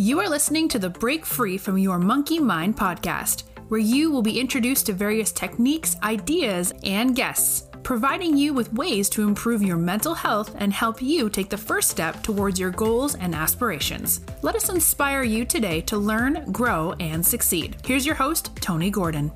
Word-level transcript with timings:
You 0.00 0.20
are 0.20 0.28
listening 0.28 0.68
to 0.68 0.78
the 0.78 0.90
Break 0.90 1.26
Free 1.26 1.58
from 1.58 1.76
Your 1.76 1.98
Monkey 1.98 2.38
Mind 2.38 2.76
podcast, 2.76 3.42
where 3.66 3.80
you 3.80 4.12
will 4.12 4.22
be 4.22 4.38
introduced 4.38 4.86
to 4.86 4.92
various 4.92 5.32
techniques, 5.32 5.96
ideas, 6.04 6.72
and 6.84 7.16
guests, 7.16 7.68
providing 7.82 8.36
you 8.36 8.54
with 8.54 8.72
ways 8.72 9.08
to 9.10 9.26
improve 9.26 9.60
your 9.60 9.76
mental 9.76 10.14
health 10.14 10.54
and 10.58 10.72
help 10.72 11.02
you 11.02 11.28
take 11.28 11.50
the 11.50 11.56
first 11.56 11.90
step 11.90 12.22
towards 12.22 12.60
your 12.60 12.70
goals 12.70 13.16
and 13.16 13.34
aspirations. 13.34 14.20
Let 14.42 14.54
us 14.54 14.68
inspire 14.68 15.24
you 15.24 15.44
today 15.44 15.80
to 15.80 15.98
learn, 15.98 16.52
grow, 16.52 16.92
and 17.00 17.26
succeed. 17.26 17.78
Here's 17.84 18.06
your 18.06 18.14
host, 18.14 18.54
Tony 18.60 18.90
Gordon. 18.90 19.32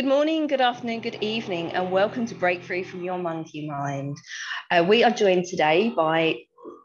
Good 0.00 0.08
morning, 0.08 0.46
good 0.46 0.62
afternoon, 0.62 1.00
good 1.00 1.18
evening, 1.20 1.72
and 1.72 1.92
welcome 1.92 2.24
to 2.24 2.34
Break 2.34 2.62
Free 2.62 2.82
from 2.82 3.04
Your 3.04 3.18
Monkey 3.18 3.68
Mind. 3.68 4.16
Uh, 4.70 4.82
we 4.88 5.04
are 5.04 5.10
joined 5.10 5.44
today 5.44 5.90
by 5.94 6.36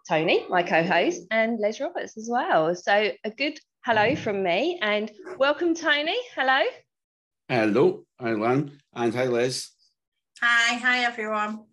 Tony, 0.06 0.46
my 0.50 0.64
co 0.64 0.84
host, 0.84 1.22
and 1.32 1.58
Les 1.58 1.80
Roberts 1.80 2.18
as 2.18 2.28
well. 2.30 2.76
So, 2.76 3.12
a 3.24 3.30
good 3.30 3.58
hello 3.86 4.18
from 4.18 4.44
me, 4.44 4.80
and 4.82 5.10
welcome, 5.40 5.74
Tony. 5.74 6.18
Hello. 6.36 6.62
Hello, 7.48 8.04
hi, 8.20 8.34
Lan, 8.34 8.82
and 8.94 9.16
hi, 9.16 9.28
Les. 9.28 9.72
Hi, 10.42 10.76
hi, 10.76 11.06
everyone. 11.06 11.64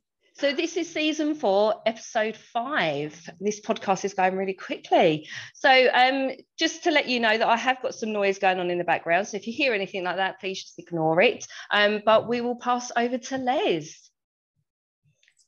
So 0.43 0.53
this 0.53 0.77
is 0.77 0.93
season 0.93 1.37
four, 1.37 1.73
episode 1.87 2.37
five. 2.37 3.15
This 3.39 3.61
podcast 3.61 4.05
is 4.05 4.13
going 4.13 4.35
really 4.35 4.55
quickly. 4.55 5.29
So 5.55 5.71
um, 5.95 6.33
just 6.59 6.83
to 6.83 6.91
let 6.91 7.09
you 7.09 7.21
know 7.21 7.39
that 7.39 7.47
I 7.47 7.57
have 7.57 7.81
got 7.81 7.95
some 7.95 8.13
noise 8.13 8.41
going 8.41 8.59
on 8.59 8.69
in 8.69 8.77
the 8.77 8.83
background. 8.83 9.29
So 9.29 9.37
if 9.37 9.47
you 9.47 9.53
hear 9.53 9.73
anything 9.73 10.03
like 10.03 10.17
that, 10.17 10.41
please 10.41 10.61
just 10.61 10.81
ignore 10.81 11.21
it. 11.23 11.47
Um, 11.71 12.03
but 12.05 12.27
we 12.27 12.41
will 12.41 12.57
pass 12.57 12.91
over 12.97 13.19
to 13.19 13.39
Les. 13.39 14.11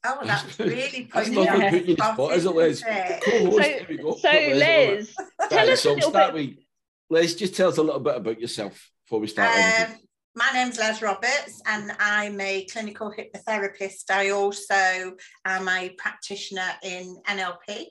Oh, 0.05 0.19
well, 0.19 0.27
that's 0.28 0.61
really 0.61 1.11
That's 1.12 1.29
putting 1.29 1.34
not 1.34 1.41
you 1.45 1.51
going 1.51 1.62
on 1.64 1.73
to 1.73 1.79
put 1.81 1.86
you 1.89 1.95
in 1.95 1.97
the 1.97 1.97
the 1.97 2.12
spot, 2.12 2.33
is 2.33 2.45
it, 2.45 2.48
spot, 2.48 2.55
Les? 2.55 2.70
isn't 2.70 2.89
it? 2.89 3.25
Co-host, 3.25 3.56
So, 3.56 3.62
there 3.62 3.86
we 3.89 3.97
go. 3.97 4.14
so 4.14 4.31
Put 4.31 4.56
Les 4.56 4.56
Les, 4.61 5.48
tell 5.51 5.70
us 5.70 5.81
so 5.81 5.89
a 5.89 5.91
I'll 5.91 5.97
little 5.97 6.11
start 6.11 6.34
bit. 6.34 6.47
with, 6.51 6.56
Les, 7.11 7.34
just 7.34 7.56
tell 7.56 7.69
us 7.69 7.79
a 7.79 7.83
little 7.83 7.98
bit 7.98 8.14
about 8.17 8.41
yourself 8.41 8.92
before 9.05 9.19
we 9.19 9.27
start. 9.27 9.48
Um, 9.56 9.61
everything. 9.61 10.03
My 10.34 10.50
name's 10.52 10.78
Les 10.78 11.00
Roberts, 11.00 11.62
and 11.66 11.92
I'm 12.00 12.40
a 12.40 12.64
clinical 12.64 13.12
hypnotherapist. 13.12 14.10
I 14.10 14.30
also 14.30 15.14
am 15.44 15.68
a 15.68 15.90
practitioner 15.90 16.70
in 16.82 17.16
NLP, 17.28 17.86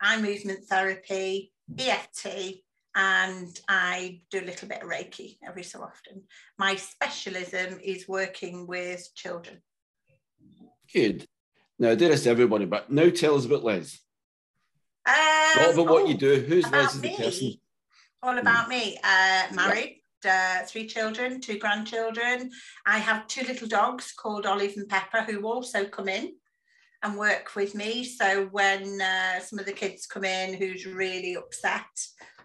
eye 0.00 0.20
movement 0.20 0.64
therapy, 0.64 1.52
EFT, 1.78 2.62
and 2.94 3.60
I 3.68 4.20
do 4.30 4.40
a 4.40 4.46
little 4.46 4.68
bit 4.68 4.82
of 4.82 4.88
Reiki 4.88 5.36
every 5.46 5.62
so 5.62 5.82
often. 5.82 6.22
My 6.58 6.76
specialism 6.76 7.78
is 7.84 8.08
working 8.08 8.66
with 8.66 9.06
children. 9.14 9.60
Good. 10.92 11.26
Now, 11.78 11.94
this 11.94 12.26
everybody, 12.26 12.64
but 12.64 12.90
now 12.90 13.10
tell 13.10 13.36
us 13.36 13.44
about 13.44 13.64
Les. 13.64 13.98
Um, 15.06 15.14
Not 15.56 15.74
about 15.74 15.86
what 15.86 16.02
oh, 16.02 16.06
you 16.06 16.14
do. 16.14 16.40
Who's 16.40 16.70
Les 16.70 16.94
as 16.94 17.00
the 17.00 17.16
person? 17.16 17.52
all 18.22 18.38
about 18.38 18.68
me. 18.68 18.98
Uh, 19.02 19.44
married, 19.54 19.99
uh, 20.24 20.62
three 20.66 20.86
children, 20.86 21.40
two 21.40 21.58
grandchildren. 21.58 22.50
I 22.86 22.98
have 22.98 23.26
two 23.26 23.44
little 23.46 23.68
dogs 23.68 24.12
called 24.12 24.46
Olive 24.46 24.74
and 24.76 24.88
Pepper 24.88 25.22
who 25.22 25.42
also 25.46 25.84
come 25.84 26.08
in 26.08 26.34
and 27.02 27.16
work 27.16 27.54
with 27.56 27.74
me. 27.74 28.04
So 28.04 28.46
when 28.46 29.00
uh, 29.00 29.40
some 29.40 29.58
of 29.58 29.66
the 29.66 29.72
kids 29.72 30.06
come 30.06 30.24
in 30.24 30.54
who's 30.54 30.86
really 30.86 31.34
upset, 31.34 31.86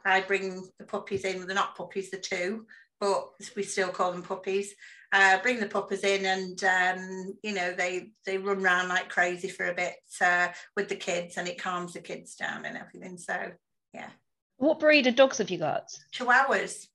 I 0.05 0.21
bring 0.21 0.67
the 0.79 0.85
puppies 0.85 1.25
in. 1.25 1.45
They're 1.45 1.55
not 1.55 1.75
puppies, 1.75 2.11
the 2.11 2.17
two, 2.17 2.65
but 2.99 3.29
we 3.55 3.63
still 3.63 3.89
call 3.89 4.11
them 4.11 4.23
puppies. 4.23 4.73
Uh, 5.11 5.41
bring 5.41 5.59
the 5.59 5.67
puppies 5.67 6.03
in 6.03 6.25
and 6.25 6.63
um, 6.65 7.33
you 7.41 7.53
know 7.53 7.71
they 7.71 8.09
they 8.25 8.37
run 8.37 8.61
around 8.61 8.89
like 8.89 9.07
crazy 9.07 9.47
for 9.47 9.67
a 9.67 9.73
bit 9.73 9.93
uh, 10.19 10.49
with 10.75 10.89
the 10.89 10.95
kids 10.95 11.37
and 11.37 11.47
it 11.47 11.61
calms 11.61 11.93
the 11.93 12.01
kids 12.01 12.35
down 12.35 12.65
and 12.65 12.75
everything 12.75 13.17
so 13.17 13.51
yeah 13.93 14.09
What 14.57 14.79
breed 14.79 15.07
of 15.07 15.15
dogs 15.15 15.37
have 15.37 15.49
you 15.49 15.59
got? 15.59 15.89
chihuahuas 16.13 16.87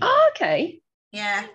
Oh, 0.00 0.30
okay. 0.34 0.80
Yeah. 1.12 1.46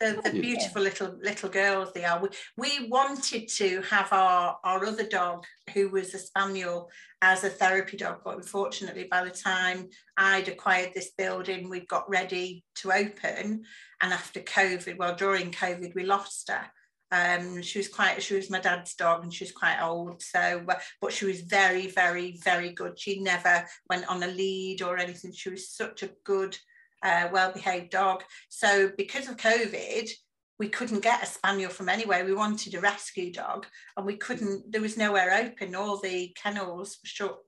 The, 0.00 0.20
the 0.24 0.30
beautiful 0.30 0.82
little 0.82 1.16
little 1.22 1.48
girls 1.48 1.92
they 1.92 2.04
are. 2.04 2.20
We, 2.20 2.28
we 2.56 2.88
wanted 2.88 3.46
to 3.48 3.82
have 3.82 4.12
our, 4.12 4.58
our 4.64 4.84
other 4.84 5.06
dog, 5.06 5.44
who 5.72 5.90
was 5.90 6.12
a 6.12 6.18
spaniel, 6.18 6.90
as 7.22 7.44
a 7.44 7.48
therapy 7.48 7.96
dog, 7.96 8.18
but 8.24 8.36
unfortunately, 8.36 9.06
by 9.08 9.22
the 9.22 9.30
time 9.30 9.88
I'd 10.16 10.48
acquired 10.48 10.90
this 10.92 11.12
building, 11.16 11.70
we 11.70 11.86
got 11.86 12.10
ready 12.10 12.64
to 12.76 12.92
open. 12.92 13.62
And 14.00 14.12
after 14.12 14.40
COVID, 14.40 14.98
well, 14.98 15.14
during 15.14 15.52
COVID, 15.52 15.94
we 15.94 16.04
lost 16.04 16.50
her. 16.50 16.66
Um, 17.12 17.62
she 17.62 17.78
was 17.78 17.88
quite, 17.88 18.20
she 18.22 18.34
was 18.34 18.50
my 18.50 18.58
dad's 18.58 18.94
dog 18.94 19.22
and 19.22 19.32
she 19.32 19.44
was 19.44 19.52
quite 19.52 19.80
old. 19.80 20.20
So, 20.20 20.62
but, 20.66 20.82
but 21.00 21.12
she 21.12 21.26
was 21.26 21.42
very, 21.42 21.86
very, 21.86 22.40
very 22.42 22.72
good. 22.72 22.98
She 22.98 23.20
never 23.20 23.66
went 23.88 24.08
on 24.08 24.24
a 24.24 24.26
lead 24.26 24.82
or 24.82 24.98
anything. 24.98 25.32
She 25.32 25.50
was 25.50 25.70
such 25.70 26.02
a 26.02 26.10
good, 26.24 26.58
uh, 27.02 27.28
well-behaved 27.32 27.90
dog. 27.90 28.22
So 28.48 28.90
because 28.96 29.28
of 29.28 29.36
COVID, 29.36 30.10
we 30.58 30.68
couldn't 30.68 31.00
get 31.00 31.22
a 31.22 31.26
spaniel 31.26 31.70
from 31.70 31.88
anywhere. 31.88 32.24
We 32.24 32.34
wanted 32.34 32.74
a 32.74 32.80
rescue 32.80 33.32
dog, 33.32 33.66
and 33.96 34.06
we 34.06 34.16
couldn't. 34.16 34.70
There 34.70 34.80
was 34.80 34.96
nowhere 34.96 35.34
open. 35.34 35.74
All 35.74 35.98
the 35.98 36.34
kennels 36.40 36.98
were 37.02 37.08
shut. 37.08 37.38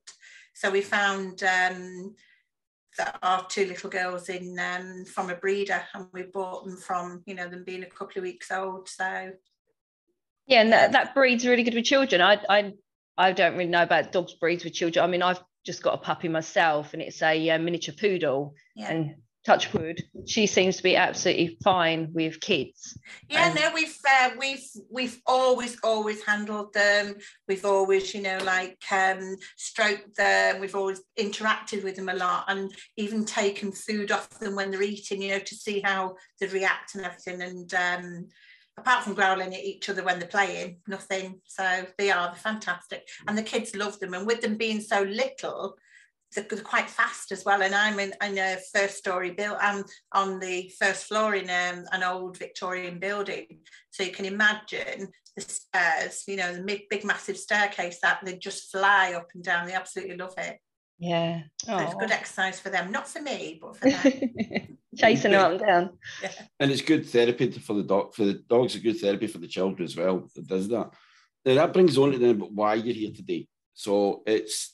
So 0.55 0.71
we 0.71 0.81
found 0.81 1.43
um, 1.45 2.15
that 2.99 3.19
our 3.23 3.47
two 3.47 3.67
little 3.67 3.91
girls 3.91 4.29
in 4.29 4.59
um, 4.59 5.05
from 5.05 5.31
a 5.31 5.37
breeder, 5.37 5.83
and 5.95 6.07
we 6.13 6.23
bought 6.23 6.65
them 6.65 6.77
from 6.77 7.23
you 7.27 7.35
know 7.35 7.49
them 7.49 7.65
being 7.65 7.83
a 7.83 7.87
couple 7.87 8.19
of 8.19 8.25
weeks 8.25 8.51
old. 8.51 8.89
So 8.89 9.33
Yeah, 10.47 10.63
and 10.63 10.73
that, 10.73 10.93
that 10.93 11.15
breed's 11.15 11.47
really 11.47 11.63
good 11.63 11.75
with 11.75 11.85
children. 11.85 12.21
I, 12.21 12.41
I 12.49 12.73
I 13.17 13.33
don't 13.33 13.57
really 13.57 13.71
know 13.71 13.83
about 13.83 14.13
dogs 14.13 14.35
breeds 14.35 14.65
with 14.65 14.75
children. 14.75 15.05
I 15.05 15.09
mean, 15.09 15.23
I've 15.23 15.43
just 15.65 15.83
got 15.83 15.95
a 15.95 15.99
puppy 15.99 16.29
myself, 16.29 16.95
and 16.95 17.03
it's 17.03 17.23
a, 17.23 17.51
uh 17.51 17.59
miniature 17.59 17.95
poodle. 17.99 18.55
yeah, 18.75 18.91
And 18.91 19.15
touch 19.45 19.73
wood, 19.75 20.03
she 20.27 20.47
seems 20.47 20.77
to 20.79 20.83
be 20.83 20.97
absolutely 20.97 21.59
fine 21.63 22.09
with 22.13 22.41
kids. 22.41 22.97
yeah. 23.29 23.47
and- 23.47 23.55
No, 23.55 23.71
we've 23.75 23.97
uh, 24.11 24.31
we've 24.39 24.65
we've 24.91 25.21
always 25.27 25.77
always 25.85 26.25
handled 26.25 26.73
them. 26.73 27.17
We've 27.47 27.65
always 27.65 28.15
you 28.15 28.23
know 28.23 28.39
like 28.43 28.83
um, 28.91 29.37
stroked 29.57 30.17
them. 30.17 30.61
We've 30.61 30.75
always 30.75 31.03
interacted 31.19 31.85
with 31.85 31.97
them 31.97 32.09
a 32.09 32.15
lot, 32.15 32.45
and 32.49 32.75
even 32.97 33.25
taken 33.25 33.71
food 33.73 34.11
off 34.11 34.31
them 34.39 34.57
when 34.57 34.71
they're 34.71 34.83
eating. 34.83 35.21
You 35.23 35.31
know 35.33 35.39
to 35.41 35.55
see 35.55 35.81
how 35.81 36.17
they 36.41 36.47
react 36.47 36.95
and 36.95 37.05
everything. 37.05 37.43
And 37.43 37.75
um, 37.75 38.29
apart 38.79 39.05
from 39.05 39.15
growling 39.15 39.55
at 39.55 39.63
each 39.63 39.89
other 39.89 40.03
when 40.03 40.19
they're 40.19 40.29
playing, 40.29 40.79
nothing. 40.89 41.41
So 41.47 41.87
they 41.99 42.11
are 42.11 42.35
fantastic, 42.35 43.07
and 43.29 43.37
the 43.37 43.43
kids 43.43 43.77
love 43.77 43.99
them. 44.01 44.15
And 44.15 44.27
with 44.27 44.41
them 44.41 44.57
being 44.57 44.81
so 44.81 45.03
little, 45.03 45.77
they're, 46.35 46.47
they're 46.49 46.61
quite 46.61 46.91
fast 46.91 47.33
as 47.33 47.45
well. 47.45 47.63
And 47.63 47.75
I'm 47.75 47.99
in, 47.99 48.13
in 48.23 48.39
a 48.39 48.59
first 48.75 48.97
story 48.97 49.31
build. 49.31 49.57
I'm 49.61 49.85
on 50.13 50.39
the 50.41 50.73
first 50.79 51.07
floor 51.07 51.35
in 51.35 51.45
um, 51.45 51.85
an 51.93 52.03
old 52.03 52.39
Victorian 52.39 52.99
building, 52.99 53.47
so 53.91 54.03
you 54.03 54.13
can 54.13 54.25
imagine 54.25 55.09
the 55.37 55.43
stairs. 55.43 56.25
You 56.27 56.37
know, 56.37 56.55
the 56.55 56.63
big, 56.63 56.89
big 56.89 57.05
massive 57.05 57.37
staircase 57.37 57.99
that 58.03 58.21
they 58.25 58.37
just 58.37 58.71
fly 58.71 59.15
up 59.15 59.29
and 59.35 59.43
down. 59.43 59.67
They 59.67 59.75
absolutely 59.75 60.17
love 60.17 60.35
it. 60.39 60.59
Yeah. 60.99 61.43
So 61.65 61.79
it's 61.79 61.95
good 61.95 62.11
exercise 62.11 62.61
for 62.61 62.71
them, 62.71 62.93
not 62.93 63.09
for 63.09 63.21
me, 63.21 63.59
but 63.61 63.77
for 63.77 63.91
them. 63.91 64.79
Chasing 64.97 65.33
her 65.33 65.39
up 65.39 65.51
and 65.53 65.61
down. 65.61 65.91
And 66.61 66.71
it's 66.71 66.83
good 66.83 67.07
therapy 67.07 67.51
for 67.51 67.75
the 67.75 67.83
dog. 67.83 68.15
For 68.15 68.25
the 68.25 68.35
dogs, 68.35 68.77
a 68.77 68.81
good 68.81 69.01
therapy 69.01 69.27
for 69.27 69.39
the 69.39 69.49
children 69.49 69.85
as 69.85 69.97
well. 69.97 70.29
That 70.35 70.47
does 70.47 70.69
that. 70.69 70.91
Now 71.45 71.55
that 71.55 71.73
brings 71.73 71.99
on 71.99 72.13
to 72.13 72.19
then 72.19 72.31
about 72.31 72.53
why 72.53 72.75
you're 72.75 72.95
here 72.95 73.11
today. 73.11 73.49
So 73.75 74.23
it's 74.25 74.74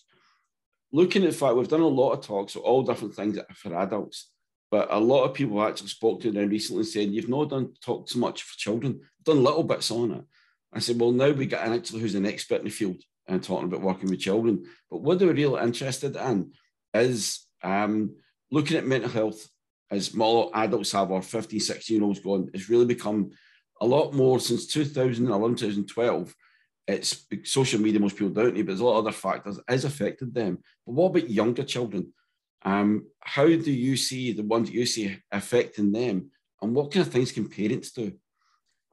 looking 0.93 1.23
at 1.23 1.31
the 1.31 1.37
fact 1.37 1.57
we've 1.57 1.69
done 1.69 1.81
a 1.81 1.87
lot 1.87 2.13
of 2.13 2.25
talks, 2.25 2.53
so 2.53 2.61
all 2.61 2.83
different 2.83 3.15
things 3.15 3.39
for 3.55 3.75
adults. 3.77 4.31
But 4.71 4.89
a 4.91 4.99
lot 4.99 5.25
of 5.25 5.35
people 5.35 5.63
actually 5.63 5.89
spoke 5.89 6.21
to 6.23 6.33
now 6.33 6.43
recently 6.43 6.85
saying 6.85 7.13
you've 7.13 7.29
not 7.29 7.51
done 7.51 7.75
talk 7.85 8.09
so 8.09 8.19
much 8.19 8.43
for 8.43 8.57
children, 8.57 9.01
done 9.25 9.43
little 9.43 9.65
bits 9.65 9.91
on 9.91 10.13
it. 10.13 10.25
I 10.73 10.79
said, 10.79 11.01
well, 11.01 11.11
now 11.11 11.31
we 11.31 11.47
got 11.47 11.67
an 11.67 11.73
actually 11.73 12.01
who's 12.01 12.15
an 12.15 12.27
expert 12.27 12.61
in 12.61 12.67
the 12.67 12.71
field 12.71 13.03
and 13.27 13.43
talking 13.43 13.67
about 13.67 13.81
working 13.81 14.09
with 14.09 14.21
children. 14.21 14.65
But 14.91 15.03
what 15.03 15.19
they're 15.19 15.33
really 15.33 15.61
interested 15.61 16.15
in 16.15 16.53
is 16.95 17.47
um, 17.63 18.17
looking 18.51 18.77
at 18.77 18.87
mental 18.87 19.11
health 19.11 19.49
as 19.91 20.15
more 20.15 20.51
adults 20.55 20.93
have, 20.93 21.11
or 21.11 21.21
15, 21.21 21.59
16 21.59 21.97
year 21.97 22.05
olds 22.05 22.21
gone, 22.21 22.51
it's 22.55 22.71
really 22.71 22.85
become 22.85 23.31
a 23.81 23.87
lot 23.87 24.13
more 24.13 24.39
since 24.39 24.67
2011, 24.67 25.57
2012. 25.57 26.35
It's 26.91 27.27
social 27.45 27.81
media, 27.81 28.01
most 28.01 28.17
people 28.17 28.33
don't 28.33 28.55
know, 28.55 28.63
but 28.63 28.67
there's 28.69 28.81
a 28.81 28.85
lot 28.85 28.99
of 28.99 29.07
other 29.07 29.17
factors 29.17 29.57
that 29.57 29.65
has 29.69 29.85
affected 29.85 30.35
them. 30.35 30.59
But 30.87 30.93
what 30.93 31.07
about 31.07 31.31
younger 31.31 31.65
children? 31.65 32.13
Um, 32.63 33.07
how 33.21 33.47
do 33.47 33.73
you 33.73 33.97
see 33.97 34.33
the 34.33 34.43
ones 34.43 34.69
that 34.69 34.75
you 34.75 34.87
see 34.87 35.17
affecting 35.33 35.93
them? 35.93 36.31
And 36.61 36.75
what 36.75 36.93
kind 36.93 37.07
of 37.07 37.13
things 37.13 37.33
can 37.33 37.49
parents 37.49 37.93
do? 37.93 38.13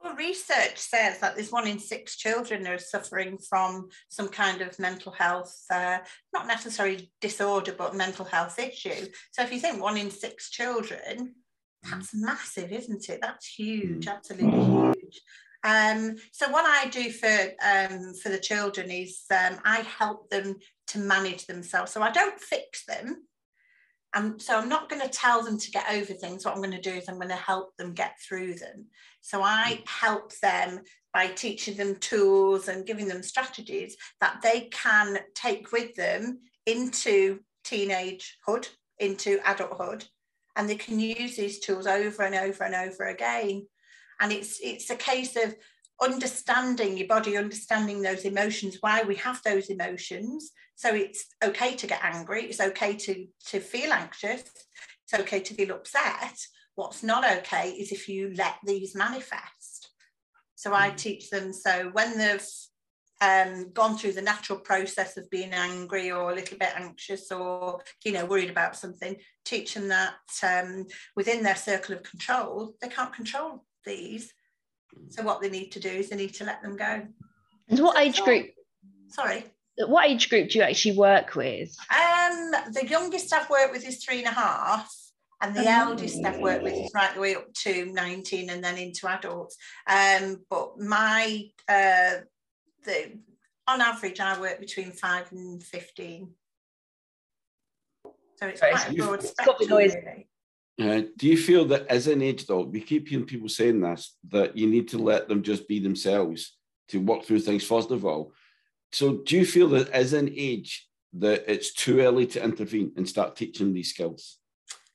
Well, 0.02 0.14
research 0.14 0.78
says 0.78 1.18
that 1.18 1.34
there's 1.34 1.50
one 1.52 1.66
in 1.66 1.78
six 1.78 2.16
children 2.16 2.66
are 2.66 2.78
suffering 2.78 3.36
from 3.36 3.88
some 4.08 4.28
kind 4.28 4.62
of 4.62 4.78
mental 4.78 5.12
health, 5.12 5.54
uh, 5.70 5.98
not 6.32 6.46
necessarily 6.46 7.10
disorder, 7.20 7.74
but 7.76 7.96
mental 7.96 8.24
health 8.24 8.58
issue. 8.58 9.06
So 9.32 9.42
if 9.42 9.52
you 9.52 9.58
think 9.58 9.82
one 9.82 9.96
in 9.96 10.10
six 10.10 10.50
children, 10.50 11.34
That's 11.82 12.14
massive, 12.14 12.72
isn't 12.72 13.08
it? 13.08 13.20
That's 13.20 13.46
huge, 13.46 14.06
mm. 14.06 14.12
absolutely 14.12 14.50
huge. 14.50 15.20
Um, 15.64 16.16
so 16.32 16.48
what 16.50 16.64
I 16.66 16.88
do 16.88 17.10
for 17.10 17.36
um, 17.64 18.14
for 18.14 18.28
the 18.28 18.38
children 18.38 18.90
is 18.90 19.22
um, 19.30 19.58
I 19.64 19.80
help 19.80 20.30
them 20.30 20.56
to 20.88 20.98
manage 20.98 21.46
themselves. 21.46 21.92
So 21.92 22.02
I 22.02 22.10
don't 22.10 22.40
fix 22.40 22.84
them. 22.86 23.24
And 24.14 24.40
so 24.40 24.58
I'm 24.58 24.70
not 24.70 24.88
going 24.88 25.02
to 25.02 25.08
tell 25.08 25.42
them 25.42 25.58
to 25.58 25.70
get 25.70 25.90
over 25.90 26.14
things. 26.14 26.44
What 26.44 26.54
I'm 26.54 26.62
going 26.62 26.70
to 26.70 26.80
do 26.80 26.96
is 26.96 27.08
I'm 27.08 27.16
going 27.16 27.28
to 27.28 27.34
help 27.34 27.76
them 27.76 27.92
get 27.92 28.14
through 28.26 28.54
them. 28.54 28.86
So 29.20 29.42
I 29.42 29.82
help 29.86 30.32
them 30.40 30.80
by 31.12 31.26
teaching 31.26 31.76
them 31.76 31.96
tools 31.96 32.68
and 32.68 32.86
giving 32.86 33.06
them 33.06 33.22
strategies 33.22 33.96
that 34.20 34.40
they 34.42 34.68
can 34.72 35.18
take 35.34 35.72
with 35.72 35.94
them 35.94 36.40
into 36.64 37.40
teenagehood, 37.66 38.68
into 38.98 39.40
adulthood, 39.44 40.04
and 40.56 40.68
they 40.68 40.76
can 40.76 40.98
use 40.98 41.36
these 41.36 41.60
tools 41.60 41.86
over 41.86 42.22
and 42.22 42.34
over 42.34 42.64
and 42.64 42.74
over 42.74 43.04
again. 43.04 43.66
And 44.20 44.32
it's 44.32 44.58
it's 44.62 44.90
a 44.90 44.96
case 44.96 45.36
of 45.36 45.54
understanding 46.00 46.96
your 46.96 47.08
body, 47.08 47.36
understanding 47.36 48.02
those 48.02 48.24
emotions, 48.24 48.78
why 48.80 49.02
we 49.02 49.16
have 49.16 49.42
those 49.42 49.68
emotions. 49.68 50.52
So 50.76 50.94
it's 50.94 51.26
okay 51.42 51.74
to 51.76 51.86
get 51.86 52.04
angry, 52.04 52.44
it's 52.44 52.60
okay 52.60 52.94
to, 52.94 53.26
to 53.46 53.60
feel 53.60 53.92
anxious, 53.92 54.44
it's 55.04 55.20
okay 55.20 55.40
to 55.40 55.54
feel 55.54 55.72
upset. 55.72 56.38
What's 56.76 57.02
not 57.02 57.28
okay 57.38 57.70
is 57.70 57.90
if 57.90 58.08
you 58.08 58.32
let 58.36 58.56
these 58.64 58.94
manifest. 58.94 59.90
So 60.54 60.72
I 60.72 60.90
mm. 60.90 60.96
teach 60.96 61.30
them 61.30 61.52
so 61.52 61.90
when 61.92 62.16
they've 62.16 62.46
um, 63.20 63.72
gone 63.72 63.98
through 63.98 64.12
the 64.12 64.22
natural 64.22 64.60
process 64.60 65.16
of 65.16 65.28
being 65.30 65.52
angry 65.52 66.12
or 66.12 66.30
a 66.30 66.34
little 66.34 66.56
bit 66.56 66.70
anxious 66.76 67.32
or 67.32 67.80
you 68.04 68.12
know 68.12 68.24
worried 68.24 68.50
about 68.50 68.76
something, 68.76 69.16
teach 69.44 69.74
them 69.74 69.88
that 69.88 70.14
um, 70.44 70.86
within 71.16 71.42
their 71.42 71.56
circle 71.56 71.96
of 71.96 72.04
control, 72.04 72.74
they 72.80 72.88
can't 72.88 73.12
control 73.12 73.64
these 73.88 74.32
so 75.08 75.22
what 75.22 75.40
they 75.40 75.50
need 75.50 75.72
to 75.72 75.80
do 75.80 75.88
is 75.88 76.08
they 76.08 76.16
need 76.16 76.34
to 76.34 76.44
let 76.44 76.62
them 76.62 76.76
go. 76.76 77.02
And 77.68 77.80
what 77.80 77.98
age 77.98 78.20
group? 78.22 78.46
Sorry. 79.08 79.44
What 79.76 80.08
age 80.08 80.28
group 80.28 80.50
do 80.50 80.58
you 80.58 80.64
actually 80.64 80.96
work 80.96 81.34
with? 81.34 81.76
Um, 81.90 82.52
the 82.72 82.86
youngest 82.88 83.32
I've 83.32 83.48
worked 83.48 83.72
with 83.72 83.86
is 83.86 84.02
three 84.04 84.18
and 84.18 84.26
a 84.26 84.32
half, 84.32 84.92
and 85.40 85.54
the 85.54 85.62
oh. 85.62 85.88
eldest 85.88 86.24
I've 86.24 86.40
worked 86.40 86.64
with 86.64 86.74
is 86.74 86.90
right 86.94 87.14
the 87.14 87.20
way 87.20 87.36
up 87.36 87.52
to 87.62 87.86
19 87.86 88.50
and 88.50 88.62
then 88.62 88.76
into 88.76 89.06
adults. 89.06 89.56
Um, 89.86 90.44
but 90.50 90.78
my 90.78 91.44
uh, 91.68 92.22
the 92.84 93.18
on 93.68 93.80
average 93.80 94.18
I 94.18 94.40
work 94.40 94.58
between 94.58 94.90
five 94.90 95.30
and 95.30 95.62
15. 95.62 96.30
So 98.36 98.46
it's 98.46 98.60
quite 98.60 98.90
a 98.90 98.94
broad 98.94 99.22
spectrum. 99.22 99.68
Really. 99.70 100.27
Uh, 100.80 101.02
do 101.16 101.26
you 101.26 101.36
feel 101.36 101.64
that 101.64 101.86
as 101.88 102.06
an 102.06 102.22
age 102.22 102.46
dog, 102.46 102.72
we 102.72 102.80
keep 102.80 103.08
hearing 103.08 103.26
people 103.26 103.48
saying 103.48 103.80
this, 103.80 104.16
that 104.28 104.56
you 104.56 104.68
need 104.68 104.88
to 104.88 104.98
let 104.98 105.28
them 105.28 105.42
just 105.42 105.66
be 105.66 105.80
themselves 105.80 106.56
to 106.88 107.00
work 107.00 107.24
through 107.24 107.40
things 107.40 107.64
first 107.64 107.90
of 107.90 108.04
all. 108.04 108.32
So 108.92 109.18
do 109.26 109.36
you 109.36 109.44
feel 109.44 109.68
that 109.70 109.90
as 109.90 110.12
an 110.12 110.32
age 110.34 110.88
that 111.14 111.44
it's 111.50 111.72
too 111.72 112.00
early 112.00 112.26
to 112.28 112.42
intervene 112.42 112.92
and 112.96 113.08
start 113.08 113.36
teaching 113.36 113.72
these 113.72 113.90
skills? 113.90 114.38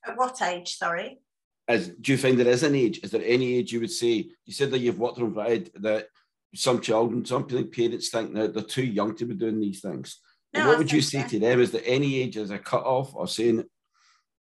At 0.05 0.17
what 0.17 0.41
age, 0.41 0.75
sorry? 0.75 1.19
As 1.67 1.89
do 1.89 2.11
you 2.11 2.17
find 2.17 2.37
that 2.39 2.47
as 2.47 2.63
an 2.63 2.75
age, 2.75 2.99
is 3.03 3.11
there 3.11 3.23
any 3.23 3.55
age 3.55 3.71
you 3.71 3.79
would 3.79 3.91
say, 3.91 4.29
you 4.45 4.53
said 4.53 4.71
that 4.71 4.79
you've 4.79 4.99
worked 4.99 5.19
on 5.19 5.33
that 5.33 6.07
some 6.55 6.81
children, 6.81 7.25
some 7.25 7.45
parents 7.45 8.09
think 8.09 8.33
that 8.33 8.53
they're 8.53 8.63
too 8.63 8.85
young 8.85 9.15
to 9.15 9.25
be 9.25 9.33
doing 9.33 9.59
these 9.59 9.81
things. 9.81 10.19
No, 10.53 10.67
what 10.67 10.77
would 10.77 10.91
you 10.91 11.01
say 11.01 11.23
so. 11.23 11.29
to 11.29 11.39
them? 11.39 11.59
Is 11.59 11.71
there 11.71 11.81
any 11.85 12.21
age 12.21 12.37
as 12.37 12.51
a 12.51 12.59
cut 12.59 12.83
off 12.83 13.15
or 13.15 13.27
saying 13.27 13.63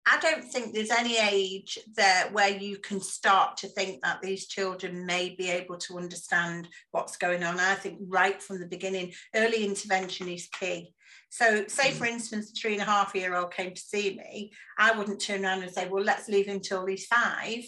I 0.06 0.20
don't 0.20 0.44
think 0.44 0.74
there's 0.74 0.92
any 0.92 1.18
age 1.18 1.80
there 1.96 2.30
where 2.32 2.50
you 2.50 2.78
can 2.78 3.00
start 3.00 3.58
to 3.58 3.68
think 3.68 4.02
that 4.02 4.22
these 4.22 4.48
children 4.48 5.06
may 5.06 5.34
be 5.38 5.50
able 5.50 5.78
to 5.78 5.98
understand 5.98 6.68
what's 6.92 7.16
going 7.16 7.42
on. 7.44 7.60
I 7.60 7.76
think 7.76 8.00
right 8.08 8.42
from 8.42 8.60
the 8.60 8.68
beginning, 8.68 9.14
early 9.34 9.64
intervention 9.64 10.28
is 10.28 10.48
key. 10.48 10.94
So, 11.30 11.66
say 11.68 11.92
mm. 11.92 11.94
for 11.94 12.06
instance, 12.06 12.52
a 12.52 12.54
three 12.54 12.74
and 12.74 12.82
a 12.82 12.86
half 12.86 13.16
year 13.16 13.34
old 13.34 13.54
came 13.54 13.74
to 13.74 13.82
see 13.82 14.16
me, 14.16 14.52
I 14.78 14.92
wouldn't 14.92 15.22
turn 15.22 15.46
around 15.46 15.64
and 15.64 15.72
say, 15.72 15.88
Well, 15.88 16.04
let's 16.04 16.28
leave 16.28 16.48
him 16.48 16.60
till 16.60 16.86
he's 16.86 17.06
five. 17.06 17.64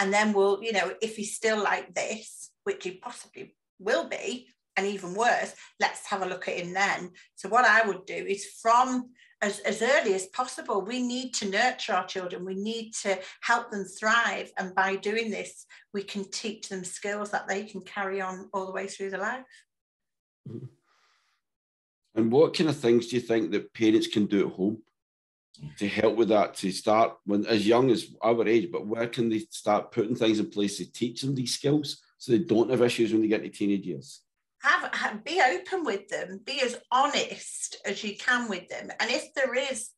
And 0.00 0.12
then 0.12 0.32
we'll, 0.32 0.62
you 0.62 0.72
know, 0.72 0.92
if 1.00 1.16
he's 1.16 1.36
still 1.36 1.62
like 1.62 1.94
this, 1.94 2.50
which 2.64 2.82
he 2.82 2.92
possibly 2.92 3.54
will 3.78 4.08
be, 4.08 4.48
and 4.76 4.86
even 4.86 5.14
worse, 5.14 5.54
let's 5.78 6.06
have 6.08 6.22
a 6.22 6.26
look 6.26 6.48
at 6.48 6.58
him 6.58 6.74
then. 6.74 7.10
So, 7.36 7.48
what 7.48 7.64
I 7.64 7.86
would 7.86 8.06
do 8.06 8.14
is 8.14 8.44
from 8.60 9.10
as, 9.44 9.58
as 9.60 9.82
early 9.82 10.14
as 10.14 10.26
possible. 10.26 10.80
We 10.80 11.00
need 11.02 11.34
to 11.34 11.50
nurture 11.50 11.92
our 11.92 12.06
children. 12.06 12.44
We 12.44 12.54
need 12.54 12.94
to 13.02 13.18
help 13.42 13.70
them 13.70 13.84
thrive. 13.84 14.50
And 14.56 14.74
by 14.74 14.96
doing 14.96 15.30
this, 15.30 15.66
we 15.92 16.02
can 16.02 16.24
teach 16.30 16.68
them 16.68 16.82
skills 16.82 17.30
that 17.30 17.46
they 17.46 17.64
can 17.64 17.82
carry 17.82 18.20
on 18.20 18.48
all 18.54 18.66
the 18.66 18.72
way 18.72 18.86
through 18.86 19.10
their 19.10 19.20
life. 19.20 19.44
Mm-hmm. 20.48 20.66
And 22.16 22.32
what 22.32 22.56
kind 22.56 22.70
of 22.70 22.76
things 22.76 23.08
do 23.08 23.16
you 23.16 23.22
think 23.22 23.50
that 23.50 23.74
parents 23.74 24.06
can 24.06 24.26
do 24.26 24.46
at 24.46 24.54
home 24.54 24.78
to 25.78 25.88
help 25.88 26.16
with 26.16 26.28
that? 26.28 26.54
To 26.54 26.70
start 26.70 27.16
when 27.24 27.44
as 27.46 27.66
young 27.66 27.90
as 27.90 28.06
our 28.22 28.46
age, 28.46 28.70
but 28.70 28.86
where 28.86 29.08
can 29.08 29.28
they 29.28 29.40
start 29.50 29.90
putting 29.90 30.14
things 30.14 30.38
in 30.38 30.48
place 30.48 30.78
to 30.78 30.90
teach 30.90 31.22
them 31.22 31.34
these 31.34 31.54
skills 31.54 32.00
so 32.18 32.32
they 32.32 32.38
don't 32.38 32.70
have 32.70 32.82
issues 32.82 33.12
when 33.12 33.20
they 33.20 33.28
get 33.28 33.42
to 33.42 33.48
teenage 33.48 33.84
years? 33.84 34.23
Have, 34.64 34.94
have 34.94 35.24
be 35.24 35.40
open 35.40 35.84
with 35.84 36.08
them 36.08 36.40
be 36.44 36.60
as 36.62 36.76
honest 36.90 37.76
as 37.84 38.02
you 38.02 38.16
can 38.16 38.48
with 38.48 38.68
them. 38.68 38.90
And 39.00 39.10
if 39.10 39.32
there 39.34 39.54
is 39.54 39.90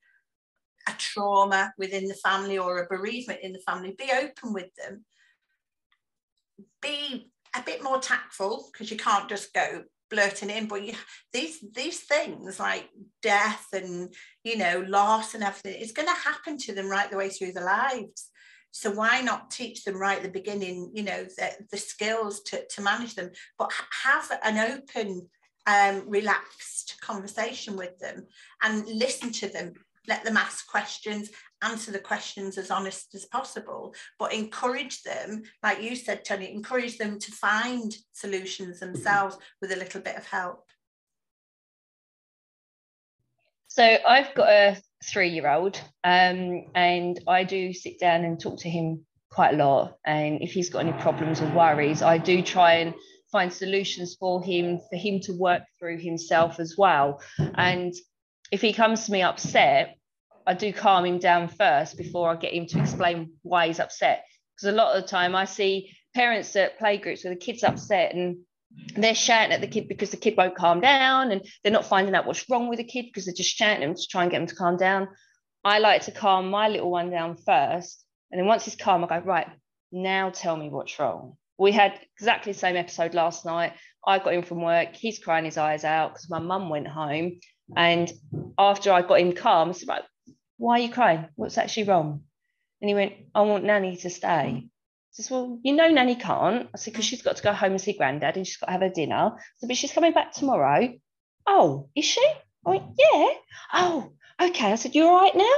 a 0.88 0.92
trauma 0.98 1.72
within 1.78 2.06
the 2.06 2.14
family 2.14 2.58
or 2.58 2.78
a 2.78 2.86
bereavement 2.86 3.40
in 3.42 3.52
the 3.52 3.60
family 3.60 3.94
be 3.96 4.10
open 4.12 4.52
with 4.52 4.74
them. 4.76 5.04
Be 6.80 7.30
a 7.54 7.62
bit 7.62 7.82
more 7.82 7.98
tactful 7.98 8.68
because 8.72 8.90
you 8.90 8.96
can't 8.96 9.28
just 9.28 9.52
go 9.52 9.84
blurting 10.08 10.50
in 10.50 10.66
but 10.66 10.84
you, 10.84 10.94
these 11.32 11.64
these 11.74 12.00
things 12.00 12.60
like 12.60 12.88
death 13.22 13.66
and 13.72 14.14
you 14.44 14.56
know 14.56 14.84
loss 14.86 15.34
and 15.34 15.42
everything 15.42 15.74
it's 15.80 15.90
going 15.90 16.06
to 16.06 16.14
happen 16.14 16.56
to 16.56 16.72
them 16.72 16.88
right 16.88 17.10
the 17.10 17.16
way 17.16 17.28
through 17.28 17.50
their 17.50 17.64
lives 17.64 18.30
so 18.76 18.90
why 18.90 19.22
not 19.22 19.50
teach 19.50 19.84
them 19.84 19.96
right 19.96 20.18
at 20.18 20.22
the 20.22 20.28
beginning, 20.28 20.90
you 20.92 21.02
know, 21.02 21.24
the, 21.24 21.50
the 21.70 21.78
skills 21.78 22.42
to, 22.42 22.62
to 22.66 22.82
manage 22.82 23.14
them, 23.14 23.30
but 23.58 23.72
have 24.04 24.30
an 24.44 24.58
open, 24.58 25.26
um, 25.66 26.04
relaxed 26.06 27.00
conversation 27.00 27.74
with 27.74 27.98
them 27.98 28.26
and 28.62 28.86
listen 28.86 29.32
to 29.32 29.48
them. 29.48 29.72
Let 30.06 30.24
them 30.24 30.36
ask 30.36 30.66
questions, 30.68 31.30
answer 31.62 31.90
the 31.90 31.98
questions 31.98 32.58
as 32.58 32.70
honest 32.70 33.14
as 33.14 33.24
possible, 33.24 33.94
but 34.18 34.34
encourage 34.34 35.02
them, 35.04 35.44
like 35.62 35.82
you 35.82 35.96
said, 35.96 36.26
Tony, 36.26 36.52
encourage 36.52 36.98
them 36.98 37.18
to 37.18 37.32
find 37.32 37.96
solutions 38.12 38.80
mm-hmm. 38.80 38.92
themselves 38.92 39.38
with 39.62 39.72
a 39.72 39.76
little 39.76 40.02
bit 40.02 40.16
of 40.16 40.26
help. 40.26 40.65
So 43.76 43.84
I've 44.08 44.34
got 44.34 44.48
a 44.48 44.80
three 45.04 45.28
year 45.28 45.50
old, 45.50 45.78
um, 46.02 46.64
and 46.74 47.20
I 47.28 47.44
do 47.44 47.74
sit 47.74 48.00
down 48.00 48.24
and 48.24 48.40
talk 48.40 48.60
to 48.60 48.70
him 48.70 49.04
quite 49.30 49.52
a 49.52 49.56
lot. 49.58 49.98
And 50.06 50.40
if 50.40 50.52
he's 50.52 50.70
got 50.70 50.78
any 50.78 50.94
problems 50.94 51.42
or 51.42 51.54
worries, 51.54 52.00
I 52.00 52.16
do 52.16 52.40
try 52.40 52.76
and 52.76 52.94
find 53.30 53.52
solutions 53.52 54.16
for 54.18 54.42
him, 54.42 54.80
for 54.88 54.96
him 54.96 55.20
to 55.24 55.34
work 55.34 55.60
through 55.78 55.98
himself 55.98 56.58
as 56.58 56.76
well. 56.78 57.20
And 57.38 57.92
if 58.50 58.62
he 58.62 58.72
comes 58.72 59.04
to 59.04 59.12
me 59.12 59.20
upset, 59.20 59.98
I 60.46 60.54
do 60.54 60.72
calm 60.72 61.04
him 61.04 61.18
down 61.18 61.48
first 61.48 61.98
before 61.98 62.30
I 62.30 62.36
get 62.36 62.54
him 62.54 62.64
to 62.68 62.80
explain 62.80 63.34
why 63.42 63.66
he's 63.66 63.78
upset. 63.78 64.24
Because 64.54 64.72
a 64.72 64.76
lot 64.76 64.96
of 64.96 65.02
the 65.02 65.08
time 65.08 65.34
I 65.34 65.44
see 65.44 65.90
parents 66.14 66.56
at 66.56 66.80
playgroups 66.80 67.24
where 67.24 67.34
the 67.34 67.38
kid's 67.38 67.62
upset 67.62 68.14
and 68.14 68.38
they're 68.94 69.14
shouting 69.14 69.52
at 69.52 69.60
the 69.60 69.66
kid 69.66 69.88
because 69.88 70.10
the 70.10 70.16
kid 70.16 70.36
won't 70.36 70.56
calm 70.56 70.80
down 70.80 71.30
and 71.30 71.46
they're 71.62 71.72
not 71.72 71.86
finding 71.86 72.14
out 72.14 72.26
what's 72.26 72.48
wrong 72.48 72.68
with 72.68 72.78
the 72.78 72.84
kid 72.84 73.06
because 73.06 73.24
they're 73.24 73.34
just 73.34 73.54
shouting 73.54 73.80
them 73.80 73.94
to 73.94 74.06
try 74.10 74.22
and 74.22 74.30
get 74.30 74.38
them 74.38 74.46
to 74.46 74.54
calm 74.54 74.76
down. 74.76 75.08
I 75.64 75.78
like 75.78 76.02
to 76.02 76.12
calm 76.12 76.50
my 76.50 76.68
little 76.68 76.90
one 76.90 77.10
down 77.10 77.36
first. 77.36 78.04
And 78.30 78.40
then 78.40 78.46
once 78.46 78.64
he's 78.64 78.76
calm, 78.76 79.04
I 79.04 79.06
go, 79.06 79.18
right, 79.24 79.48
now 79.92 80.30
tell 80.30 80.56
me 80.56 80.68
what's 80.68 80.98
wrong. 80.98 81.36
We 81.58 81.72
had 81.72 81.98
exactly 82.18 82.52
the 82.52 82.58
same 82.58 82.76
episode 82.76 83.14
last 83.14 83.46
night. 83.46 83.72
I 84.06 84.18
got 84.18 84.34
in 84.34 84.42
from 84.42 84.62
work, 84.62 84.94
he's 84.94 85.18
crying 85.18 85.44
his 85.44 85.56
eyes 85.56 85.84
out 85.84 86.12
because 86.12 86.30
my 86.30 86.38
mum 86.38 86.68
went 86.68 86.86
home. 86.86 87.40
And 87.76 88.12
after 88.58 88.92
I 88.92 89.02
got 89.02 89.20
him 89.20 89.32
calm, 89.32 89.70
I 89.70 89.72
said, 89.72 89.88
right, 89.88 90.02
why 90.58 90.78
are 90.78 90.82
you 90.82 90.92
crying? 90.92 91.26
What's 91.34 91.58
actually 91.58 91.84
wrong? 91.84 92.22
And 92.80 92.88
he 92.88 92.94
went, 92.94 93.14
I 93.34 93.42
want 93.42 93.64
Nanny 93.64 93.96
to 93.96 94.10
stay 94.10 94.68
says, 95.16 95.30
Well, 95.30 95.58
you 95.62 95.74
know, 95.74 95.88
Nanny 95.88 96.14
can't. 96.14 96.68
I 96.74 96.78
said, 96.78 96.92
Because 96.92 97.04
she's 97.04 97.22
got 97.22 97.36
to 97.36 97.42
go 97.42 97.52
home 97.52 97.72
and 97.72 97.80
see 97.80 97.96
Granddad 97.96 98.36
and 98.36 98.46
she's 98.46 98.56
got 98.58 98.66
to 98.66 98.72
have 98.72 98.82
her 98.82 98.90
dinner. 98.90 99.32
I 99.34 99.40
said, 99.56 99.68
But 99.68 99.76
she's 99.76 99.92
coming 99.92 100.12
back 100.12 100.32
tomorrow. 100.32 100.92
Oh, 101.46 101.88
is 101.96 102.04
she? 102.04 102.24
I 102.66 102.70
went, 102.70 102.84
Yeah. 102.98 103.28
Oh, 103.72 104.12
okay. 104.40 104.72
I 104.72 104.76
said, 104.76 104.94
You're 104.94 105.08
all 105.08 105.20
right 105.20 105.34
now? 105.36 105.54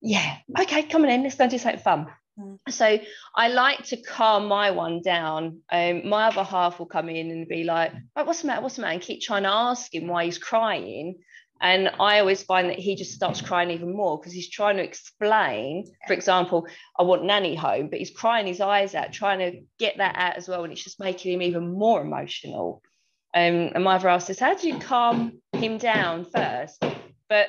Yeah. 0.00 0.36
Okay, 0.60 0.82
come 0.84 1.04
on 1.04 1.10
in. 1.10 1.22
Let's 1.22 1.36
go 1.36 1.48
do 1.48 1.58
something 1.58 1.80
fun. 1.80 2.06
Mm. 2.38 2.58
So 2.68 2.98
I 3.34 3.48
like 3.48 3.84
to 3.86 3.96
calm 3.96 4.46
my 4.46 4.70
one 4.70 5.02
down. 5.02 5.60
Um, 5.70 6.08
my 6.08 6.28
other 6.28 6.44
half 6.44 6.78
will 6.78 6.86
come 6.86 7.08
in 7.08 7.30
and 7.30 7.48
be 7.48 7.64
like, 7.64 7.92
oh, 8.16 8.24
what's 8.24 8.42
the 8.42 8.46
matter? 8.46 8.62
What's 8.62 8.76
the 8.76 8.82
matter? 8.82 8.94
And 8.94 9.02
keep 9.02 9.22
trying 9.22 9.42
to 9.42 9.50
ask 9.50 9.92
him 9.92 10.06
why 10.06 10.26
he's 10.26 10.38
crying. 10.38 11.18
And 11.60 11.90
I 12.00 12.20
always 12.20 12.42
find 12.42 12.70
that 12.70 12.78
he 12.78 12.94
just 12.94 13.12
starts 13.12 13.40
crying 13.40 13.70
even 13.70 13.92
more 13.94 14.18
because 14.18 14.32
he's 14.32 14.48
trying 14.48 14.76
to 14.76 14.84
explain, 14.84 15.86
for 16.06 16.12
example, 16.12 16.66
I 16.98 17.02
want 17.02 17.24
nanny 17.24 17.56
home, 17.56 17.88
but 17.88 17.98
he's 17.98 18.10
crying 18.10 18.46
his 18.46 18.60
eyes 18.60 18.94
out, 18.94 19.12
trying 19.12 19.38
to 19.40 19.60
get 19.78 19.96
that 19.98 20.14
out 20.16 20.36
as 20.36 20.48
well. 20.48 20.64
And 20.64 20.72
it's 20.72 20.84
just 20.84 21.00
making 21.00 21.34
him 21.34 21.42
even 21.42 21.72
more 21.72 22.00
emotional. 22.00 22.82
Um, 23.34 23.72
and 23.74 23.84
my 23.84 23.96
other 23.96 24.20
says, 24.20 24.38
How 24.38 24.54
do 24.54 24.68
you 24.68 24.78
calm 24.78 25.40
him 25.52 25.78
down 25.78 26.24
first? 26.24 26.82
But 27.28 27.48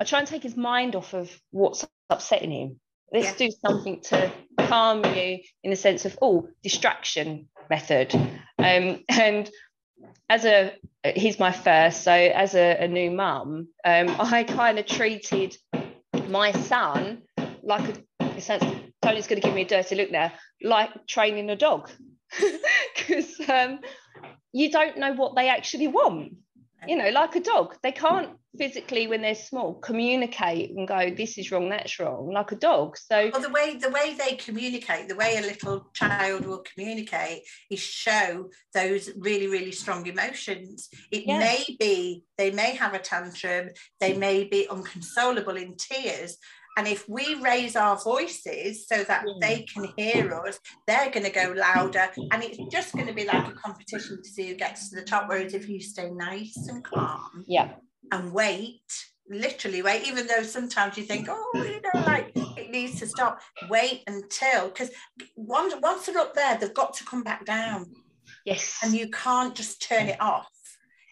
I 0.00 0.04
try 0.04 0.18
and 0.18 0.28
take 0.28 0.42
his 0.42 0.56
mind 0.56 0.96
off 0.96 1.14
of 1.14 1.30
what's 1.50 1.86
upsetting 2.08 2.50
him. 2.50 2.80
Let's 3.12 3.40
yeah. 3.40 3.48
do 3.48 3.50
something 3.50 4.00
to 4.02 4.32
calm 4.58 5.04
you 5.04 5.38
in 5.62 5.70
the 5.70 5.76
sense 5.76 6.04
of, 6.04 6.18
oh, 6.22 6.48
distraction 6.62 7.48
method. 7.68 8.14
Um, 8.58 9.04
and 9.08 9.50
as 10.28 10.44
a 10.44 10.72
he's 11.14 11.38
my 11.38 11.52
first 11.52 12.02
so 12.02 12.12
as 12.12 12.54
a, 12.54 12.84
a 12.84 12.88
new 12.88 13.10
mum 13.10 13.68
um, 13.84 14.08
i 14.18 14.44
kind 14.44 14.78
of 14.78 14.86
treated 14.86 15.56
my 16.28 16.52
son 16.52 17.22
like 17.62 17.96
a 18.20 18.40
sounds 18.40 18.64
tony's 19.02 19.26
going 19.26 19.40
to 19.40 19.46
give 19.46 19.54
me 19.54 19.62
a 19.62 19.66
dirty 19.66 19.94
look 19.94 20.10
now 20.10 20.32
like 20.62 21.06
training 21.06 21.50
a 21.50 21.56
dog. 21.56 21.90
Because 22.96 23.40
um, 23.48 23.80
you 24.52 24.70
don't 24.70 24.98
know 24.98 25.14
what 25.14 25.34
they 25.34 25.48
actually 25.48 25.88
want 25.88 26.34
you 26.86 26.96
know 26.96 27.10
like 27.10 27.36
a 27.36 27.40
dog. 27.40 27.76
They 27.82 27.92
can't 27.92 28.30
physically 28.58 29.06
when 29.06 29.22
they're 29.22 29.34
small 29.34 29.74
communicate 29.74 30.70
and 30.70 30.88
go 30.88 31.08
this 31.14 31.38
is 31.38 31.52
wrong 31.52 31.68
that's 31.68 32.00
wrong 32.00 32.32
like 32.32 32.50
a 32.50 32.56
dog. 32.56 32.96
So 32.96 33.30
well 33.32 33.42
the 33.42 33.50
way 33.50 33.76
the 33.76 33.90
way 33.90 34.16
they 34.18 34.36
communicate 34.36 35.08
the 35.08 35.14
way 35.14 35.36
a 35.36 35.42
little 35.42 35.88
child 35.94 36.46
will 36.46 36.64
communicate 36.74 37.42
is 37.70 37.78
show 37.78 38.50
those 38.74 39.10
really 39.16 39.46
really 39.46 39.72
strong 39.72 40.06
emotions. 40.06 40.88
It 41.12 41.24
yeah. 41.26 41.38
may 41.38 41.64
be 41.78 42.24
they 42.38 42.50
may 42.50 42.74
have 42.74 42.94
a 42.94 42.98
tantrum 42.98 43.70
they 44.00 44.14
may 44.16 44.44
be 44.44 44.68
unconsolable 44.68 45.56
in 45.56 45.76
tears 45.76 46.36
and 46.76 46.86
if 46.86 47.08
we 47.08 47.34
raise 47.36 47.76
our 47.76 47.96
voices 47.96 48.86
so 48.86 49.02
that 49.04 49.24
yeah. 49.26 49.34
they 49.40 49.62
can 49.62 49.92
hear 49.96 50.34
us, 50.46 50.58
they're 50.86 51.10
going 51.10 51.24
to 51.24 51.30
go 51.30 51.52
louder. 51.56 52.08
And 52.30 52.42
it's 52.42 52.58
just 52.70 52.94
going 52.94 53.06
to 53.06 53.12
be 53.12 53.26
like 53.26 53.48
a 53.48 53.52
competition 53.52 54.22
to 54.22 54.28
see 54.28 54.48
who 54.48 54.54
gets 54.54 54.90
to 54.90 54.96
the 54.96 55.02
top. 55.02 55.28
Whereas 55.28 55.54
if 55.54 55.68
you 55.68 55.80
stay 55.80 56.10
nice 56.10 56.56
and 56.68 56.84
calm, 56.84 57.44
yeah, 57.46 57.72
and 58.12 58.32
wait, 58.32 58.82
literally 59.28 59.82
wait, 59.82 60.06
even 60.06 60.26
though 60.26 60.42
sometimes 60.42 60.96
you 60.96 61.04
think, 61.04 61.28
oh, 61.28 61.50
you 61.54 61.80
know, 61.80 62.00
like 62.06 62.32
it 62.56 62.70
needs 62.70 62.98
to 63.00 63.06
stop. 63.06 63.40
Wait 63.68 64.02
until 64.06 64.68
because 64.68 64.90
once 65.36 65.74
once 65.82 66.06
they're 66.06 66.18
up 66.18 66.34
there, 66.34 66.56
they've 66.56 66.74
got 66.74 66.94
to 66.94 67.04
come 67.04 67.22
back 67.22 67.44
down. 67.44 67.86
Yes. 68.44 68.78
And 68.82 68.94
you 68.94 69.10
can't 69.10 69.54
just 69.54 69.82
turn 69.82 70.06
it 70.06 70.20
off. 70.20 70.48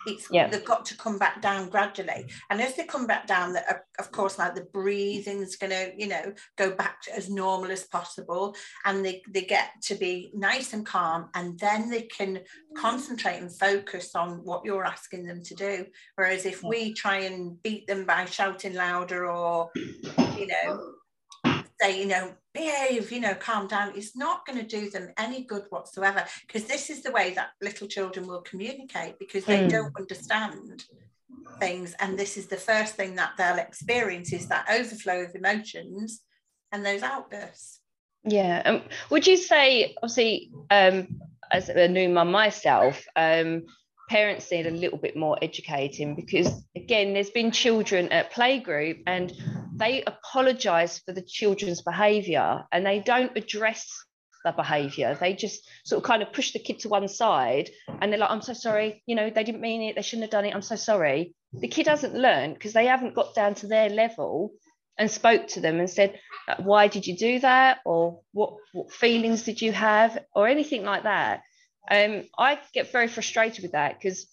It's 0.07 0.29
yeah. 0.31 0.49
they've 0.49 0.65
got 0.65 0.85
to 0.87 0.97
come 0.97 1.19
back 1.19 1.43
down 1.43 1.69
gradually. 1.69 2.27
And 2.51 2.61
as 2.61 2.77
they 2.77 2.85
come 2.85 3.07
back 3.07 3.27
down, 3.27 3.53
that 3.55 3.65
uh, 3.69 3.75
of 3.99 4.13
course, 4.13 4.39
like 4.39 4.55
the 4.55 4.67
breathing 4.73 5.41
is 5.41 5.57
going 5.57 5.71
to, 5.71 5.93
you 5.97 6.09
know, 6.09 6.33
go 6.57 6.71
back 6.71 7.03
to 7.03 7.17
as 7.17 7.29
normal 7.29 7.71
as 7.71 7.85
possible. 7.85 8.55
And 8.85 9.05
they, 9.05 9.23
they 9.29 9.43
get 9.43 9.71
to 9.85 9.95
be 9.95 10.31
nice 10.35 10.73
and 10.73 10.87
calm. 10.87 11.29
And 11.35 11.59
then 11.59 11.91
they 11.91 12.03
can 12.03 12.41
concentrate 12.77 13.39
and 13.39 13.53
focus 13.53 14.15
on 14.15 14.45
what 14.45 14.65
you're 14.65 14.85
asking 14.85 15.27
them 15.27 15.43
to 15.45 15.55
do. 15.55 15.87
Whereas 16.15 16.47
if 16.47 16.63
we 16.63 16.95
try 16.95 17.19
and 17.19 17.61
beat 17.63 17.87
them 17.87 18.05
by 18.05 18.25
shouting 18.27 18.75
louder 18.75 19.27
or, 19.27 19.71
you 19.75 20.47
know, 20.47 20.93
say, 21.81 22.01
you 22.01 22.07
know, 22.07 22.35
behave, 22.55 23.11
you 23.13 23.21
know, 23.21 23.35
calm 23.35 23.67
down, 23.67 23.93
it's 23.95 24.17
not 24.17 24.47
going 24.47 24.59
to 24.59 24.65
do 24.65 24.91
them 24.91 25.11
any 25.17 25.45
good 25.45 25.65
whatsoever 25.71 26.25
because 26.47 26.65
this 26.65 26.91
is 26.91 27.03
the 27.03 27.13
way 27.13 27.35
that 27.35 27.51
little 27.61 27.87
children 27.87 28.27
will 28.27 28.43
communicate 28.43 29.19
because 29.19 29.45
they 29.45 29.61
mm. 29.61 29.71
don't 29.71 29.97
understand 29.99 30.85
things. 31.59 31.95
And 32.01 32.19
this 32.19 32.37
is 32.37 32.47
the 32.47 32.57
first 32.57 32.95
thing 32.95 33.15
that 33.17 33.33
they'll 33.39 33.59
experience 33.59 34.33
is 34.33 34.49
that 34.49 34.69
overflow 34.71 35.23
of 35.23 35.35
emotions 35.35 36.23
and 36.73 36.85
those 36.85 37.03
outbursts. 37.03 37.81
Yeah. 38.25 38.63
Um, 38.65 38.83
would 39.11 39.27
you 39.27 39.37
say, 39.37 39.95
obviously, 40.03 40.51
um, 40.71 41.21
as 41.51 41.69
a 41.69 41.89
new 41.89 42.09
mum 42.09 42.31
myself, 42.31 43.05
um, 43.17 43.65
parents 44.09 44.51
need 44.51 44.67
a 44.67 44.71
little 44.71 44.99
bit 44.99 45.17
more 45.17 45.39
educating 45.43 46.15
because 46.15 46.65
again 46.75 47.13
there's 47.13 47.31
been 47.31 47.51
children 47.51 48.11
at 48.11 48.33
playgroup 48.33 49.03
and 49.07 49.33
they 49.79 50.03
apologize 50.03 50.99
for 50.99 51.13
the 51.13 51.23
children's 51.23 51.83
behavior 51.83 52.65
and 52.73 52.85
they 52.85 53.01
don't 53.01 53.37
address 53.37 53.87
the 54.45 54.53
behavior. 54.53 55.17
They 55.19 55.35
just 55.35 55.69
sort 55.85 56.03
of 56.03 56.07
kind 56.07 56.23
of 56.23 56.33
push 56.33 56.53
the 56.53 56.59
kid 56.59 56.81
to 56.81 56.89
one 56.89 57.09
side 57.09 57.71
and 58.01 58.13
they're 58.13 58.21
like 58.21 58.31
i'm 58.31 58.43
so 58.43 58.53
sorry. 58.53 59.03
You 59.07 59.15
know 59.15 59.31
they 59.31 59.45
didn't 59.45 59.61
mean 59.61 59.83
it. 59.83 59.97
They 59.97 60.03
shouldn't 60.03 60.25
have 60.25 60.31
done 60.31 60.45
it. 60.45 60.55
I'm 60.55 60.63
so 60.63 60.77
sorry. 60.77 61.35
The 61.53 61.69
kid 61.69 61.87
hasn't 61.87 62.15
learned 62.15 62.55
because 62.55 62.73
they 62.73 62.87
haven't 62.87 63.15
got 63.15 63.35
down 63.35 63.55
to 63.57 63.67
their 63.67 63.89
level 63.89 64.53
and 64.99 65.11
spoke 65.11 65.47
to 65.49 65.61
them 65.61 65.79
and 65.79 65.89
said 65.89 66.19
why 66.59 66.89
did 66.89 67.07
you 67.07 67.17
do 67.17 67.41
that? 67.41 67.79
Or 67.85 68.21
what 68.33 68.55
what 68.73 68.93
feelings 68.93 69.45
did 69.45 69.61
you 69.63 69.73
have? 69.73 70.19
Or 70.35 70.49
anything 70.49 70.85
like 70.85 71.05
that. 71.05 71.43
Um, 71.91 72.25
I 72.39 72.59
get 72.75 72.93
very 72.93 73.09
frustrated 73.09 73.63
with 73.63 73.73
that 73.73 73.99
because 73.99 74.27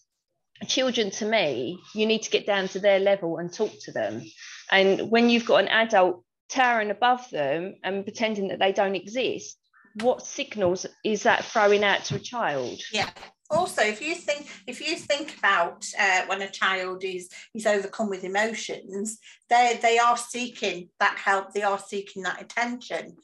children 0.68 1.12
to 1.12 1.26
me, 1.26 1.80
you 1.94 2.06
need 2.06 2.24
to 2.24 2.30
get 2.30 2.46
down 2.46 2.68
to 2.70 2.80
their 2.80 3.00
level 3.00 3.38
and 3.38 3.54
talk 3.54 3.72
to 3.82 3.92
them. 3.92 4.24
And 4.72 5.12
when 5.12 5.30
you've 5.30 5.46
got 5.46 5.64
an 5.64 5.68
adult 5.70 6.24
towering 6.50 6.92
above 6.92 7.30
them 7.30 7.76
and 7.84 8.04
pretending 8.04 8.50
that 8.50 8.60
they 8.60 8.72
don't 8.72 8.96
exist, 8.96 9.58
what 10.02 10.26
signals 10.26 10.86
is 11.04 11.24
that 11.24 11.46
throwing 11.46 11.84
out 11.84 12.04
to 12.06 12.16
a 12.16 12.20
child? 12.20 12.82
Yeah. 12.92 13.10
Also, 13.52 13.84
if 13.84 14.02
you 14.02 14.16
think 14.16 14.48
if 14.66 14.82
you 14.82 14.96
think 14.96 15.38
about 15.38 15.86
uh, 16.00 16.24
when 16.26 16.42
a 16.42 16.50
child 16.50 17.04
is 17.04 17.30
is 17.54 17.68
overcome 17.68 18.10
with 18.10 18.24
emotions, 18.24 19.20
they 19.50 19.80
they 19.82 20.00
are 20.00 20.18
seeking 20.18 20.90
that 21.00 21.18
help, 21.18 21.54
they 21.54 21.62
are 21.62 21.80
seeking 21.80 22.24
that 22.24 22.42
attention 22.42 23.16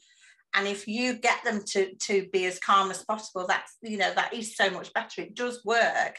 and 0.54 0.68
if 0.68 0.86
you 0.86 1.14
get 1.14 1.42
them 1.44 1.62
to 1.64 1.94
to 1.96 2.28
be 2.32 2.44
as 2.46 2.58
calm 2.58 2.90
as 2.90 3.04
possible 3.04 3.46
that's 3.46 3.76
you 3.82 3.96
know 3.96 4.12
that 4.14 4.34
is 4.34 4.56
so 4.56 4.70
much 4.70 4.92
better 4.92 5.22
it 5.22 5.34
does 5.34 5.64
work 5.64 6.16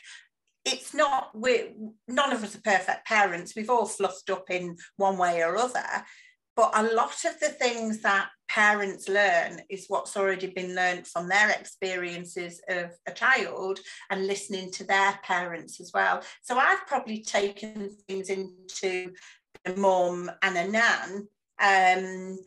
it's 0.66 0.94
not 0.94 1.30
we 1.34 1.72
none 2.08 2.32
of 2.32 2.44
us 2.44 2.56
are 2.56 2.62
perfect 2.62 3.06
parents 3.06 3.54
we've 3.56 3.70
all 3.70 3.86
fluffed 3.86 4.30
up 4.30 4.50
in 4.50 4.76
one 4.98 5.18
way 5.18 5.42
or 5.42 5.58
other 5.58 5.84
but 6.56 6.72
a 6.76 6.94
lot 6.94 7.26
of 7.26 7.40
the 7.40 7.50
things 7.50 8.02
that 8.02 8.30
parents 8.48 9.10
learn 9.10 9.60
is 9.70 9.86
what's 9.88 10.16
already 10.16 10.48
been 10.48 10.76
learned 10.76 11.08
from 11.08 11.28
their 11.28 11.50
experiences 11.50 12.62
of 12.70 12.92
a 13.08 13.12
child 13.12 13.80
and 14.12 14.28
listening 14.28 14.72
to 14.72 14.84
their 14.84 15.20
parents 15.24 15.82
as 15.82 15.92
well 15.94 16.22
so 16.42 16.58
i've 16.58 16.86
probably 16.88 17.22
taken 17.22 17.90
things 18.08 18.30
into 18.30 19.12
a 19.66 19.76
mum 19.76 20.30
and 20.42 20.58
a 20.58 20.68
nan 20.70 21.28
um, 21.62 22.38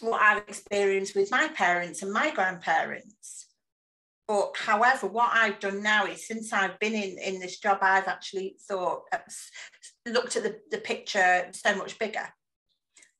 what 0.00 0.20
I've 0.20 0.48
experienced 0.48 1.16
with 1.16 1.30
my 1.30 1.48
parents 1.48 2.02
and 2.02 2.12
my 2.12 2.30
grandparents. 2.30 3.47
But 4.28 4.52
however, 4.56 5.06
what 5.06 5.30
I've 5.32 5.58
done 5.58 5.82
now 5.82 6.04
is 6.04 6.26
since 6.26 6.52
I've 6.52 6.78
been 6.78 6.92
in, 6.92 7.16
in 7.18 7.40
this 7.40 7.58
job, 7.58 7.78
I've 7.80 8.08
actually 8.08 8.56
thought, 8.68 9.04
uh, 9.10 9.18
looked 10.06 10.36
at 10.36 10.42
the, 10.42 10.58
the 10.70 10.78
picture 10.78 11.48
so 11.52 11.74
much 11.74 11.98
bigger, 11.98 12.28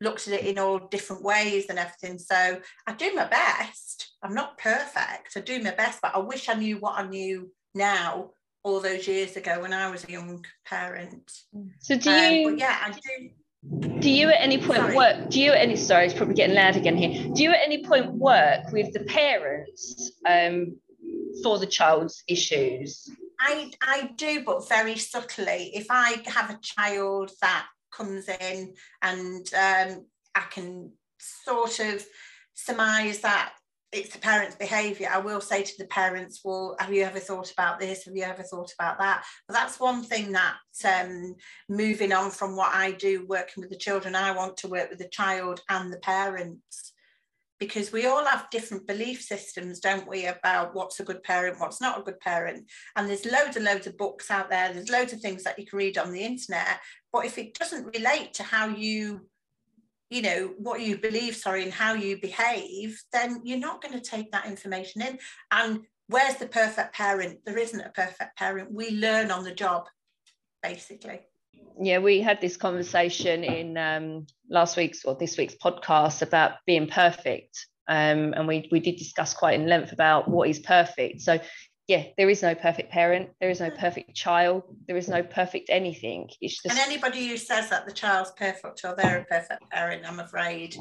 looked 0.02 0.28
at 0.28 0.34
it 0.34 0.46
in 0.46 0.58
all 0.58 0.78
different 0.78 1.22
ways 1.22 1.66
and 1.70 1.78
everything. 1.78 2.18
So 2.18 2.60
I 2.86 2.92
do 2.92 3.14
my 3.14 3.26
best. 3.26 4.12
I'm 4.22 4.34
not 4.34 4.58
perfect. 4.58 5.34
I 5.34 5.40
do 5.40 5.62
my 5.62 5.74
best, 5.74 6.00
but 6.02 6.14
I 6.14 6.18
wish 6.18 6.46
I 6.50 6.54
knew 6.54 6.76
what 6.76 6.98
I 6.98 7.08
knew 7.08 7.50
now 7.74 8.32
all 8.62 8.80
those 8.80 9.08
years 9.08 9.34
ago 9.36 9.62
when 9.62 9.72
I 9.72 9.90
was 9.90 10.04
a 10.04 10.12
young 10.12 10.44
parent. 10.66 11.32
So 11.80 11.96
do 11.96 12.10
you? 12.10 12.48
Um, 12.48 12.58
yeah, 12.58 12.76
I 12.84 12.90
do 12.90 13.30
do 13.98 14.10
you 14.10 14.28
at 14.28 14.40
any 14.40 14.58
point 14.58 14.78
sorry. 14.78 14.94
work 14.94 15.30
do 15.30 15.40
you 15.40 15.50
at 15.50 15.58
any 15.58 15.74
sorry 15.74 16.06
it's 16.06 16.14
probably 16.14 16.34
getting 16.34 16.54
loud 16.54 16.76
again 16.76 16.96
here 16.96 17.28
do 17.34 17.42
you 17.42 17.50
at 17.50 17.58
any 17.64 17.84
point 17.84 18.12
work 18.12 18.70
with 18.70 18.92
the 18.92 19.00
parents 19.00 20.12
um, 20.28 20.76
for 21.42 21.58
the 21.58 21.66
child's 21.66 22.22
issues 22.28 23.08
i 23.40 23.70
i 23.82 24.10
do 24.16 24.42
but 24.44 24.68
very 24.68 24.96
subtly 24.96 25.70
if 25.74 25.86
i 25.90 26.22
have 26.26 26.50
a 26.50 26.58
child 26.62 27.30
that 27.40 27.66
comes 27.92 28.28
in 28.28 28.74
and 29.02 29.50
um, 29.54 30.04
i 30.34 30.40
can 30.50 30.90
sort 31.18 31.80
of 31.80 32.04
surmise 32.54 33.20
that 33.20 33.52
it's 33.90 34.12
the 34.12 34.18
parents' 34.18 34.56
behaviour, 34.56 35.08
I 35.10 35.18
will 35.18 35.40
say 35.40 35.62
to 35.62 35.72
the 35.78 35.86
parents, 35.86 36.40
well, 36.44 36.76
have 36.78 36.92
you 36.92 37.04
ever 37.04 37.18
thought 37.18 37.50
about 37.50 37.80
this? 37.80 38.04
Have 38.04 38.14
you 38.14 38.22
ever 38.22 38.42
thought 38.42 38.72
about 38.78 38.98
that? 38.98 39.24
But 39.46 39.54
that's 39.54 39.80
one 39.80 40.02
thing 40.02 40.32
that 40.32 40.56
um, 40.84 41.34
moving 41.70 42.12
on 42.12 42.30
from 42.30 42.54
what 42.54 42.74
I 42.74 42.92
do, 42.92 43.24
working 43.26 43.62
with 43.62 43.70
the 43.70 43.78
children, 43.78 44.14
I 44.14 44.32
want 44.32 44.58
to 44.58 44.68
work 44.68 44.90
with 44.90 44.98
the 44.98 45.08
child 45.08 45.62
and 45.70 45.90
the 45.90 45.98
parents 45.98 46.87
because 47.58 47.92
we 47.92 48.06
all 48.06 48.24
have 48.24 48.50
different 48.50 48.86
belief 48.86 49.20
systems, 49.20 49.80
don't 49.80 50.08
we, 50.08 50.26
about 50.26 50.74
what's 50.74 51.00
a 51.00 51.04
good 51.04 51.22
parent, 51.22 51.58
what's 51.58 51.80
not 51.80 51.98
a 51.98 52.02
good 52.02 52.20
parent. 52.20 52.70
And 52.96 53.08
there's 53.08 53.26
loads 53.26 53.56
and 53.56 53.64
loads 53.64 53.86
of 53.86 53.96
books 53.96 54.30
out 54.30 54.50
there, 54.50 54.72
there's 54.72 54.90
loads 54.90 55.12
of 55.12 55.20
things 55.20 55.44
that 55.44 55.58
you 55.58 55.66
can 55.66 55.78
read 55.78 55.98
on 55.98 56.12
the 56.12 56.22
internet. 56.22 56.80
But 57.12 57.26
if 57.26 57.38
it 57.38 57.54
doesn't 57.54 57.94
relate 57.96 58.34
to 58.34 58.42
how 58.42 58.68
you 58.68 59.28
you 60.10 60.22
know 60.22 60.54
what 60.56 60.80
you 60.80 60.96
believe 60.96 61.36
sorry 61.36 61.62
and 61.62 61.72
how 61.72 61.92
you 61.92 62.18
behave 62.18 62.98
then 63.12 63.42
you're 63.44 63.58
not 63.58 63.82
going 63.82 63.92
to 63.92 64.00
take 64.00 64.32
that 64.32 64.46
information 64.46 65.02
in 65.02 65.18
and 65.50 65.80
where's 66.06 66.36
the 66.36 66.46
perfect 66.46 66.94
parent 66.94 67.38
there 67.44 67.58
isn't 67.58 67.82
a 67.82 67.90
perfect 67.90 68.34
parent 68.38 68.72
we 68.72 68.90
learn 68.92 69.30
on 69.30 69.44
the 69.44 69.54
job 69.54 69.84
basically. 70.62 71.20
Yeah, 71.80 71.98
we 71.98 72.20
had 72.20 72.40
this 72.40 72.56
conversation 72.56 73.44
in 73.44 73.76
um, 73.76 74.26
last 74.50 74.76
week's 74.76 75.04
or 75.04 75.14
this 75.14 75.36
week's 75.38 75.54
podcast 75.54 76.22
about 76.22 76.52
being 76.66 76.88
perfect. 76.88 77.66
Um, 77.86 78.34
and 78.34 78.46
we, 78.46 78.68
we 78.70 78.80
did 78.80 78.96
discuss 78.96 79.32
quite 79.32 79.58
in 79.58 79.66
length 79.66 79.92
about 79.92 80.28
what 80.28 80.48
is 80.48 80.58
perfect. 80.58 81.22
So 81.22 81.38
yeah, 81.88 82.04
there 82.18 82.28
is 82.28 82.42
no 82.42 82.54
perfect 82.54 82.90
parent, 82.90 83.30
there 83.40 83.48
is 83.48 83.60
no 83.60 83.70
perfect 83.70 84.14
child, 84.14 84.62
there 84.86 84.96
is 84.98 85.08
no 85.08 85.22
perfect 85.22 85.70
anything. 85.70 86.28
It's 86.42 86.62
just 86.62 86.78
and 86.78 86.78
anybody 86.78 87.28
who 87.28 87.38
says 87.38 87.70
that 87.70 87.86
the 87.86 87.92
child's 87.92 88.30
perfect 88.32 88.84
or 88.84 88.94
they're 88.94 89.20
a 89.20 89.24
perfect 89.24 89.70
parent, 89.70 90.04
I'm 90.06 90.20
afraid 90.20 90.76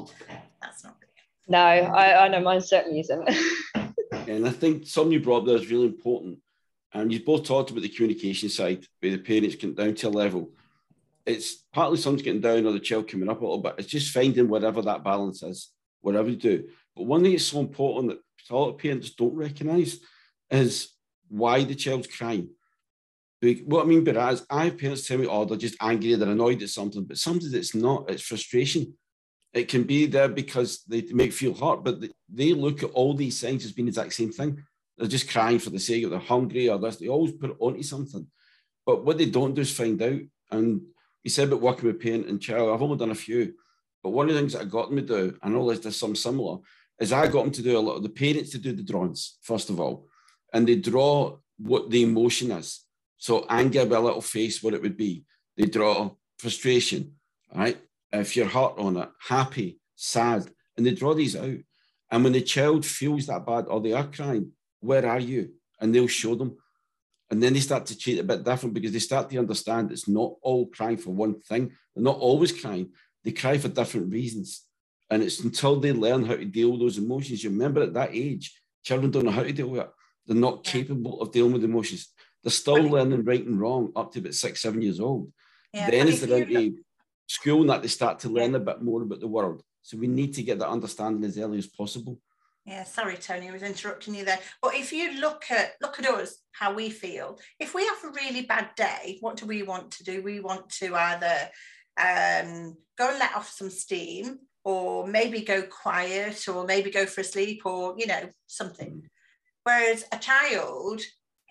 that's 0.60 0.84
not 0.84 0.96
real. 1.00 1.08
No, 1.48 1.58
I, 1.58 2.26
I 2.26 2.28
know 2.28 2.40
mine 2.40 2.60
certainly 2.60 3.00
isn't. 3.00 3.26
and 4.28 4.46
I 4.46 4.50
think 4.50 4.86
something 4.86 5.12
you 5.12 5.20
brought 5.20 5.38
up 5.38 5.46
there 5.46 5.56
is 5.56 5.70
really 5.70 5.86
important. 5.86 6.40
And 6.92 7.10
you 7.10 7.24
both 7.24 7.44
talked 7.44 7.70
about 7.70 7.82
the 7.82 7.88
communication 7.88 8.50
side, 8.50 8.84
where 9.00 9.12
the 9.12 9.18
parents 9.18 9.56
get 9.56 9.76
down 9.76 9.94
to 9.94 10.08
a 10.08 10.10
level. 10.10 10.50
It's 11.28 11.66
partly 11.74 11.98
someone's 11.98 12.22
getting 12.22 12.40
down 12.40 12.64
or 12.64 12.72
the 12.72 12.80
child 12.80 13.06
coming 13.06 13.28
up 13.28 13.40
a 13.40 13.44
little 13.44 13.62
bit. 13.62 13.74
It's 13.76 13.88
just 13.88 14.12
finding 14.12 14.48
whatever 14.48 14.80
that 14.82 15.04
balance 15.04 15.42
is, 15.42 15.70
whatever 16.00 16.30
you 16.30 16.36
do. 16.36 16.68
But 16.96 17.04
one 17.04 17.22
thing 17.22 17.32
that's 17.32 17.44
so 17.44 17.60
important 17.60 18.08
that 18.08 18.18
of 18.50 18.78
parents 18.78 19.10
don't 19.10 19.34
recognise 19.34 20.00
is 20.50 20.94
why 21.28 21.64
the 21.64 21.74
child's 21.74 22.06
crying. 22.06 22.48
What 23.66 23.84
I 23.84 23.86
mean 23.86 24.04
by 24.04 24.12
that 24.12 24.32
is, 24.32 24.46
I 24.48 24.64
have 24.64 24.78
parents 24.78 25.06
tell 25.06 25.18
me, 25.18 25.26
oh, 25.26 25.44
they're 25.44 25.58
just 25.58 25.76
angry, 25.80 26.14
they're 26.14 26.30
annoyed 26.30 26.62
at 26.62 26.70
something, 26.70 27.04
but 27.04 27.18
sometimes 27.18 27.52
it's 27.52 27.74
not, 27.74 28.10
it's 28.10 28.22
frustration. 28.22 28.94
It 29.52 29.68
can 29.68 29.84
be 29.84 30.06
there 30.06 30.28
because 30.28 30.82
they 30.88 31.02
make 31.10 31.32
feel 31.32 31.54
hurt, 31.54 31.84
but 31.84 32.02
they 32.32 32.54
look 32.54 32.82
at 32.82 32.90
all 32.90 33.14
these 33.14 33.40
things 33.40 33.64
as 33.64 33.72
being 33.72 33.86
the 33.86 33.90
exact 33.90 34.14
same 34.14 34.32
thing. 34.32 34.62
They're 34.96 35.06
just 35.08 35.30
crying 35.30 35.58
for 35.58 35.70
the 35.70 35.78
sake 35.78 36.04
of 36.04 36.10
they're 36.10 36.18
hungry 36.18 36.68
or 36.68 36.78
this. 36.78 36.96
They 36.96 37.08
always 37.08 37.32
put 37.32 37.50
it 37.50 37.56
onto 37.60 37.82
something. 37.82 38.26
But 38.84 39.04
what 39.04 39.18
they 39.18 39.26
don't 39.26 39.54
do 39.54 39.60
is 39.60 39.72
find 39.72 40.00
out. 40.02 40.20
And 40.50 40.80
you 41.24 41.30
said 41.30 41.48
about 41.48 41.60
working 41.60 41.86
with 41.86 42.00
parent 42.00 42.26
and 42.26 42.40
child, 42.40 42.70
I've 42.70 42.82
only 42.82 42.96
done 42.96 43.10
a 43.10 43.14
few. 43.14 43.54
But 44.02 44.10
one 44.10 44.28
of 44.28 44.34
the 44.34 44.40
things 44.40 44.52
that 44.52 44.62
I 44.62 44.64
got 44.64 44.88
them 44.88 44.98
to 44.98 45.02
do, 45.02 45.38
I 45.42 45.48
know 45.48 45.72
there's 45.72 45.96
some 45.96 46.14
similar, 46.14 46.58
is 47.00 47.12
I 47.12 47.26
got 47.26 47.44
them 47.44 47.52
to 47.52 47.62
do 47.62 47.78
a 47.78 47.80
lot 47.80 47.96
of 47.96 48.02
the 48.02 48.08
parents 48.08 48.50
to 48.50 48.58
do 48.58 48.72
the 48.72 48.82
drawings, 48.82 49.38
first 49.42 49.70
of 49.70 49.80
all 49.80 50.08
and 50.52 50.66
they 50.66 50.76
draw 50.76 51.36
what 51.58 51.90
the 51.90 52.02
emotion 52.02 52.50
is. 52.52 52.84
So 53.16 53.46
anger 53.48 53.84
with 53.84 53.92
a 53.92 54.00
little 54.00 54.20
face, 54.20 54.62
what 54.62 54.74
it 54.74 54.82
would 54.82 54.96
be. 54.96 55.24
They 55.56 55.66
draw 55.66 56.12
frustration, 56.38 57.14
right? 57.54 57.76
If 58.12 58.36
you're 58.36 58.46
hurt 58.46 58.78
on 58.78 58.96
it, 58.96 59.08
happy, 59.20 59.80
sad, 59.96 60.48
and 60.76 60.86
they 60.86 60.92
draw 60.92 61.14
these 61.14 61.36
out. 61.36 61.58
And 62.10 62.24
when 62.24 62.32
the 62.32 62.40
child 62.40 62.86
feels 62.86 63.26
that 63.26 63.44
bad 63.44 63.66
or 63.68 63.80
they 63.80 63.92
are 63.92 64.06
crying, 64.06 64.52
where 64.80 65.06
are 65.06 65.18
you? 65.18 65.50
And 65.80 65.94
they'll 65.94 66.06
show 66.06 66.34
them. 66.34 66.56
And 67.30 67.42
then 67.42 67.52
they 67.52 67.60
start 67.60 67.86
to 67.86 67.98
treat 67.98 68.18
it 68.18 68.22
a 68.22 68.24
bit 68.24 68.44
different 68.44 68.74
because 68.74 68.92
they 68.92 68.98
start 68.98 69.28
to 69.30 69.38
understand 69.38 69.92
it's 69.92 70.08
not 70.08 70.34
all 70.40 70.66
crying 70.66 70.96
for 70.96 71.10
one 71.10 71.40
thing. 71.40 71.72
They're 71.94 72.04
not 72.04 72.18
always 72.18 72.58
crying. 72.58 72.92
They 73.22 73.32
cry 73.32 73.58
for 73.58 73.68
different 73.68 74.12
reasons. 74.12 74.64
And 75.10 75.22
it's 75.22 75.40
until 75.40 75.78
they 75.78 75.92
learn 75.92 76.24
how 76.24 76.36
to 76.36 76.44
deal 76.44 76.70
with 76.70 76.80
those 76.80 76.98
emotions. 76.98 77.44
You 77.44 77.50
remember 77.50 77.82
at 77.82 77.94
that 77.94 78.10
age, 78.12 78.58
children 78.82 79.10
don't 79.10 79.26
know 79.26 79.30
how 79.30 79.42
to 79.42 79.52
deal 79.52 79.68
with 79.68 79.82
it. 79.82 79.90
They're 80.26 80.36
not 80.36 80.64
capable 80.64 81.20
of 81.20 81.32
dealing 81.32 81.52
with 81.52 81.64
emotions. 81.64 82.08
They're 82.42 82.50
still 82.50 82.82
learning 82.82 83.24
right 83.24 83.44
and 83.44 83.60
wrong 83.60 83.92
up 83.96 84.12
to 84.12 84.20
about 84.20 84.34
six, 84.34 84.60
seven 84.60 84.80
years 84.82 85.00
old. 85.00 85.32
Yeah, 85.72 85.90
then 85.90 86.08
as 86.08 86.20
they're 86.20 86.44
into 86.44 86.78
school 87.26 87.60
and 87.60 87.70
that 87.70 87.82
they 87.82 87.88
start 87.88 88.20
to 88.20 88.28
learn 88.28 88.54
a 88.54 88.60
bit 88.60 88.82
more 88.82 89.02
about 89.02 89.20
the 89.20 89.28
world. 89.28 89.62
So 89.82 89.96
we 89.98 90.06
need 90.06 90.34
to 90.34 90.42
get 90.42 90.58
that 90.58 90.68
understanding 90.68 91.24
as 91.24 91.38
early 91.38 91.58
as 91.58 91.66
possible. 91.66 92.18
Yeah, 92.68 92.84
sorry, 92.84 93.16
Tony, 93.16 93.48
I 93.48 93.52
was 93.52 93.62
interrupting 93.62 94.14
you 94.14 94.26
there. 94.26 94.40
But 94.60 94.74
if 94.74 94.92
you 94.92 95.18
look 95.18 95.44
at 95.50 95.72
look 95.80 95.98
at 95.98 96.04
us, 96.04 96.42
how 96.52 96.74
we 96.74 96.90
feel. 96.90 97.38
If 97.58 97.74
we 97.74 97.86
have 97.86 98.04
a 98.04 98.12
really 98.12 98.42
bad 98.42 98.68
day, 98.76 99.16
what 99.20 99.38
do 99.38 99.46
we 99.46 99.62
want 99.62 99.90
to 99.92 100.04
do? 100.04 100.20
We 100.20 100.40
want 100.40 100.68
to 100.80 100.94
either 100.94 101.48
um, 101.98 102.76
go 102.98 103.08
and 103.08 103.18
let 103.18 103.34
off 103.34 103.48
some 103.48 103.70
steam, 103.70 104.40
or 104.64 105.06
maybe 105.06 105.40
go 105.40 105.62
quiet, 105.62 106.46
or 106.46 106.66
maybe 106.66 106.90
go 106.90 107.06
for 107.06 107.22
a 107.22 107.24
sleep, 107.24 107.62
or 107.64 107.94
you 107.96 108.06
know 108.06 108.28
something. 108.48 108.90
Mm. 108.90 109.06
Whereas 109.64 110.04
a 110.12 110.18
child, 110.18 111.00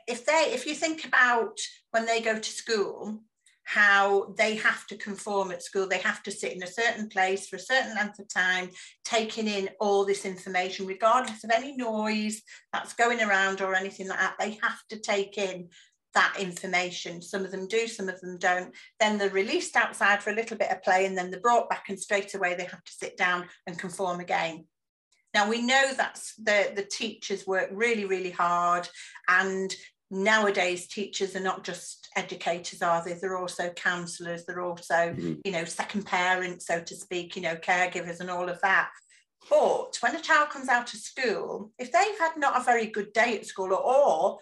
if 0.08 0.24
they, 0.24 0.52
if 0.54 0.68
you 0.68 0.76
think 0.76 1.04
about 1.04 1.58
when 1.90 2.06
they 2.06 2.22
go 2.22 2.38
to 2.38 2.50
school, 2.52 3.24
how 3.68 4.34
they 4.38 4.56
have 4.56 4.88
to 4.88 4.96
conform 4.96 5.52
at 5.52 5.62
school, 5.62 5.90
they 5.90 5.98
have 5.98 6.24
to 6.24 6.32
sit 6.32 6.54
in 6.54 6.64
a 6.64 6.68
certain 6.68 7.10
place 7.10 7.50
for 7.50 7.58
a 7.58 7.60
certain 7.60 7.94
length 7.96 8.18
of 8.18 8.34
time, 8.34 8.70
taking 9.04 9.46
in 9.46 9.70
all 9.82 10.06
this 10.06 10.24
information, 10.24 10.88
regardless 10.88 11.44
of 11.44 11.52
any 11.52 11.76
noise 11.76 12.42
that's 12.72 12.94
going 12.94 13.22
around 13.22 13.60
or 13.60 13.76
anything 13.76 14.08
like 14.08 14.20
that. 14.20 14.36
They 14.40 14.58
have 14.64 14.80
to 14.92 15.00
take 15.00 15.38
in 15.38 15.68
that 16.14 16.38
information. 16.40 17.22
Some 17.22 17.44
of 17.44 17.52
them 17.52 17.68
do, 17.68 17.88
some 17.88 18.08
of 18.08 18.22
them 18.22 18.38
don't. 18.38 18.74
Then 19.02 19.18
they're 19.18 19.30
released 19.30 19.76
outside 19.76 20.24
for 20.24 20.30
a 20.30 20.36
little 20.36 20.56
bit 20.56 20.72
of 20.72 20.82
play 20.82 21.06
and 21.06 21.18
then 21.18 21.30
they're 21.30 21.42
brought 21.42 21.70
back 21.70 21.90
and 21.90 22.00
straight 22.00 22.34
away 22.36 22.56
they 22.56 22.64
have 22.64 22.86
to 22.86 22.92
sit 22.94 23.18
down 23.18 23.50
and 23.68 23.78
conform 23.78 24.22
again. 24.22 24.64
Now 25.34 25.50
we 25.50 25.62
know 25.62 25.94
that 25.98 26.22
the, 26.42 26.72
the 26.74 26.88
teachers 26.90 27.46
work 27.46 27.68
really, 27.74 28.06
really 28.06 28.32
hard 28.32 28.88
and 29.28 29.76
nowadays 30.10 30.88
teachers 30.88 31.36
are 31.36 31.42
not 31.42 31.64
just 31.64 32.07
educators 32.18 32.82
are 32.82 33.04
they 33.04 33.14
they're 33.14 33.38
also 33.38 33.70
counselors 33.70 34.44
they're 34.46 34.62
also 34.62 34.94
mm-hmm. 34.94 35.34
you 35.46 35.52
know 35.52 35.64
second 35.64 36.04
parents 36.04 36.66
so 36.66 36.82
to 36.82 36.96
speak 36.96 37.36
you 37.36 37.42
know 37.42 37.56
caregivers 37.56 38.20
and 38.20 38.30
all 38.30 38.50
of 38.50 38.60
that. 38.62 38.90
But 39.50 39.98
when 40.02 40.16
a 40.16 40.22
child 40.22 40.50
comes 40.50 40.68
out 40.68 40.94
of 40.94 41.00
school 41.00 41.72
if 41.78 41.92
they've 41.92 42.20
had 42.20 42.36
not 42.38 42.60
a 42.60 42.64
very 42.64 42.88
good 42.88 43.14
day 43.14 43.38
at 43.38 43.46
school 43.46 43.74
or 43.74 44.40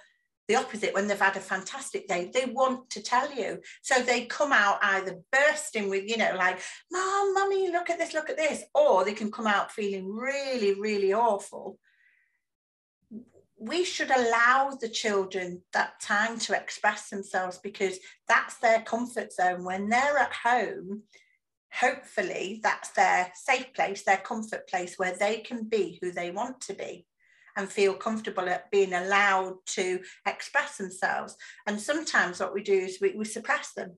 the 0.47 0.55
opposite 0.55 0.93
when 0.93 1.07
they've 1.07 1.19
had 1.19 1.35
a 1.35 1.41
fantastic 1.41 2.07
day 2.07 2.31
they 2.33 2.45
want 2.45 2.89
to 2.91 3.03
tell 3.03 3.31
you. 3.33 3.59
So 3.81 4.01
they 4.01 4.25
come 4.25 4.53
out 4.53 4.79
either 4.81 5.19
bursting 5.31 5.89
with 5.89 6.09
you 6.09 6.17
know 6.17 6.33
like 6.37 6.59
mom 6.91 7.33
mummy 7.33 7.71
look 7.71 7.89
at 7.89 7.99
this 7.99 8.13
look 8.13 8.29
at 8.29 8.37
this 8.37 8.63
or 8.73 9.03
they 9.03 9.13
can 9.13 9.31
come 9.31 9.47
out 9.47 9.71
feeling 9.71 10.15
really 10.15 10.79
really 10.79 11.13
awful 11.13 11.77
we 13.67 13.83
should 13.83 14.11
allow 14.11 14.77
the 14.79 14.89
children 14.89 15.61
that 15.73 15.99
time 15.99 16.37
to 16.39 16.55
express 16.55 17.09
themselves 17.09 17.59
because 17.59 17.97
that's 18.27 18.57
their 18.57 18.81
comfort 18.81 19.33
zone 19.33 19.63
when 19.63 19.89
they're 19.89 20.17
at 20.17 20.33
home 20.33 21.03
hopefully 21.73 22.59
that's 22.63 22.91
their 22.91 23.31
safe 23.35 23.73
place 23.73 24.03
their 24.03 24.17
comfort 24.17 24.67
place 24.67 24.95
where 24.97 25.15
they 25.17 25.37
can 25.37 25.63
be 25.63 25.97
who 26.01 26.11
they 26.11 26.31
want 26.31 26.61
to 26.61 26.73
be 26.73 27.05
and 27.55 27.69
feel 27.69 27.93
comfortable 27.93 28.47
at 28.49 28.69
being 28.71 28.93
allowed 28.93 29.55
to 29.65 29.99
express 30.27 30.77
themselves. 30.77 31.35
And 31.67 31.79
sometimes 31.79 32.39
what 32.39 32.53
we 32.53 32.61
do 32.61 32.73
is 32.73 32.99
we, 32.99 33.13
we 33.15 33.25
suppress 33.25 33.71
them 33.73 33.93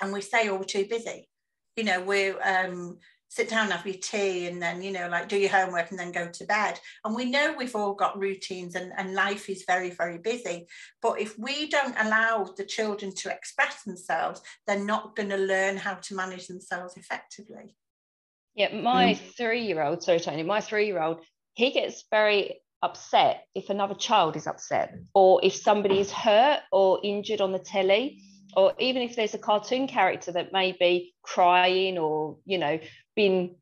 and 0.00 0.12
we 0.12 0.20
say, 0.20 0.48
oh, 0.48 0.56
we're 0.56 0.64
too 0.64 0.86
busy. 0.88 1.28
You 1.76 1.84
know, 1.84 2.00
we're, 2.00 2.40
um, 2.42 2.98
sit 3.28 3.48
down, 3.48 3.70
have 3.70 3.86
your 3.86 3.96
tea, 3.96 4.46
and 4.46 4.60
then, 4.60 4.82
you 4.82 4.90
know, 4.90 5.08
like 5.08 5.28
do 5.28 5.38
your 5.38 5.50
homework 5.50 5.90
and 5.90 5.98
then 5.98 6.12
go 6.12 6.28
to 6.28 6.44
bed. 6.46 6.78
And 7.04 7.14
we 7.14 7.26
know 7.26 7.54
we've 7.56 7.76
all 7.76 7.94
got 7.94 8.18
routines 8.18 8.74
and, 8.74 8.92
and 8.96 9.14
life 9.14 9.48
is 9.48 9.64
very, 9.66 9.90
very 9.90 10.18
busy. 10.18 10.66
But 11.02 11.20
if 11.20 11.38
we 11.38 11.68
don't 11.68 11.94
allow 11.98 12.44
the 12.56 12.64
children 12.64 13.14
to 13.16 13.30
express 13.30 13.82
themselves, 13.82 14.40
they're 14.66 14.84
not 14.84 15.14
going 15.14 15.28
to 15.28 15.36
learn 15.36 15.76
how 15.76 15.94
to 15.94 16.14
manage 16.14 16.46
themselves 16.46 16.96
effectively. 16.96 17.76
Yeah, 18.54 18.74
my 18.74 19.14
mm. 19.14 19.36
three 19.36 19.62
year 19.62 19.82
old, 19.82 20.02
sorry, 20.02 20.20
Tony, 20.20 20.42
my 20.42 20.60
three 20.60 20.86
year 20.86 21.00
old, 21.00 21.20
he 21.54 21.70
gets 21.70 22.04
very 22.10 22.60
upset 22.82 23.44
if 23.54 23.70
another 23.70 23.94
child 23.94 24.36
is 24.36 24.46
upset 24.46 24.94
or 25.14 25.40
if 25.42 25.54
somebody 25.54 25.98
is 25.98 26.12
hurt 26.12 26.60
or 26.72 27.00
injured 27.02 27.40
on 27.40 27.52
the 27.52 27.58
telly 27.58 28.22
or 28.56 28.72
even 28.78 29.02
if 29.02 29.16
there's 29.16 29.34
a 29.34 29.38
cartoon 29.38 29.86
character 29.86 30.32
that 30.32 30.52
may 30.52 30.72
be 30.72 31.14
crying 31.22 31.98
or 31.98 32.36
you 32.44 32.58
know 32.58 32.78
being 33.14 33.56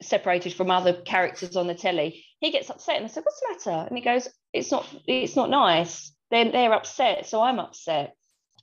separated 0.00 0.52
from 0.52 0.70
other 0.70 0.92
characters 0.92 1.56
on 1.56 1.66
the 1.66 1.74
telly 1.74 2.24
he 2.40 2.50
gets 2.50 2.70
upset 2.70 2.96
and 2.96 3.04
i 3.04 3.08
said 3.08 3.24
what's 3.24 3.40
the 3.40 3.70
matter 3.72 3.88
and 3.88 3.98
he 3.98 4.04
goes 4.04 4.28
it's 4.52 4.70
not 4.70 4.86
it's 5.06 5.36
not 5.36 5.50
nice 5.50 6.12
then 6.30 6.52
they're 6.52 6.72
upset 6.72 7.26
so 7.26 7.42
i'm 7.42 7.58
upset 7.58 8.14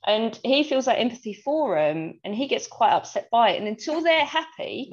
and 0.06 0.38
he 0.44 0.62
feels 0.62 0.86
that 0.86 0.98
empathy 0.98 1.34
for 1.34 1.74
them 1.74 2.18
and 2.24 2.34
he 2.34 2.48
gets 2.48 2.66
quite 2.66 2.92
upset 2.92 3.28
by 3.30 3.50
it 3.50 3.58
and 3.58 3.68
until 3.68 4.00
they're 4.02 4.24
happy 4.24 4.90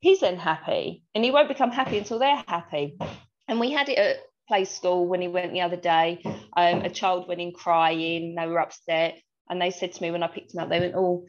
he's 0.00 0.20
then 0.20 0.38
happy 0.38 1.02
and 1.14 1.24
he 1.24 1.30
won't 1.30 1.48
become 1.48 1.70
happy 1.70 1.98
until 1.98 2.18
they're 2.18 2.44
happy 2.48 2.96
and 3.48 3.60
we 3.60 3.70
had 3.70 3.88
it 3.88 3.98
at 3.98 4.16
play 4.48 4.64
school 4.64 5.06
when 5.06 5.20
he 5.20 5.28
went 5.28 5.52
the 5.52 5.60
other 5.60 5.76
day. 5.76 6.22
Um, 6.56 6.82
a 6.82 6.90
child 6.90 7.28
went 7.28 7.40
in 7.40 7.52
crying, 7.52 8.34
they 8.34 8.46
were 8.46 8.60
upset. 8.60 9.20
And 9.48 9.60
they 9.60 9.70
said 9.70 9.92
to 9.92 10.02
me 10.02 10.10
when 10.10 10.22
I 10.22 10.28
picked 10.28 10.54
him 10.54 10.60
up, 10.60 10.68
they 10.68 10.80
went, 10.80 10.94
Oh, 10.96 11.26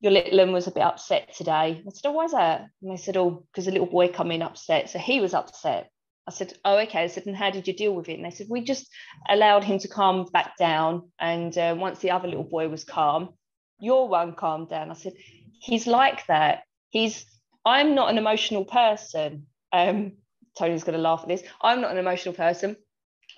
your 0.00 0.12
little 0.12 0.38
one 0.38 0.52
was 0.52 0.66
a 0.66 0.72
bit 0.72 0.82
upset 0.82 1.34
today. 1.34 1.82
I 1.86 1.90
said, 1.92 2.08
Oh, 2.08 2.12
why 2.12 2.24
is 2.24 2.32
that? 2.32 2.66
And 2.82 2.92
they 2.92 3.00
said, 3.00 3.16
Oh, 3.16 3.44
because 3.52 3.68
a 3.68 3.70
little 3.70 3.86
boy 3.86 4.08
come 4.08 4.32
in 4.32 4.42
upset. 4.42 4.90
So 4.90 4.98
he 4.98 5.20
was 5.20 5.34
upset. 5.34 5.90
I 6.26 6.32
said, 6.32 6.54
Oh, 6.64 6.78
okay. 6.78 7.04
I 7.04 7.06
said, 7.06 7.26
And 7.26 7.36
how 7.36 7.50
did 7.50 7.66
you 7.66 7.74
deal 7.74 7.94
with 7.94 8.08
it? 8.08 8.14
And 8.14 8.24
they 8.24 8.30
said, 8.30 8.48
We 8.50 8.62
just 8.62 8.88
allowed 9.28 9.64
him 9.64 9.78
to 9.78 9.88
calm 9.88 10.26
back 10.32 10.56
down. 10.58 11.10
And 11.20 11.56
uh, 11.56 11.74
once 11.78 12.00
the 12.00 12.10
other 12.10 12.28
little 12.28 12.44
boy 12.44 12.68
was 12.68 12.84
calm, 12.84 13.30
your 13.78 14.08
one 14.08 14.34
calmed 14.34 14.70
down. 14.70 14.90
I 14.90 14.94
said, 14.94 15.14
He's 15.60 15.86
like 15.86 16.26
that. 16.26 16.62
He's, 16.90 17.24
I'm 17.64 17.94
not 17.94 18.10
an 18.10 18.18
emotional 18.18 18.64
person. 18.64 19.46
Um, 19.72 20.12
Tony's 20.58 20.84
going 20.84 20.96
to 20.96 21.02
laugh 21.02 21.20
at 21.22 21.28
this. 21.28 21.42
I'm 21.60 21.80
not 21.80 21.92
an 21.92 21.98
emotional 21.98 22.34
person. 22.34 22.76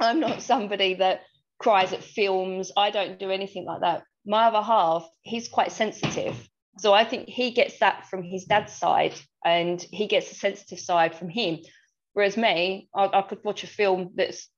I'm 0.01 0.21
not 0.21 0.43
somebody 0.43 0.95
that 0.95 1.21
cries 1.59 1.93
at 1.93 2.03
films. 2.03 2.73
I 2.77 2.91
don't 2.91 3.19
do 3.19 3.31
anything 3.31 3.65
like 3.65 3.81
that. 3.81 4.03
My 4.27 4.47
other 4.47 4.63
half, 4.63 5.09
he's 5.23 5.49
quite 5.49 5.73
sensitive. 5.73 6.37
So 6.79 6.93
I 6.93 7.05
think 7.05 7.29
he 7.29 7.53
gets 7.53 7.79
that 7.79 8.07
from 8.09 8.23
his 8.23 8.45
dad's 8.45 8.73
side 8.73 9.15
and 9.45 9.81
he 9.93 10.07
gets 10.07 10.29
the 10.29 10.35
sensitive 10.35 10.81
side 10.81 11.15
from 11.15 11.29
him. 11.29 11.59
Whereas 12.15 12.37
me, 12.37 12.89
I, 12.95 13.11
I 13.13 13.23
could 13.23 13.45
watch 13.45 13.65
a 13.65 13.69
film 13.69 14.11
that's, 14.15 14.49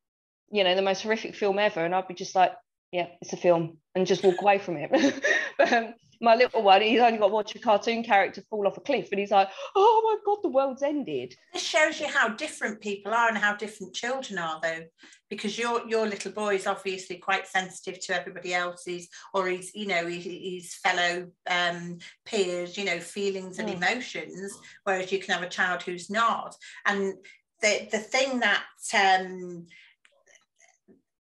you 0.50 0.64
know, 0.64 0.74
the 0.74 0.82
most 0.82 1.02
horrific 1.02 1.34
film 1.34 1.58
ever, 1.58 1.84
and 1.84 1.94
I'd 1.94 2.08
be 2.08 2.14
just 2.14 2.34
like, 2.34 2.52
yeah, 2.92 3.08
it's 3.20 3.32
a 3.32 3.36
film, 3.36 3.78
and 3.94 4.06
just 4.06 4.22
walk 4.22 4.40
away 4.40 4.58
from 4.58 4.76
it. 4.76 5.24
um, 5.72 5.94
my 6.20 6.34
little 6.34 6.62
one, 6.62 6.82
he's 6.82 7.00
only 7.00 7.18
got 7.18 7.28
to 7.28 7.32
watch 7.32 7.54
a 7.54 7.58
cartoon 7.58 8.02
character 8.02 8.42
fall 8.48 8.66
off 8.66 8.76
a 8.76 8.80
cliff, 8.80 9.08
and 9.10 9.20
he's 9.20 9.30
like, 9.30 9.48
"Oh 9.74 10.02
my 10.04 10.16
god, 10.24 10.42
the 10.42 10.48
world's 10.50 10.82
ended." 10.82 11.34
This 11.52 11.62
shows 11.62 12.00
you 12.00 12.06
how 12.06 12.28
different 12.28 12.80
people 12.80 13.12
are 13.12 13.28
and 13.28 13.36
how 13.36 13.54
different 13.54 13.94
children 13.94 14.38
are, 14.38 14.60
though, 14.62 14.84
because 15.28 15.58
your 15.58 15.86
your 15.88 16.06
little 16.06 16.32
boy 16.32 16.54
is 16.54 16.66
obviously 16.66 17.16
quite 17.16 17.46
sensitive 17.46 18.00
to 18.00 18.18
everybody 18.18 18.54
else's, 18.54 19.08
or 19.34 19.48
his 19.48 19.74
you 19.74 19.86
know 19.86 20.06
his, 20.06 20.24
his 20.24 20.74
fellow 20.74 21.28
um, 21.48 21.98
peers, 22.24 22.78
you 22.78 22.84
know, 22.84 23.00
feelings 23.00 23.58
and 23.58 23.68
mm. 23.68 23.76
emotions, 23.76 24.52
whereas 24.84 25.10
you 25.10 25.18
can 25.18 25.34
have 25.34 25.42
a 25.42 25.48
child 25.48 25.82
who's 25.82 26.10
not. 26.10 26.54
And 26.84 27.14
the 27.60 27.88
the 27.90 27.98
thing 27.98 28.40
that 28.40 28.64
um, 28.94 29.66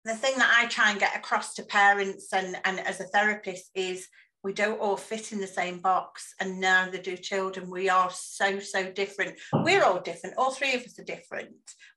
the 0.07 0.15
thing 0.15 0.37
that 0.37 0.55
I 0.57 0.67
try 0.67 0.91
and 0.91 0.99
get 0.99 1.15
across 1.15 1.53
to 1.55 1.63
parents 1.63 2.33
and, 2.33 2.57
and 2.63 2.79
as 2.79 3.01
a 3.01 3.05
therapist 3.05 3.69
is 3.75 4.07
we 4.47 4.53
don't 4.53 4.79
all 4.79 4.95
fit 4.95 5.33
in 5.33 5.41
the 5.41 5.45
same 5.45 5.79
box 5.79 6.33
and 6.39 6.61
neither 6.61 6.97
do 6.97 7.17
children. 7.17 7.69
We 7.69 7.89
are 7.89 8.09
so 8.09 8.59
so 8.59 8.89
different. 8.89 9.37
We're 9.51 9.83
all 9.83 9.99
different. 9.99 10.37
All 10.37 10.51
three 10.51 10.73
of 10.73 10.83
us 10.83 10.97
are 10.97 11.03
different. 11.03 11.49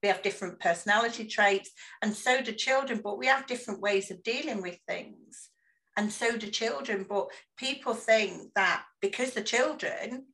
We 0.02 0.08
have 0.08 0.20
different 0.20 0.58
personality 0.58 1.26
traits 1.28 1.70
and 2.02 2.12
so 2.12 2.42
do 2.42 2.50
children 2.50 3.02
but 3.04 3.18
we 3.18 3.28
have 3.28 3.46
different 3.46 3.80
ways 3.80 4.10
of 4.10 4.24
dealing 4.24 4.62
with 4.62 4.78
things. 4.88 5.50
And 5.96 6.12
so 6.12 6.36
do 6.36 6.48
children 6.48 7.06
but 7.08 7.28
people 7.56 7.94
think 7.94 8.52
that 8.56 8.82
because 9.00 9.30
the 9.30 9.42
children 9.42 10.24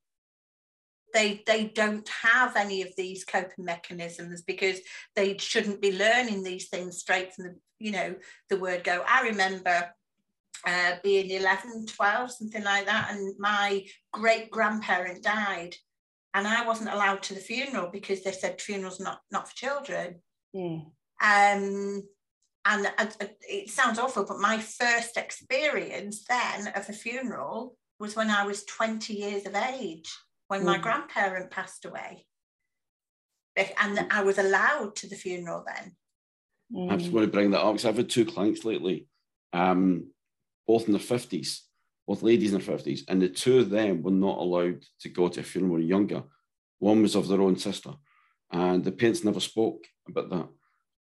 they 1.12 1.42
they 1.46 1.64
don't 1.64 2.08
have 2.08 2.56
any 2.56 2.80
of 2.80 2.88
these 2.96 3.24
coping 3.24 3.66
mechanisms 3.66 4.40
because 4.40 4.78
they 5.14 5.36
shouldn't 5.36 5.82
be 5.82 5.98
learning 5.98 6.42
these 6.42 6.70
things 6.70 6.96
straight 6.96 7.34
from 7.34 7.44
the 7.44 7.56
you 7.78 7.92
know 7.92 8.14
the 8.48 8.56
word 8.56 8.84
go. 8.84 9.04
I 9.06 9.24
remember 9.24 9.90
uh, 10.66 10.92
being 11.02 11.30
11 11.30 11.86
12 11.86 12.30
something 12.30 12.64
like 12.64 12.86
that 12.86 13.08
and 13.10 13.34
my 13.38 13.84
great 14.12 14.50
grandparent 14.50 15.22
died 15.22 15.74
and 16.34 16.46
i 16.46 16.66
wasn't 16.66 16.92
allowed 16.92 17.22
to 17.22 17.34
the 17.34 17.40
funeral 17.40 17.88
because 17.90 18.22
they 18.22 18.32
said 18.32 18.60
funerals 18.60 19.00
not 19.00 19.20
not 19.30 19.48
for 19.48 19.56
children 19.56 20.16
mm. 20.54 20.84
um 21.22 22.02
and 22.68 22.92
it 23.48 23.70
sounds 23.70 23.98
awful 23.98 24.24
but 24.24 24.38
my 24.38 24.58
first 24.58 25.16
experience 25.16 26.24
then 26.24 26.68
of 26.68 26.88
a 26.88 26.92
funeral 26.92 27.76
was 27.98 28.16
when 28.16 28.30
i 28.30 28.44
was 28.44 28.64
20 28.64 29.12
years 29.14 29.46
of 29.46 29.54
age 29.54 30.10
when 30.48 30.62
mm. 30.62 30.66
my 30.66 30.78
grandparent 30.78 31.50
passed 31.50 31.84
away 31.84 32.24
and 33.80 34.06
I 34.10 34.22
was 34.22 34.36
allowed 34.36 34.96
to 34.96 35.08
the 35.08 35.16
funeral 35.16 35.64
then 35.66 35.96
Mm. 36.72 36.90
I 36.90 36.96
just 36.96 37.12
want 37.12 37.24
to 37.24 37.30
bring 37.30 37.50
that 37.52 37.62
up 37.62 37.74
because 37.74 37.84
I've 37.84 37.96
had 37.96 38.10
two 38.10 38.24
clients 38.24 38.64
lately, 38.64 39.06
um, 39.52 40.10
both 40.66 40.86
in 40.86 40.92
their 40.92 41.00
50s, 41.00 41.60
both 42.06 42.22
ladies 42.22 42.52
in 42.52 42.60
their 42.60 42.76
50s, 42.76 43.00
and 43.08 43.20
the 43.20 43.28
two 43.28 43.58
of 43.58 43.70
them 43.70 44.02
were 44.02 44.10
not 44.10 44.38
allowed 44.38 44.84
to 45.00 45.08
go 45.08 45.28
to 45.28 45.40
a 45.40 45.42
funeral 45.42 45.80
younger. 45.80 46.22
One 46.78 47.02
was 47.02 47.14
of 47.14 47.28
their 47.28 47.40
own 47.40 47.56
sister, 47.56 47.90
and 48.50 48.84
the 48.84 48.92
parents 48.92 49.24
never 49.24 49.40
spoke 49.40 49.84
about 50.08 50.30
that. 50.30 50.48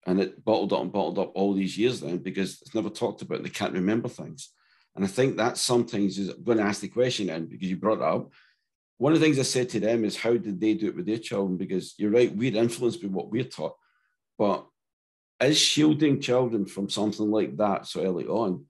And 0.08 0.19
it 0.19 0.43
bottled 0.43 0.74
up 0.74 0.82
and 0.82 0.91
bottled 0.91 1.19
up 1.19 1.32
all 1.36 1.54
these 1.54 1.78
years 1.78 2.00
then 2.00 2.19
because 2.19 2.62
it's 2.62 2.74
never 2.74 2.89
talked 2.89 3.22
about 3.22 3.38
and 3.38 3.45
they 3.45 3.50
can't 3.50 3.74
remember 3.74 4.08
things. 4.08 4.50
And 4.95 5.04
I 5.04 5.08
think 5.08 5.38
that 5.38 5.58
sometimes 5.58 6.17
is 6.17 6.30
I'm 6.30 6.43
going 6.43 6.58
to 6.58 6.63
ask 6.63 6.82
the 6.82 6.88
question 6.88 7.28
then 7.28 7.45
because 7.45 7.69
you 7.69 7.78
brought 7.78 8.00
it 8.00 8.04
up. 8.04 8.32
One 8.98 9.13
of 9.13 9.19
the 9.19 9.26
things 9.26 9.39
I 9.39 9.43
said 9.43 9.69
to 9.69 9.80
them 9.80 10.04
is 10.04 10.17
how 10.17 10.32
did 10.32 10.60
they 10.60 10.74
do 10.74 10.88
it 10.88 10.95
with 10.95 11.06
their 11.06 11.19
children? 11.19 11.58
Because 11.58 11.95
you're 11.98 12.12
right, 12.12 12.34
we're 12.36 12.56
influenced 12.56 13.02
by 13.02 13.08
what 13.10 13.30
we're 13.30 13.43
taught, 13.43 13.76
but 14.38 14.65
is 15.41 15.58
shielding 15.58 16.19
children 16.19 16.65
from 16.65 16.89
something 16.89 17.30
like 17.30 17.56
that 17.58 17.88
so 17.88 18.04
early 18.04 18.26
on 18.26 18.65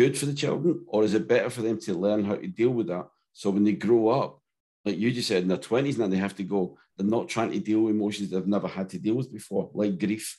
good 0.00 0.16
for 0.16 0.24
the 0.24 0.32
children, 0.32 0.82
or 0.86 1.04
is 1.04 1.12
it 1.12 1.28
better 1.28 1.50
for 1.50 1.60
them 1.60 1.78
to 1.78 1.92
learn 1.92 2.24
how 2.24 2.34
to 2.34 2.46
deal 2.46 2.70
with 2.70 2.86
that? 2.86 3.06
So 3.34 3.50
when 3.50 3.64
they 3.64 3.72
grow 3.72 4.08
up, 4.08 4.40
like 4.86 4.96
you 4.96 5.10
just 5.12 5.28
said, 5.28 5.42
in 5.42 5.48
their 5.48 5.58
20s 5.58 5.98
now, 5.98 6.06
they 6.06 6.16
have 6.16 6.36
to 6.36 6.42
go, 6.42 6.78
they're 6.96 7.06
not 7.06 7.28
trying 7.28 7.52
to 7.52 7.60
deal 7.60 7.82
with 7.82 7.94
emotions 7.94 8.30
they've 8.30 8.46
never 8.56 8.66
had 8.66 8.88
to 8.90 8.98
deal 8.98 9.14
with 9.14 9.30
before, 9.30 9.70
like 9.74 9.98
grief. 9.98 10.38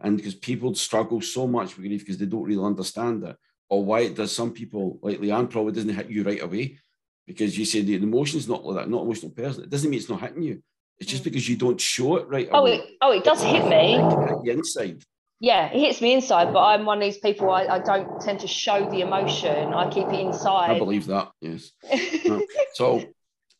And 0.00 0.16
because 0.16 0.34
people 0.34 0.74
struggle 0.74 1.20
so 1.20 1.46
much 1.46 1.76
with 1.76 1.86
grief 1.86 2.00
because 2.00 2.18
they 2.18 2.26
don't 2.26 2.42
really 2.42 2.64
understand 2.64 3.22
it, 3.22 3.36
or 3.68 3.84
why 3.84 4.00
it 4.00 4.16
does 4.16 4.34
some 4.34 4.52
people, 4.52 4.98
like 5.02 5.20
Leanne, 5.20 5.50
probably 5.50 5.72
doesn't 5.72 5.94
hit 5.94 6.10
you 6.10 6.24
right 6.24 6.42
away 6.42 6.80
because 7.28 7.56
you 7.56 7.64
say 7.64 7.82
the 7.82 7.94
emotion's 7.94 8.48
not 8.48 8.64
like 8.64 8.76
that, 8.76 8.90
not 8.90 9.02
emotional 9.02 9.30
person. 9.30 9.62
It 9.62 9.70
doesn't 9.70 9.88
mean 9.88 10.00
it's 10.00 10.08
not 10.08 10.20
hitting 10.20 10.42
you. 10.42 10.62
It's 10.98 11.10
just 11.10 11.22
mm. 11.22 11.26
because 11.26 11.48
you 11.48 11.56
don't 11.56 11.80
show 11.80 12.16
it 12.16 12.26
right 12.26 12.48
oh, 12.50 12.62
away. 12.62 12.78
It, 12.78 12.90
oh, 13.00 13.12
it 13.12 13.22
does 13.22 13.40
hit 13.40 13.68
me. 13.68 14.50
Inside 14.50 15.04
yeah, 15.38 15.66
it 15.66 15.78
hits 15.78 16.00
me 16.00 16.14
inside, 16.14 16.52
but 16.52 16.62
I'm 16.62 16.86
one 16.86 16.98
of 16.98 17.04
these 17.04 17.18
people, 17.18 17.50
I, 17.50 17.66
I 17.66 17.78
don't 17.78 18.20
tend 18.20 18.40
to 18.40 18.48
show 18.48 18.88
the 18.90 19.02
emotion. 19.02 19.74
I 19.74 19.90
keep 19.90 20.08
it 20.08 20.20
inside. 20.20 20.70
I 20.70 20.78
believe 20.78 21.06
that, 21.06 21.30
yes. 21.40 21.72
so, 22.74 23.04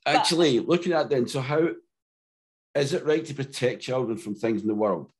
actually, 0.06 0.58
but, 0.58 0.68
looking 0.68 0.92
at 0.92 1.10
then, 1.10 1.28
so 1.28 1.40
how 1.40 1.68
is 2.74 2.94
it 2.94 3.04
right 3.04 3.24
to 3.26 3.34
protect 3.34 3.82
children 3.82 4.16
from 4.16 4.34
things 4.34 4.62
in 4.62 4.68
the 4.68 4.74
world? 4.74 5.10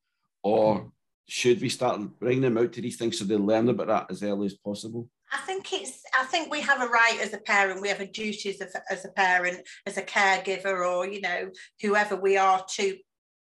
Or 0.43 0.91
should 1.29 1.61
we 1.61 1.69
start 1.69 2.01
bringing 2.21 2.43
them 2.43 2.57
out 2.57 2.73
to 2.73 2.81
these 2.81 2.97
things 2.97 3.19
so 3.19 3.25
they 3.25 3.37
learn 3.37 3.69
about 3.69 3.89
that 3.89 4.07
as 4.11 4.23
early 4.23 4.47
as 4.47 4.55
possible? 4.55 5.11
I 5.33 5.39
think 5.39 5.73
it's. 5.73 6.05
I 6.17 6.25
think 6.25 6.53
we 6.53 6.61
have 6.61 6.81
a 6.81 6.87
right 6.87 7.19
as 7.21 7.35
a 7.35 7.39
parent. 7.39 7.83
We 7.83 7.89
have 7.89 8.01
a 8.01 8.07
duty 8.07 8.51
as 8.51 8.61
a, 8.61 8.93
as 8.93 9.05
a 9.05 9.09
parent, 9.09 9.67
as 9.85 9.97
a 9.97 10.03
caregiver, 10.03 10.89
or 10.89 11.05
you 11.05 11.21
know, 11.21 11.51
whoever 11.83 12.15
we 12.15 12.37
are 12.37 12.65
to 12.77 12.97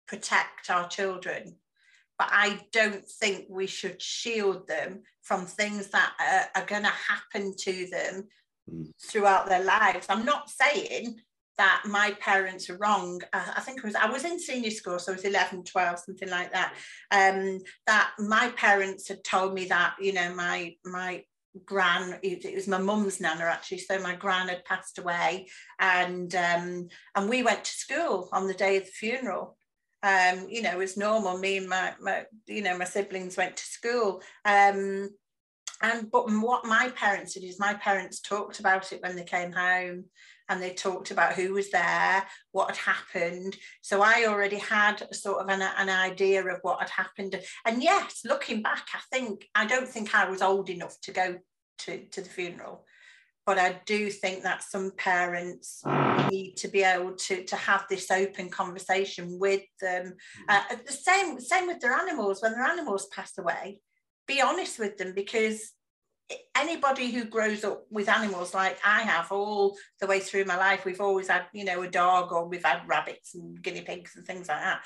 protect 0.07 0.68
our 0.68 0.87
children 0.88 1.57
but 2.20 2.28
I 2.33 2.61
don't 2.70 3.09
think 3.09 3.46
we 3.48 3.66
should 3.66 4.02
shield 4.02 4.68
them 4.68 5.04
from 5.22 5.46
things 5.46 5.87
that 5.88 6.12
are, 6.20 6.61
are 6.61 6.66
going 6.66 6.83
to 6.83 6.90
happen 6.90 7.54
to 7.61 7.88
them 7.90 8.28
mm. 8.70 8.90
throughout 9.02 9.48
their 9.48 9.64
lives. 9.64 10.04
I'm 10.11 10.26
not 10.26 10.50
saying 10.50 11.18
that 11.56 11.85
my 11.87 12.14
parents 12.20 12.68
are 12.68 12.76
wrong. 12.76 13.22
I, 13.33 13.54
I, 13.56 13.61
think 13.62 13.78
it 13.78 13.85
was 13.85 13.94
I 13.94 14.11
was 14.11 14.26
in 14.26 14.38
senior 14.38 14.70
school, 14.70 14.98
so 14.98 15.12
I 15.12 15.14
was 15.14 15.24
11, 15.24 15.64
12, 15.64 15.98
something 16.00 16.28
like 16.28 16.52
that. 16.52 16.74
Um, 17.11 17.61
that 17.87 18.11
my 18.18 18.52
parents 18.54 19.09
had 19.09 19.24
told 19.24 19.54
me 19.54 19.64
that 19.68 19.94
you 19.98 20.12
know 20.12 20.35
my 20.35 20.74
my 20.85 21.24
gran 21.64 22.18
it, 22.22 22.54
was 22.54 22.68
my 22.68 22.78
mum's 22.78 23.20
nana 23.20 23.42
actually 23.42 23.78
so 23.78 24.00
my 24.00 24.14
gran 24.14 24.46
had 24.46 24.64
passed 24.64 24.98
away 24.98 25.48
and 25.80 26.33
um, 26.37 26.87
and 27.16 27.28
we 27.28 27.42
went 27.42 27.64
to 27.64 27.72
school 27.72 28.28
on 28.33 28.46
the 28.46 28.54
day 28.54 28.76
of 28.76 28.85
the 28.85 28.90
funeral 28.92 29.56
um, 30.02 30.46
you 30.48 30.62
know, 30.62 30.80
as 30.80 30.96
normal. 30.96 31.38
Me 31.38 31.58
and 31.58 31.68
my, 31.68 31.92
my, 32.00 32.24
you 32.46 32.62
know, 32.62 32.76
my 32.76 32.84
siblings 32.84 33.36
went 33.36 33.56
to 33.56 33.64
school. 33.64 34.22
Um, 34.44 35.10
and 35.82 36.10
but 36.10 36.30
what 36.30 36.66
my 36.66 36.90
parents 36.94 37.34
did 37.34 37.44
is 37.44 37.58
my 37.58 37.74
parents 37.74 38.20
talked 38.20 38.60
about 38.60 38.92
it 38.92 39.02
when 39.02 39.16
they 39.16 39.24
came 39.24 39.52
home 39.52 40.04
and 40.48 40.60
they 40.60 40.74
talked 40.74 41.10
about 41.10 41.34
who 41.34 41.54
was 41.54 41.70
there, 41.70 42.26
what 42.52 42.76
had 42.76 42.94
happened. 42.96 43.56
So 43.82 44.02
I 44.02 44.26
already 44.26 44.58
had 44.58 45.06
sort 45.14 45.40
of 45.40 45.48
an, 45.48 45.62
an 45.62 45.88
idea 45.88 46.44
of 46.44 46.58
what 46.62 46.80
had 46.80 46.90
happened. 46.90 47.40
And 47.64 47.82
yes, 47.82 48.22
looking 48.24 48.60
back, 48.60 48.86
I 48.92 49.00
think 49.12 49.46
I 49.54 49.64
don't 49.64 49.88
think 49.88 50.14
I 50.14 50.28
was 50.28 50.42
old 50.42 50.68
enough 50.68 51.00
to 51.02 51.12
go 51.12 51.38
to, 51.78 52.04
to 52.04 52.20
the 52.20 52.28
funeral 52.28 52.84
but 53.46 53.59
I 53.59 53.81
do 53.87 54.11
think 54.11 54.42
that 54.42 54.62
some 54.62 54.92
parents 54.96 55.83
need 56.31 56.57
to 56.59 56.68
be 56.68 56.83
able 56.83 57.12
to, 57.12 57.44
to 57.44 57.57
have 57.57 57.87
this 57.88 58.11
open 58.11 58.48
conversation 58.48 59.38
with 59.38 59.62
them. 59.81 60.14
Uh, 60.48 60.62
the 60.87 60.92
same 60.92 61.40
same 61.40 61.66
with 61.66 61.81
their 61.81 61.94
animals. 61.94 62.42
When 62.42 62.53
their 62.53 62.64
animals 62.64 63.09
pass 63.14 63.37
away, 63.38 63.81
be 64.26 64.40
honest 64.40 64.79
with 64.79 64.98
them 64.98 65.14
because 65.14 65.72
anybody 66.55 67.11
who 67.11 67.24
grows 67.24 67.64
up 67.64 67.85
with 67.90 68.09
animals 68.09 68.55
like 68.55 68.79
I 68.85 69.03
have 69.03 69.33
all 69.33 69.76
the 70.00 70.07
way 70.07 70.20
through 70.20 70.44
my 70.44 70.57
life, 70.57 70.85
we've 70.85 71.00
always 71.00 71.29
had 71.29 71.46
you 71.53 71.64
know 71.64 71.83
a 71.83 71.90
dog 71.90 72.33
or 72.33 72.46
we've 72.46 72.64
had 72.64 72.87
rabbits 72.87 73.35
and 73.35 73.61
guinea 73.61 73.83
pigs 73.83 74.16
and 74.16 74.26
things 74.26 74.48
like 74.48 74.61
that 74.61 74.83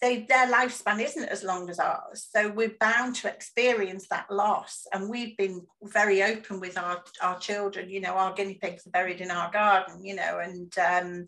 they, 0.00 0.26
their 0.28 0.46
lifespan 0.52 1.00
isn't 1.02 1.28
as 1.28 1.42
long 1.42 1.70
as 1.70 1.78
ours. 1.78 2.28
So 2.30 2.50
we're 2.50 2.76
bound 2.78 3.16
to 3.16 3.28
experience 3.28 4.06
that 4.08 4.30
loss. 4.30 4.86
And 4.92 5.08
we've 5.08 5.36
been 5.36 5.66
very 5.82 6.22
open 6.22 6.60
with 6.60 6.76
our, 6.76 7.02
our 7.22 7.38
children, 7.38 7.88
you 7.88 8.00
know, 8.00 8.14
our 8.14 8.34
guinea 8.34 8.58
pigs 8.60 8.86
are 8.86 8.90
buried 8.90 9.20
in 9.20 9.30
our 9.30 9.50
garden, 9.50 10.04
you 10.04 10.14
know, 10.14 10.40
and 10.42 10.72
um, 10.78 11.26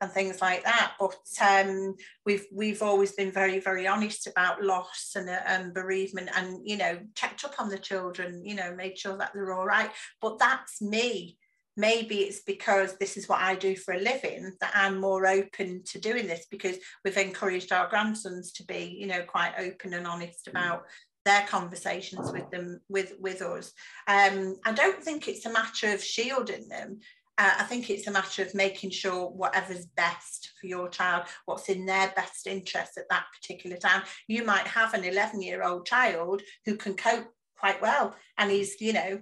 and 0.00 0.12
things 0.12 0.42
like 0.42 0.62
that. 0.64 0.92
But 1.00 1.16
um, 1.40 1.94
we've 2.26 2.46
we've 2.52 2.82
always 2.82 3.12
been 3.12 3.32
very, 3.32 3.60
very 3.60 3.86
honest 3.86 4.26
about 4.26 4.62
loss 4.62 5.12
and, 5.16 5.28
and 5.28 5.72
bereavement 5.72 6.28
and, 6.36 6.60
you 6.64 6.76
know, 6.76 6.98
checked 7.14 7.44
up 7.44 7.54
on 7.58 7.68
the 7.68 7.78
children, 7.78 8.44
you 8.44 8.54
know, 8.54 8.74
made 8.74 8.98
sure 8.98 9.16
that 9.16 9.32
they're 9.32 9.54
all 9.54 9.66
right. 9.66 9.90
But 10.20 10.38
that's 10.38 10.82
me 10.82 11.38
maybe 11.76 12.16
it's 12.18 12.40
because 12.42 12.96
this 12.96 13.16
is 13.16 13.28
what 13.28 13.40
I 13.40 13.54
do 13.54 13.76
for 13.76 13.94
a 13.94 14.00
living 14.00 14.52
that 14.60 14.72
I'm 14.74 15.00
more 15.00 15.26
open 15.26 15.82
to 15.86 16.00
doing 16.00 16.26
this 16.26 16.46
because 16.50 16.76
we've 17.04 17.16
encouraged 17.16 17.72
our 17.72 17.88
grandsons 17.88 18.52
to 18.52 18.64
be, 18.64 18.96
you 18.98 19.06
know, 19.06 19.22
quite 19.22 19.54
open 19.58 19.94
and 19.94 20.06
honest 20.06 20.46
mm. 20.46 20.50
about 20.50 20.84
their 21.24 21.44
conversations 21.48 22.30
with 22.30 22.48
them 22.52 22.80
with 22.88 23.14
with 23.18 23.42
us 23.42 23.72
um, 24.06 24.54
i 24.64 24.70
don't 24.72 25.02
think 25.02 25.26
it's 25.26 25.44
a 25.44 25.52
matter 25.52 25.92
of 25.92 26.00
shielding 26.00 26.68
them 26.68 27.00
uh, 27.38 27.52
I 27.58 27.64
think 27.64 27.90
it's 27.90 28.06
a 28.06 28.10
matter 28.10 28.42
of 28.42 28.54
making 28.54 28.90
sure 28.90 29.28
whatever's 29.28 29.86
best 29.86 30.52
for 30.58 30.66
your 30.68 30.88
child, 30.88 31.24
what's 31.44 31.68
in 31.68 31.84
their 31.84 32.12
best 32.16 32.46
interest 32.46 32.96
at 32.96 33.08
that 33.10 33.26
particular 33.38 33.76
time. 33.76 34.02
You 34.26 34.44
might 34.44 34.66
have 34.66 34.94
an 34.94 35.04
11 35.04 35.42
year 35.42 35.62
old 35.62 35.86
child 35.86 36.40
who 36.64 36.76
can 36.76 36.94
cope 36.94 37.26
quite 37.58 37.82
well 37.82 38.14
and 38.38 38.50
he's, 38.50 38.80
you 38.80 38.94
know, 38.94 39.20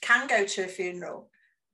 can 0.00 0.28
go 0.28 0.44
to 0.44 0.64
a 0.64 0.68
funeral. 0.68 1.28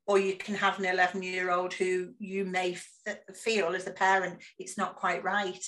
Or 0.06 0.18
you 0.18 0.36
can 0.36 0.56
have 0.56 0.78
an 0.78 0.84
11 0.84 1.22
year 1.22 1.50
old 1.50 1.72
who 1.72 2.10
you 2.18 2.44
may 2.44 2.72
f- 3.06 3.18
feel 3.36 3.68
as 3.68 3.86
a 3.86 3.92
parent, 3.92 4.40
it's 4.58 4.76
not 4.76 4.96
quite 4.96 5.22
right. 5.22 5.64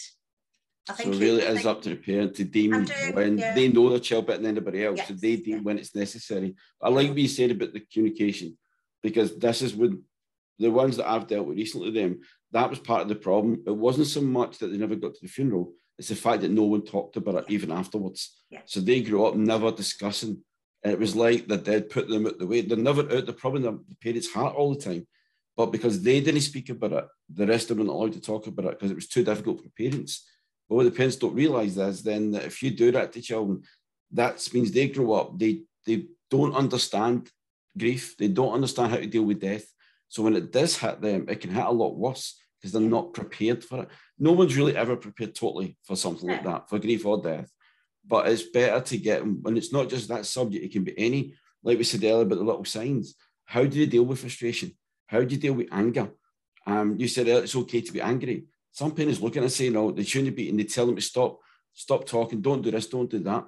I 0.89 0.93
think 0.93 1.15
so 1.15 1.21
really 1.21 1.43
it 1.43 1.57
is 1.57 1.67
up 1.67 1.81
to 1.83 1.91
the 1.91 1.97
parent 1.97 2.35
to 2.35 2.45
deem 2.45 2.87
when 3.13 3.39
yeah. 3.39 3.55
they 3.55 3.69
know 3.69 3.89
their 3.89 4.01
child 4.01 4.27
better 4.27 4.43
than 4.43 4.57
anybody 4.57 4.85
else, 4.85 4.99
yes. 4.99 5.09
so 5.09 5.15
they 5.15 5.37
deem 5.37 5.57
yeah. 5.57 5.63
when 5.63 5.79
it's 5.79 5.95
necessary. 5.95 6.55
I 6.83 6.91
like 6.91 7.09
what 7.09 7.17
you 7.17 7.29
said 7.29 7.53
about 7.53 7.73
the 7.73 7.81
communication, 7.81 8.59
because 9.03 9.35
this 9.39 9.63
is 9.63 9.75
when 9.75 10.03
the 10.59 10.71
ones 10.71 10.99
that 10.99 11.09
I've 11.09 11.27
dealt 11.27 11.47
with 11.47 11.57
recently, 11.57 11.91
them 11.91 12.21
that 12.53 12.69
was 12.71 12.79
part 12.79 13.03
of 13.03 13.09
the 13.09 13.15
problem. 13.15 13.63
It 13.67 13.75
wasn't 13.75 14.09
so 14.09 14.21
much 14.21 14.59
that 14.59 14.69
they 14.69 14.77
never 14.77 14.95
got 14.95 15.15
to 15.15 15.21
the 15.23 15.29
funeral; 15.29 15.73
it's 15.99 16.09
the 16.09 16.17
fact 16.17 16.43
that 16.43 16.51
no 16.51 16.65
one 16.65 16.83
talked 16.83 17.17
about 17.17 17.37
it 17.37 17.45
even 17.49 17.73
afterwards. 17.73 18.39
Yeah. 18.51 18.61
So 18.67 18.81
they 18.81 19.01
grew 19.01 19.25
up 19.25 19.37
never 19.37 19.71
discussing. 19.71 20.43
It 20.85 20.99
was 20.99 21.17
like 21.17 21.49
the 21.49 21.57
dead 21.57 21.89
put 21.89 22.09
them 22.09 22.27
out 22.27 22.39
the 22.39 22.47
way. 22.47 22.61
They're 22.61 22.77
never 22.77 23.03
out 23.03 23.27
the 23.27 23.33
problem 23.33 23.63
the 23.89 23.97
parents' 24.03 24.31
heart 24.31 24.55
all 24.55 24.75
the 24.75 24.81
time. 24.81 25.07
But 25.57 25.73
because 25.73 26.03
they 26.03 26.21
didn't 26.21 26.43
speak 26.43 26.69
about 26.69 26.93
it, 26.93 27.07
the 27.33 27.47
rest 27.47 27.71
of 27.71 27.77
them 27.77 27.87
weren't 27.87 27.97
allowed 27.97 28.13
to 28.15 28.21
talk 28.21 28.47
about 28.47 28.67
it 28.67 28.79
because 28.79 28.91
it 28.91 28.97
was 28.97 29.09
too 29.09 29.25
difficult 29.25 29.63
for 29.63 29.71
parents. 29.71 30.27
But 30.69 30.77
what 30.77 30.85
the 30.85 30.91
parents 30.91 31.17
don't 31.17 31.35
realise 31.35 31.77
is 31.77 32.03
then 32.03 32.33
that 32.33 32.45
if 32.45 32.63
you 32.63 32.71
do 32.71 32.91
that 32.93 33.13
to 33.13 33.23
children, 33.23 33.63
that 34.13 34.47
means 34.53 34.73
they 34.73 34.89
grow 34.89 35.13
up, 35.13 35.39
they 35.39 35.63
they 35.87 36.07
don't 36.31 36.55
understand 36.55 37.31
grief, 37.79 38.17
they 38.17 38.29
don't 38.29 38.55
understand 38.55 38.91
how 38.91 38.97
to 38.99 39.07
deal 39.07 39.25
with 39.25 39.41
death. 39.41 39.67
So 40.09 40.23
when 40.23 40.37
it 40.37 40.53
does 40.53 40.77
hit 40.77 41.01
them, 41.01 41.27
it 41.29 41.41
can 41.41 41.51
hit 41.51 41.65
a 41.65 41.71
lot 41.71 41.97
worse 41.97 42.41
because 42.61 42.73
they're 42.73 42.81
not 42.81 43.13
prepared 43.13 43.65
for 43.65 43.83
it. 43.83 43.89
No 44.19 44.33
one's 44.33 44.57
really 44.57 44.77
ever 44.77 44.97
prepared 44.97 45.35
totally 45.35 45.77
for 45.83 45.97
something 45.97 46.29
like 46.29 46.45
that, 46.45 46.69
for 46.69 46.79
grief 46.79 47.05
or 47.05 47.23
death. 47.23 47.51
But 48.07 48.29
it's 48.29 48.43
better 48.43 48.81
to 48.81 48.97
get 48.99 49.21
them. 49.21 49.39
when 49.43 49.57
it's 49.57 49.73
not 49.73 49.89
just 49.89 50.09
that 50.09 50.27
subject, 50.27 50.65
it 50.65 50.73
can 50.73 50.85
be 50.85 50.99
any, 50.99 51.35
like 51.63 51.79
we 51.79 51.85
said 51.85 52.05
earlier 52.05 52.23
about 52.23 52.39
the 52.39 52.45
little 52.45 52.65
signs. 52.65 53.15
How 53.45 53.65
do 53.65 53.79
you 53.79 53.87
deal 53.87 54.05
with 54.05 54.21
frustration? 54.21 54.73
How 55.07 55.23
do 55.23 55.35
you 55.35 55.41
deal 55.41 55.55
with 55.55 55.69
anger? 55.73 56.11
Um, 56.67 56.97
you 56.99 57.09
said 57.09 57.29
it's 57.29 57.57
okay 57.57 57.81
to 57.81 57.93
be 57.93 58.01
angry. 58.01 58.45
Some 58.73 58.93
parents 58.93 59.21
look 59.21 59.37
at 59.37 59.43
it 59.43 59.45
and 59.45 59.53
say, 59.53 59.69
no, 59.71 59.91
they 59.91 60.03
shouldn't 60.03 60.37
be, 60.37 60.49
and 60.49 60.59
they 60.59 60.65
tell 60.65 60.87
them 60.87 60.97
to 60.97 61.03
stop, 61.03 61.39
stop 61.73 62.07
talking, 62.07 62.41
don't 62.41 62.63
do 62.63 62.71
this, 62.71 62.89
don't 62.89 63.11
do 63.11 63.21
that. 63.21 63.47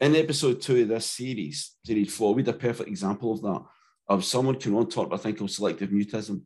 In 0.00 0.16
episode 0.16 0.60
two 0.60 0.82
of 0.82 0.88
this 0.88 1.06
series, 1.06 1.76
series 1.84 2.14
four, 2.14 2.34
we 2.34 2.42
had 2.42 2.54
a 2.54 2.58
perfect 2.58 2.88
example 2.88 3.32
of 3.32 3.42
that 3.42 3.62
of 4.08 4.24
someone 4.24 4.56
can 4.56 4.74
on 4.74 4.88
top, 4.88 5.12
I 5.12 5.16
think, 5.16 5.40
of 5.40 5.50
selective 5.50 5.90
mutism. 5.90 6.42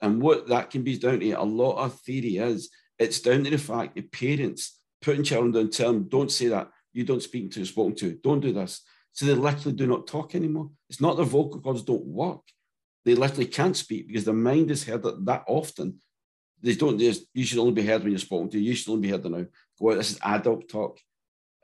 And 0.00 0.20
what 0.20 0.48
that 0.48 0.70
can 0.70 0.82
be 0.82 0.98
down 0.98 1.20
to, 1.20 1.30
a 1.32 1.42
lot 1.42 1.78
of 1.78 2.00
theory 2.00 2.38
is 2.38 2.70
it's 2.98 3.20
down 3.20 3.44
to 3.44 3.50
the 3.50 3.58
fact 3.58 3.94
that 3.94 4.12
parents 4.12 4.78
putting 5.02 5.24
children 5.24 5.52
down, 5.52 5.70
tell 5.70 5.92
them, 5.92 6.08
don't 6.08 6.30
say 6.30 6.48
that, 6.48 6.70
you 6.96 7.04
don't 7.04 7.22
speak 7.22 7.52
to, 7.52 7.64
spoken 7.64 7.94
to, 7.96 8.18
don't 8.22 8.40
do 8.40 8.52
this. 8.52 8.82
So 9.12 9.26
they 9.26 9.34
literally 9.34 9.76
do 9.76 9.86
not 9.86 10.06
talk 10.06 10.34
anymore. 10.34 10.70
It's 10.88 11.00
not 11.00 11.16
their 11.16 11.26
vocal 11.26 11.60
cords 11.60 11.82
don't 11.82 12.06
work. 12.06 12.40
They 13.04 13.14
literally 13.14 13.46
can't 13.46 13.76
speak 13.76 14.08
because 14.08 14.24
their 14.24 14.34
mind 14.34 14.70
is 14.70 14.84
heard 14.84 15.02
that, 15.02 15.24
that 15.26 15.44
often. 15.46 16.00
They 16.62 16.74
don't 16.74 16.98
just, 16.98 17.24
you 17.34 17.44
should 17.44 17.58
only 17.58 17.72
be 17.72 17.86
heard 17.86 18.02
when 18.02 18.12
you're 18.12 18.18
spoken 18.18 18.48
to, 18.50 18.58
you 18.58 18.74
should 18.74 18.90
only 18.90 19.02
be 19.02 19.10
heard 19.10 19.24
now. 19.24 19.44
Go 19.78 19.92
out, 19.92 19.98
this 19.98 20.12
is 20.12 20.18
adult 20.22 20.68
talk. 20.68 20.98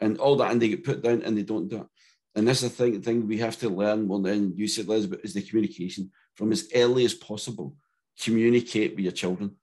And 0.00 0.18
all 0.18 0.36
that, 0.36 0.50
and 0.50 0.60
they 0.60 0.68
get 0.68 0.84
put 0.84 1.02
down 1.02 1.22
and 1.22 1.36
they 1.36 1.42
don't 1.42 1.68
do 1.68 1.78
it. 1.78 1.86
And 2.34 2.46
that's 2.46 2.60
the 2.60 2.68
thing, 2.68 3.00
thing 3.00 3.26
we 3.26 3.38
have 3.38 3.58
to 3.60 3.68
learn. 3.68 4.08
Well, 4.08 4.20
then 4.20 4.52
you 4.56 4.68
said, 4.68 4.86
Elizabeth, 4.86 5.20
is 5.24 5.34
the 5.34 5.42
communication 5.42 6.10
from 6.34 6.52
as 6.52 6.68
early 6.74 7.04
as 7.04 7.14
possible. 7.14 7.74
Communicate 8.20 8.94
with 8.94 9.04
your 9.04 9.12
children, 9.12 9.56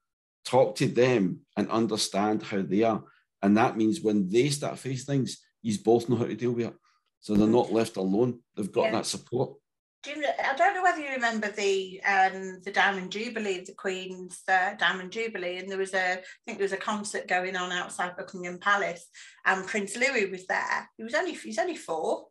talk 0.45 0.75
to 0.77 0.88
them, 0.88 1.41
and 1.55 1.69
understand 1.69 2.43
how 2.43 2.62
they 2.62 2.84
are. 2.84 3.03
And 3.41 3.58
that 3.58 3.77
means 3.77 4.01
when 4.01 4.29
they 4.29 4.49
start 4.49 4.77
face 4.77 5.05
things, 5.05 5.39
you 5.62 5.78
both 5.84 6.10
know 6.10 6.15
how 6.15 6.26
to 6.26 6.36
deal 6.36 6.52
with 6.52 6.67
it. 6.67 6.74
So 7.22 7.34
they're 7.34 7.48
not 7.48 7.74
left 7.74 7.98
alone. 7.98 8.39
They've 8.56 8.72
got 8.72 8.86
yeah. 8.86 8.91
that 8.91 9.06
support. 9.06 9.58
Do 10.02 10.12
you, 10.12 10.26
I 10.26 10.56
don't 10.56 10.76
know 10.76 10.84
whether 10.84 11.02
you 11.02 11.12
remember 11.12 11.52
the 11.52 12.02
um, 12.06 12.62
the 12.63 12.72
Diamond 12.72 13.12
Jubilee, 13.12 13.65
the 13.65 13.74
Queen's 13.74 14.41
uh, 14.48 14.76
Diamond 14.80 15.12
Jubilee, 15.12 15.58
and 15.58 15.69
there 15.69 15.78
was 15.78 15.93
a 15.93 16.13
I 16.13 16.24
think 16.45 16.58
there 16.58 16.65
was 16.65 16.72
a 16.72 16.78
concert 16.78 17.28
going 17.28 17.58
on 17.58 17.74
outside 17.74 18.15
Buckingham 18.15 18.60
Palace, 18.60 19.06
and 19.45 19.67
Prince 19.67 19.98
Louis 19.98 20.32
was 20.32 20.48
there. 20.48 20.89
He 20.95 21.04
was 21.04 21.13
only 21.13 21.34
he's 21.34 21.60
only 21.60 21.76
four, 21.76 22.28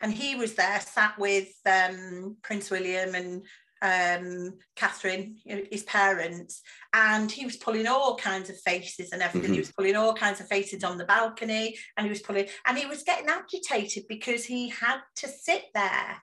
and 0.00 0.14
he 0.14 0.34
was 0.34 0.54
there, 0.54 0.80
sat 0.80 1.18
with 1.18 1.48
um, 1.66 2.38
Prince 2.42 2.70
William 2.70 3.14
and 3.14 3.44
um, 3.84 4.54
Catherine, 4.76 5.36
his 5.44 5.82
parents, 5.82 6.62
and 6.94 7.30
he 7.30 7.44
was 7.44 7.56
pulling 7.56 7.86
all 7.86 8.16
kinds 8.16 8.48
of 8.48 8.58
faces 8.60 9.12
and 9.12 9.20
everything. 9.20 9.48
Mm-hmm. 9.48 9.54
He 9.54 9.60
was 9.60 9.72
pulling 9.72 9.94
all 9.94 10.14
kinds 10.14 10.40
of 10.40 10.48
faces 10.48 10.82
on 10.82 10.96
the 10.96 11.04
balcony, 11.04 11.76
and 11.96 12.06
he 12.06 12.10
was 12.10 12.22
pulling, 12.22 12.48
and 12.66 12.78
he 12.78 12.86
was 12.86 13.02
getting 13.02 13.28
agitated 13.28 14.04
because 14.08 14.44
he 14.44 14.70
had 14.70 15.00
to 15.16 15.28
sit 15.28 15.64
there. 15.74 16.22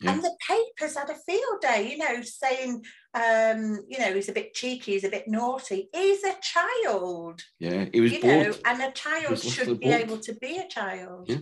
Yeah. 0.00 0.12
And 0.12 0.22
the 0.22 0.36
papers 0.46 0.96
had 0.96 1.08
a 1.08 1.14
field 1.14 1.60
day, 1.62 1.90
you 1.90 1.98
know, 1.98 2.20
saying, 2.20 2.84
um, 3.14 3.80
you 3.88 3.98
know, 3.98 4.12
he's 4.12 4.28
a 4.28 4.32
bit 4.32 4.52
cheeky, 4.52 4.92
he's 4.92 5.04
a 5.04 5.08
bit 5.08 5.26
naughty. 5.26 5.88
He's 5.92 6.22
a 6.24 6.34
child. 6.42 7.40
Yeah, 7.58 7.86
he 7.92 8.00
was 8.00 8.12
you 8.12 8.20
bored. 8.20 8.46
know, 8.48 8.54
and 8.66 8.82
a 8.82 8.92
child 8.92 9.38
should 9.38 9.80
be 9.80 9.86
bored. 9.86 10.00
able 10.02 10.18
to 10.18 10.34
be 10.34 10.58
a 10.58 10.68
child. 10.68 11.30
Yeah. 11.30 11.38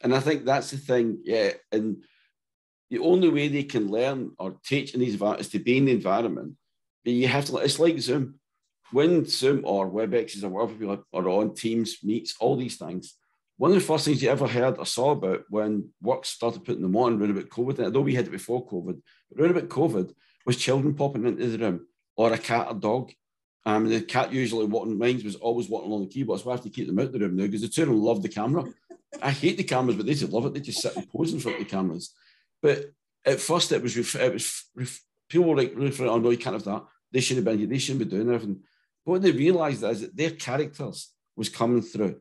And 0.00 0.14
I 0.14 0.18
think 0.18 0.44
that's 0.44 0.72
the 0.72 0.78
thing, 0.78 1.20
yeah. 1.22 1.52
And 1.70 2.02
the 2.92 2.98
only 2.98 3.30
way 3.30 3.48
they 3.48 3.62
can 3.62 3.90
learn 3.90 4.32
or 4.38 4.54
teach 4.62 4.92
in 4.92 5.00
these 5.00 5.20
is 5.20 5.48
to 5.48 5.58
be 5.58 5.78
in 5.78 5.86
the 5.86 5.92
environment. 5.92 6.56
But 7.02 7.14
you 7.14 7.26
have 7.26 7.46
to, 7.46 7.56
it's 7.56 7.78
like 7.78 7.98
Zoom. 7.98 8.34
When 8.90 9.24
Zoom 9.24 9.62
or 9.64 9.90
WebEx 9.90 10.44
or 10.44 10.50
whatever 10.50 10.74
people 10.74 11.04
are 11.14 11.28
on, 11.30 11.54
Teams, 11.54 11.96
Meets, 12.04 12.36
all 12.38 12.54
these 12.54 12.76
things, 12.76 13.14
one 13.56 13.70
of 13.70 13.76
the 13.76 13.80
first 13.80 14.04
things 14.04 14.22
you 14.22 14.28
ever 14.28 14.46
heard 14.46 14.76
or 14.76 14.84
saw 14.84 15.12
about 15.12 15.44
when 15.48 15.88
work 16.02 16.26
started 16.26 16.66
putting 16.66 16.82
them 16.82 16.94
on 16.94 17.18
around 17.18 17.30
about 17.30 17.48
COVID, 17.48 17.78
and 17.78 17.86
although 17.86 18.02
we 18.02 18.14
had 18.14 18.26
it 18.26 18.30
before 18.30 18.66
COVID, 18.66 19.00
but 19.30 19.40
around 19.40 19.56
about 19.56 19.70
COVID 19.70 20.12
was 20.44 20.58
children 20.58 20.94
popping 20.94 21.26
into 21.26 21.46
the 21.46 21.58
room 21.58 21.86
or 22.16 22.30
a 22.34 22.38
cat 22.38 22.66
or 22.68 22.74
dog. 22.74 23.10
Um, 23.64 23.88
the 23.88 24.02
cat 24.02 24.34
usually 24.34 24.66
walking, 24.66 24.98
mine 24.98 25.22
was 25.24 25.36
always 25.36 25.66
walking 25.66 25.90
along 25.90 26.02
the 26.02 26.12
keyboard, 26.12 26.40
so 26.40 26.50
I 26.50 26.54
have 26.54 26.64
to 26.64 26.68
keep 26.68 26.88
them 26.88 26.98
out 26.98 27.10
the 27.10 27.20
room 27.20 27.36
now 27.36 27.44
because 27.44 27.62
the 27.62 27.68
two 27.68 27.84
of 27.84 27.88
them 27.88 28.02
love 28.02 28.22
the 28.22 28.28
camera. 28.28 28.64
I 29.22 29.30
hate 29.30 29.56
the 29.56 29.64
cameras, 29.64 29.96
but 29.96 30.04
they 30.04 30.12
just 30.12 30.32
love 30.32 30.44
it. 30.44 30.52
They 30.52 30.60
just 30.60 30.82
sit 30.82 30.94
and 30.94 31.08
pose 31.08 31.32
in 31.32 31.40
front 31.40 31.58
of 31.58 31.64
the 31.64 31.70
cameras. 31.70 32.12
But 32.62 32.92
at 33.24 33.40
first, 33.40 33.72
it 33.72 33.82
was 33.82 33.96
it 33.96 34.32
was 34.32 35.00
people 35.28 35.48
were 35.48 35.56
like, 35.56 35.74
"Oh 35.76 36.18
no, 36.18 36.30
you 36.30 36.38
can't 36.38 36.54
have 36.54 36.64
that. 36.64 36.84
They 37.10 37.20
shouldn't 37.20 37.44
have 37.44 37.52
been 37.52 37.58
here. 37.58 37.68
They 37.68 37.78
shouldn't 37.78 38.08
be 38.08 38.16
doing 38.16 38.32
everything." 38.32 38.62
But 39.04 39.12
what 39.12 39.22
they 39.22 39.32
realised 39.32 39.82
is 39.82 40.00
that 40.02 40.16
their 40.16 40.30
characters 40.30 41.10
was 41.36 41.48
coming 41.48 41.82
through. 41.82 42.20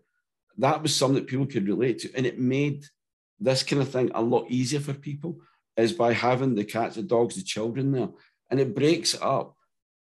That 0.57 0.81
was 0.81 0.95
something 0.95 1.15
that 1.15 1.27
people 1.27 1.45
could 1.45 1.67
relate 1.67 1.99
to, 1.99 2.13
and 2.15 2.25
it 2.25 2.39
made 2.39 2.85
this 3.39 3.63
kind 3.63 3.81
of 3.81 3.89
thing 3.89 4.11
a 4.13 4.21
lot 4.21 4.49
easier 4.49 4.79
for 4.79 4.93
people. 4.93 5.39
Is 5.77 5.93
by 5.93 6.11
having 6.11 6.53
the 6.53 6.65
cats, 6.65 6.95
the 6.97 7.01
dogs, 7.01 7.35
the 7.35 7.43
children 7.43 7.93
there, 7.93 8.09
and 8.49 8.59
it 8.59 8.75
breaks 8.75 9.15
up. 9.21 9.55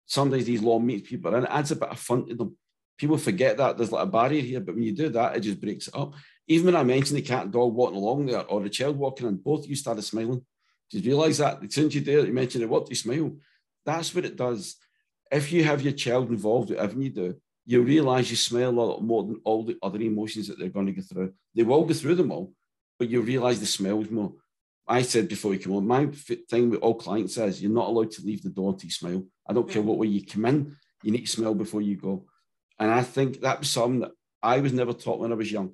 Sometimes 0.06 0.45
these 0.45 0.62
long 0.62 0.86
meets 0.86 1.10
people, 1.10 1.34
and 1.34 1.43
it 1.43 1.52
adds 1.52 1.71
a 1.71 1.76
bit 1.76 1.89
of 1.89 2.00
fun 2.00 2.28
to 2.28 2.36
them. 2.36 2.56
People 2.97 3.17
forget 3.17 3.58
that 3.58 3.77
there's 3.77 3.91
like 3.91 4.03
a 4.03 4.10
barrier 4.10 4.41
here, 4.41 4.60
but 4.60 4.75
when 4.75 4.84
you 4.84 4.93
do 4.93 5.10
that, 5.10 5.36
it 5.36 5.41
just 5.41 5.60
breaks 5.60 5.88
it 5.88 5.95
up. 5.95 6.13
Even 6.47 6.67
when 6.67 6.75
I 6.75 6.84
mentioned 6.84 7.17
the 7.17 7.21
cat 7.21 7.43
and 7.43 7.53
dog 7.53 7.73
walking 7.73 7.97
along 7.97 8.27
there 8.27 8.45
or 8.45 8.62
the 8.62 8.69
child 8.69 8.97
walking 8.97 9.27
and 9.27 9.43
both 9.43 9.67
you 9.67 9.75
started 9.75 10.03
smiling. 10.03 10.45
Did 10.91 11.03
you 11.03 11.12
realise 11.12 11.39
that? 11.39 11.63
As 11.63 11.73
soon 11.73 11.88
as 11.88 11.95
you 11.95 12.01
do 12.01 12.19
it, 12.19 12.27
you 12.27 12.34
mentioned 12.34 12.63
it, 12.63 12.69
what 12.69 12.86
do 12.86 12.91
you 12.91 12.95
smile? 12.95 13.36
That's 13.86 14.13
what 14.13 14.25
it 14.25 14.36
does. 14.36 14.75
If 15.31 15.51
you 15.51 15.63
have 15.63 15.81
your 15.81 15.93
child 15.93 16.29
involved, 16.29 16.69
whatever 16.69 16.99
you 17.01 17.10
do, 17.10 17.36
you 17.65 17.81
realise 17.81 18.29
you 18.29 18.36
smile 18.36 18.69
a 18.69 18.71
lot 18.71 19.03
more 19.03 19.23
than 19.23 19.41
all 19.43 19.63
the 19.63 19.77
other 19.81 19.99
emotions 19.99 20.47
that 20.47 20.60
they're 20.60 20.69
going 20.69 20.86
to 20.86 20.91
go 20.91 21.01
through. 21.01 21.34
They 21.55 21.63
will 21.63 21.84
go 21.84 21.93
through 21.93 22.15
them 22.15 22.31
all, 22.31 22.53
but 22.99 23.10
you 23.10 23.21
realise 23.21 23.60
the 23.60 23.65
smiles 23.65 24.10
more. 24.12 24.34
I 24.88 25.01
said 25.01 25.27
before 25.27 25.53
you 25.53 25.60
come 25.60 25.73
on, 25.73 25.88
my 25.88 26.08
thing 26.49 26.69
with 26.69 26.81
all 26.81 26.93
clients 26.93 27.38
is 27.38 27.62
you're 27.62 27.71
not 27.71 27.88
allowed 27.88 28.12
to 28.12 28.21
leave 28.21 28.43
the 28.43 28.49
door 28.49 28.71
until 28.71 28.86
you 28.86 28.91
smile. 28.91 29.25
I 29.49 29.53
don't 29.53 29.69
care 29.69 29.81
mm. 29.81 29.86
what 29.86 29.97
way 29.97 30.08
you 30.08 30.23
come 30.23 30.45
in, 30.45 30.77
you 31.01 31.12
need 31.12 31.25
to 31.25 31.31
smile 31.31 31.55
before 31.55 31.81
you 31.81 31.95
go. 31.95 32.25
And 32.80 32.92
I 32.92 33.04
think 33.04 33.42
that 33.42 33.60
was 33.60 33.70
something 33.70 34.02
that 34.02 34.12
I 34.44 34.60
was 34.60 34.74
never 34.74 34.94
taught 34.94 35.20
when 35.20 35.32
I 35.32 35.36
was 35.36 35.52
young 35.52 35.74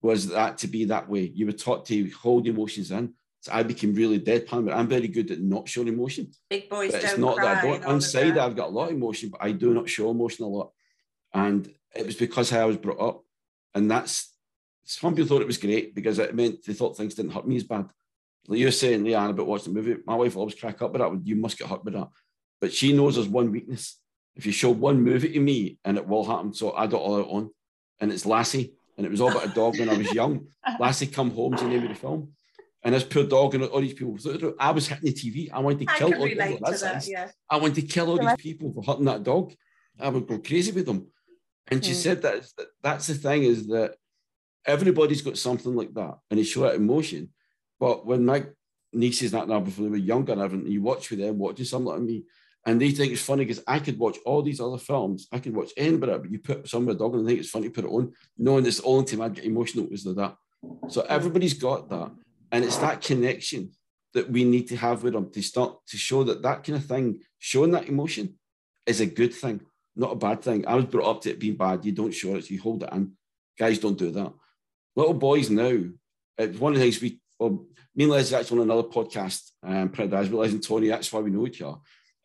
was 0.00 0.28
that 0.28 0.58
to 0.58 0.68
be 0.68 0.84
that 0.86 1.08
way. 1.08 1.30
You 1.34 1.46
were 1.46 1.52
taught 1.52 1.86
to 1.86 2.08
hold 2.10 2.46
emotions 2.46 2.90
in. 2.90 3.14
So 3.40 3.52
I 3.52 3.62
became 3.62 3.94
really 3.94 4.18
deadpan, 4.18 4.64
but 4.64 4.74
I'm 4.74 4.88
very 4.88 5.08
good 5.08 5.30
at 5.30 5.40
not 5.40 5.68
showing 5.68 5.88
emotion. 5.88 6.30
Big 6.50 6.68
boys 6.68 6.92
but 6.92 7.04
it's 7.04 7.18
not 7.18 7.36
that 7.36 7.58
I 7.58 7.62
don't. 7.62 7.84
Inside, 7.84 8.36
I've 8.36 8.56
got 8.56 8.68
a 8.68 8.72
lot 8.72 8.90
of 8.90 8.96
emotion, 8.96 9.30
but 9.30 9.42
I 9.42 9.52
do 9.52 9.72
not 9.72 9.88
show 9.88 10.10
emotion 10.10 10.44
a 10.44 10.48
lot. 10.48 10.72
And 11.32 11.72
it 11.94 12.06
was 12.06 12.16
because 12.16 12.50
how 12.50 12.60
I 12.60 12.64
was 12.66 12.76
brought 12.76 13.00
up. 13.00 13.24
And 13.74 13.90
that's 13.90 14.34
some 14.84 15.14
people 15.14 15.28
thought 15.28 15.42
it 15.42 15.46
was 15.46 15.58
great 15.58 15.94
because 15.94 16.18
it 16.18 16.34
meant 16.34 16.64
they 16.64 16.72
thought 16.72 16.96
things 16.96 17.14
didn't 17.14 17.32
hurt 17.32 17.46
me 17.46 17.56
as 17.56 17.64
bad. 17.64 17.88
Like 18.48 18.58
you're 18.58 18.72
saying, 18.72 19.04
Leanne, 19.04 19.30
about 19.30 19.46
watching 19.46 19.74
the 19.74 19.80
movie, 19.80 20.00
my 20.06 20.16
wife 20.16 20.36
always 20.36 20.54
crack 20.54 20.80
up 20.82 20.92
with 20.92 21.00
that. 21.00 21.20
You 21.22 21.36
must 21.36 21.58
get 21.58 21.68
hurt 21.68 21.84
with 21.84 21.94
that. 21.94 22.08
But 22.60 22.72
she 22.72 22.92
knows 22.92 23.14
there's 23.14 23.28
one 23.28 23.52
weakness. 23.52 24.00
If 24.38 24.46
you 24.46 24.52
show 24.52 24.70
one 24.70 25.02
movie 25.02 25.32
to 25.32 25.40
me 25.40 25.78
and 25.84 25.98
it 25.98 26.06
will 26.06 26.24
happen, 26.24 26.54
so 26.54 26.72
I 26.72 26.86
don't 26.86 27.04
allow 27.04 27.18
it 27.18 27.28
on. 27.28 27.50
And 28.00 28.12
it's 28.12 28.24
Lassie 28.24 28.74
and 28.96 29.04
it 29.04 29.10
was 29.10 29.20
all 29.20 29.30
about 29.30 29.46
a 29.46 29.54
dog 29.54 29.78
when 29.78 29.90
I 29.90 29.96
was 29.96 30.12
young. 30.14 30.46
Lassie 30.80 31.08
Come 31.08 31.32
Home's 31.32 31.60
the 31.60 31.68
name 31.68 31.82
of 31.82 31.88
the 31.88 31.94
film. 31.96 32.32
And 32.84 32.94
this 32.94 33.02
poor 33.02 33.24
dog 33.24 33.56
and 33.56 33.64
all 33.64 33.80
these 33.80 33.94
people. 33.94 34.16
I 34.60 34.70
was 34.70 34.86
hitting 34.86 35.04
the 35.04 35.12
TV. 35.12 35.50
I 35.52 35.58
wanted 35.58 35.80
to 35.80 35.94
kill 35.96 36.14
all 36.14 36.24
relate 36.24 36.60
to 36.64 36.78
that, 36.78 37.06
yeah. 37.08 37.28
I 37.50 37.56
wanted 37.56 37.74
to 37.76 37.82
kill 37.82 38.08
all 38.10 38.18
these 38.18 38.36
people 38.38 38.72
for 38.72 38.84
hurting 38.84 39.06
that 39.06 39.24
dog. 39.24 39.52
I 39.98 40.08
would 40.08 40.28
go 40.28 40.38
crazy 40.38 40.70
with 40.70 40.86
them. 40.86 41.08
And 41.66 41.84
she 41.84 41.92
mm. 41.92 41.96
said 41.96 42.22
that 42.22 42.44
that's 42.80 43.08
the 43.08 43.14
thing 43.14 43.42
is 43.42 43.66
that 43.66 43.96
everybody's 44.64 45.22
got 45.22 45.36
something 45.36 45.74
like 45.74 45.92
that 45.94 46.14
and 46.30 46.38
they 46.38 46.44
show 46.44 46.60
that 46.62 46.76
emotion. 46.76 47.30
But 47.80 48.06
when 48.06 48.24
my 48.24 48.46
nieces 48.92 49.32
that 49.32 49.48
now 49.48 49.60
before 49.60 49.84
they 49.84 49.90
were 49.90 49.96
younger 49.96 50.32
and 50.32 50.40
everything, 50.40 50.70
you 50.70 50.82
watch 50.82 51.10
with 51.10 51.18
them 51.18 51.38
watching 51.38 51.64
something 51.64 51.86
like 51.86 52.00
me, 52.00 52.24
and 52.68 52.78
they 52.78 52.90
think 52.90 53.14
it's 53.14 53.22
funny 53.22 53.46
because 53.46 53.64
I 53.66 53.78
could 53.78 53.98
watch 53.98 54.18
all 54.26 54.42
these 54.42 54.60
other 54.60 54.76
films, 54.76 55.26
I 55.32 55.38
could 55.38 55.56
watch 55.56 55.70
anybody, 55.74 56.12
but 56.18 56.30
you 56.30 56.38
put 56.38 56.68
some 56.68 56.82
of 56.82 56.94
a 56.94 56.98
dog 56.98 57.14
and 57.14 57.24
I 57.24 57.30
think 57.30 57.40
it's 57.40 57.48
funny 57.48 57.68
to 57.68 57.72
put 57.72 57.86
it 57.86 57.90
on, 57.90 58.12
knowing 58.36 58.66
it's 58.66 58.82
the 58.82 58.86
only 58.86 59.06
time 59.06 59.22
I'd 59.22 59.36
get 59.36 59.46
emotional 59.46 59.86
was 59.90 60.04
that. 60.04 60.36
So 60.88 61.00
everybody's 61.08 61.54
got 61.54 61.88
that. 61.88 62.10
And 62.52 62.66
it's 62.66 62.76
that 62.76 63.00
connection 63.00 63.70
that 64.12 64.30
we 64.30 64.44
need 64.44 64.68
to 64.68 64.76
have 64.76 65.02
with 65.02 65.14
them 65.14 65.30
to 65.30 65.40
start 65.40 65.78
to 65.86 65.96
show 65.96 66.22
that 66.24 66.42
that 66.42 66.62
kind 66.62 66.76
of 66.76 66.84
thing, 66.84 67.20
showing 67.38 67.70
that 67.70 67.88
emotion 67.88 68.34
is 68.84 69.00
a 69.00 69.06
good 69.06 69.32
thing, 69.32 69.62
not 69.96 70.12
a 70.12 70.16
bad 70.16 70.42
thing. 70.42 70.66
I 70.66 70.74
was 70.74 70.84
brought 70.84 71.08
up 71.08 71.22
to 71.22 71.30
it 71.30 71.40
being 71.40 71.56
bad. 71.56 71.86
You 71.86 71.92
don't 71.92 72.12
show 72.12 72.36
it, 72.36 72.50
you 72.50 72.60
hold 72.60 72.82
it 72.82 72.92
in. 72.92 73.12
Guys 73.58 73.78
don't 73.78 73.96
do 73.96 74.10
that. 74.10 74.34
Little 74.94 75.14
boys 75.14 75.48
now, 75.48 75.84
it's 76.36 76.58
one 76.58 76.74
of 76.74 76.78
the 76.78 76.84
things 76.84 77.00
we, 77.00 77.18
well, 77.38 77.64
me 77.96 78.04
and 78.04 78.12
Les 78.12 78.30
actually 78.34 78.60
on 78.60 78.70
another 78.70 78.88
podcast, 78.88 79.52
um, 79.62 79.88
Paradise, 79.88 80.28
Les 80.28 80.52
and 80.52 80.62
Tony, 80.62 80.88
that's 80.88 81.10
why 81.10 81.20
we 81.20 81.30
know 81.30 81.46
each 81.46 81.62
other. 81.62 81.78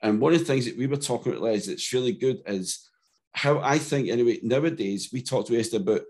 And 0.03 0.19
one 0.19 0.33
of 0.33 0.39
the 0.39 0.45
things 0.45 0.65
that 0.65 0.77
we 0.77 0.85
were 0.85 0.97
talking 0.97 1.31
about, 1.31 1.43
Les, 1.43 1.65
that's 1.65 1.93
really 1.93 2.11
good 2.11 2.41
is 2.45 2.89
how 3.31 3.59
I 3.59 3.79
think, 3.79 4.09
anyway, 4.09 4.39
nowadays, 4.43 5.09
we 5.11 5.21
talked 5.21 5.47
to 5.47 5.57
Esther 5.57 5.77
about 5.77 6.01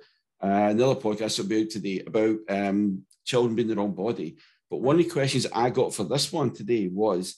uh, 0.43 0.67
another 0.71 0.95
podcast 0.95 1.39
about 1.39 1.69
today 1.69 2.03
about 2.05 2.37
um, 2.49 3.03
children 3.23 3.55
being 3.55 3.69
their 3.69 3.79
own 3.79 3.93
body. 3.93 4.35
But 4.69 4.81
one 4.81 4.99
of 4.99 5.05
the 5.05 5.09
questions 5.11 5.45
I 5.53 5.69
got 5.69 5.93
for 5.93 6.03
this 6.03 6.33
one 6.33 6.51
today 6.51 6.87
was, 6.87 7.35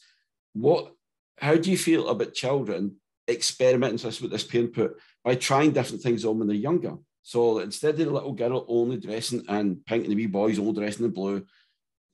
what? 0.54 0.94
How 1.38 1.56
do 1.56 1.70
you 1.70 1.78
feel 1.78 2.08
about 2.08 2.34
children 2.34 2.96
experimenting 3.28 4.10
with 4.22 4.32
this 4.32 4.46
parent 4.46 4.74
put 4.74 4.98
by 5.24 5.36
trying 5.36 5.72
different 5.72 6.02
things 6.02 6.24
on 6.24 6.40
when 6.40 6.48
they're 6.48 6.56
younger? 6.56 6.96
So 7.24 7.60
instead 7.60 7.96
of 7.96 7.98
the 7.98 8.06
little 8.06 8.32
girl 8.32 8.66
only 8.70 8.98
dressing 8.98 9.44
in 9.50 9.82
pink 9.86 10.06
and 10.06 10.12
the 10.12 10.16
wee 10.16 10.28
boys 10.28 10.58
all 10.58 10.72
dressing 10.72 11.06
in 11.06 11.12
blue, 11.12 11.46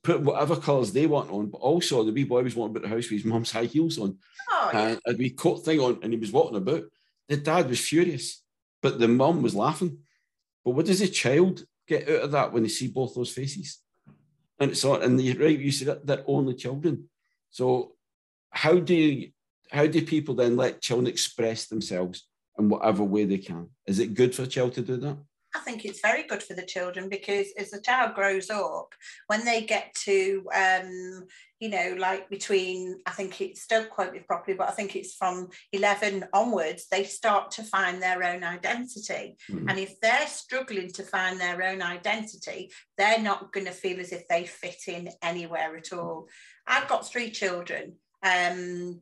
put 0.02 0.20
whatever 0.20 0.56
colours 0.56 0.92
they 0.92 1.06
want 1.06 1.30
on. 1.30 1.46
But 1.46 1.58
also 1.58 2.04
the 2.04 2.12
wee 2.12 2.24
boy 2.24 2.42
was 2.42 2.56
walking 2.56 2.76
about 2.76 2.82
the 2.82 2.94
house 2.94 3.04
with 3.04 3.22
his 3.22 3.24
mum's 3.24 3.52
high 3.52 3.64
heels 3.64 3.98
on 3.98 4.18
oh, 4.50 4.70
yeah. 4.72 4.88
and 4.88 5.00
a 5.06 5.14
wee 5.16 5.30
coat 5.30 5.64
thing 5.64 5.80
on, 5.80 5.98
and 6.02 6.12
he 6.12 6.18
was 6.18 6.32
walking 6.32 6.56
about. 6.56 6.84
The 7.28 7.36
dad 7.36 7.68
was 7.68 7.80
furious, 7.80 8.42
but 8.82 8.98
the 8.98 9.08
mum 9.08 9.42
was 9.42 9.54
laughing. 9.54 9.98
But 10.64 10.72
what 10.72 10.86
does 10.86 11.00
a 11.00 11.08
child 11.08 11.64
get 11.88 12.08
out 12.08 12.22
of 12.22 12.30
that 12.32 12.52
when 12.52 12.62
they 12.62 12.68
see 12.68 12.88
both 12.88 13.14
those 13.14 13.32
faces? 13.32 13.78
And 14.58 14.70
it's 14.70 14.84
on, 14.84 15.02
and 15.02 15.20
you're 15.20 15.36
right, 15.36 15.58
you 15.58 15.72
said 15.72 15.88
that 15.88 16.06
they're 16.06 16.24
only 16.26 16.54
children. 16.54 17.08
So 17.50 17.92
how 18.50 18.78
do 18.78 18.94
you, 18.94 19.30
how 19.70 19.86
do 19.86 20.04
people 20.04 20.34
then 20.34 20.56
let 20.56 20.80
children 20.80 21.06
express 21.06 21.66
themselves 21.66 22.28
in 22.58 22.68
whatever 22.68 23.02
way 23.02 23.24
they 23.24 23.38
can? 23.38 23.68
Is 23.86 23.98
it 23.98 24.14
good 24.14 24.34
for 24.34 24.42
a 24.42 24.46
child 24.46 24.74
to 24.74 24.82
do 24.82 24.96
that? 24.98 25.16
I 25.54 25.58
think 25.60 25.84
it's 25.84 26.00
very 26.00 26.22
good 26.22 26.42
for 26.42 26.54
the 26.54 26.64
children 26.64 27.08
because 27.08 27.48
as 27.58 27.70
the 27.70 27.80
child 27.80 28.14
grows 28.14 28.48
up, 28.48 28.94
when 29.26 29.44
they 29.44 29.62
get 29.62 29.94
to, 30.04 30.48
um, 30.54 31.26
you 31.60 31.68
know, 31.68 31.94
like 31.98 32.30
between, 32.30 33.00
I 33.06 33.10
think 33.10 33.40
it's, 33.40 33.66
don't 33.66 33.90
quote 33.90 34.14
me 34.14 34.20
properly, 34.20 34.56
but 34.56 34.68
I 34.68 34.72
think 34.72 34.96
it's 34.96 35.14
from 35.14 35.50
11 35.72 36.24
onwards, 36.32 36.86
they 36.90 37.04
start 37.04 37.50
to 37.52 37.62
find 37.62 38.00
their 38.00 38.22
own 38.24 38.42
identity. 38.42 39.36
Mm-hmm. 39.50 39.68
And 39.68 39.78
if 39.78 40.00
they're 40.00 40.26
struggling 40.26 40.90
to 40.92 41.02
find 41.02 41.38
their 41.38 41.62
own 41.62 41.82
identity, 41.82 42.70
they're 42.96 43.20
not 43.20 43.52
going 43.52 43.66
to 43.66 43.72
feel 43.72 44.00
as 44.00 44.12
if 44.12 44.26
they 44.28 44.44
fit 44.44 44.88
in 44.88 45.10
anywhere 45.22 45.76
at 45.76 45.92
all. 45.92 46.28
I've 46.66 46.88
got 46.88 47.06
three 47.06 47.30
children. 47.30 47.96
Um, 48.22 49.00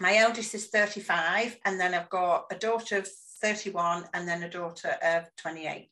my 0.00 0.16
eldest 0.16 0.54
is 0.54 0.68
35, 0.68 1.58
and 1.64 1.80
then 1.80 1.94
I've 1.94 2.10
got 2.10 2.46
a 2.52 2.54
daughter 2.54 2.98
of 2.98 3.08
31 3.40 4.04
and 4.14 4.28
then 4.28 4.42
a 4.42 4.50
daughter 4.50 4.96
of 5.02 5.24
28. 5.36 5.88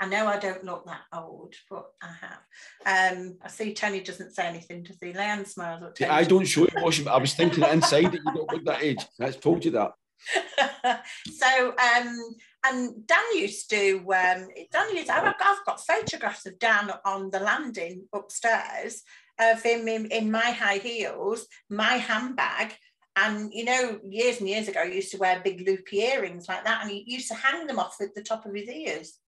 I 0.00 0.06
know 0.06 0.26
I 0.26 0.38
don't 0.38 0.64
look 0.64 0.86
that 0.86 1.02
old, 1.12 1.54
but 1.68 1.86
I 2.00 2.12
have. 2.20 3.16
Um, 3.16 3.38
I 3.42 3.48
see 3.48 3.74
Tony 3.74 4.00
doesn't 4.00 4.32
say 4.32 4.46
anything, 4.46 4.84
does 4.84 4.96
he? 5.00 5.12
Leanne 5.12 5.46
smiles 5.46 5.82
at 5.82 5.96
Tony. 5.96 6.10
I 6.10 6.22
don't 6.22 6.44
show 6.44 6.66
emotion, 6.66 7.04
but 7.04 7.14
I 7.14 7.18
was 7.18 7.34
thinking 7.34 7.64
inside 7.64 8.12
that 8.12 8.20
you 8.24 8.32
don't 8.32 8.52
look 8.52 8.64
that 8.64 8.82
age. 8.82 9.04
I 9.20 9.30
told 9.30 9.64
you 9.64 9.72
that. 9.72 9.92
so 11.30 11.68
um 11.68 12.36
and 12.66 13.06
Dan 13.06 13.18
used 13.36 13.70
to 13.70 13.98
um 13.98 14.48
Dan 14.72 14.96
used 14.96 15.10
I've, 15.10 15.32
I've 15.40 15.64
got 15.64 15.86
photographs 15.86 16.44
of 16.44 16.58
Dan 16.58 16.90
on 17.04 17.30
the 17.30 17.38
landing 17.38 18.06
upstairs 18.12 19.04
of 19.40 19.62
him 19.62 19.86
in, 19.88 20.06
in 20.06 20.30
my 20.30 20.50
high 20.50 20.78
heels, 20.78 21.46
my 21.70 21.94
handbag, 21.94 22.74
and 23.16 23.52
you 23.52 23.64
know, 23.64 23.98
years 24.04 24.38
and 24.38 24.48
years 24.48 24.68
ago, 24.68 24.86
he 24.86 24.96
used 24.96 25.10
to 25.12 25.18
wear 25.18 25.40
big 25.42 25.66
loopy 25.66 25.98
earrings 25.98 26.48
like 26.48 26.64
that, 26.64 26.82
and 26.82 26.90
he 26.90 27.04
used 27.06 27.28
to 27.28 27.34
hang 27.34 27.66
them 27.66 27.78
off 27.78 27.96
at 28.00 28.14
the 28.14 28.22
top 28.22 28.46
of 28.46 28.54
his 28.54 28.68
ears, 28.68 29.18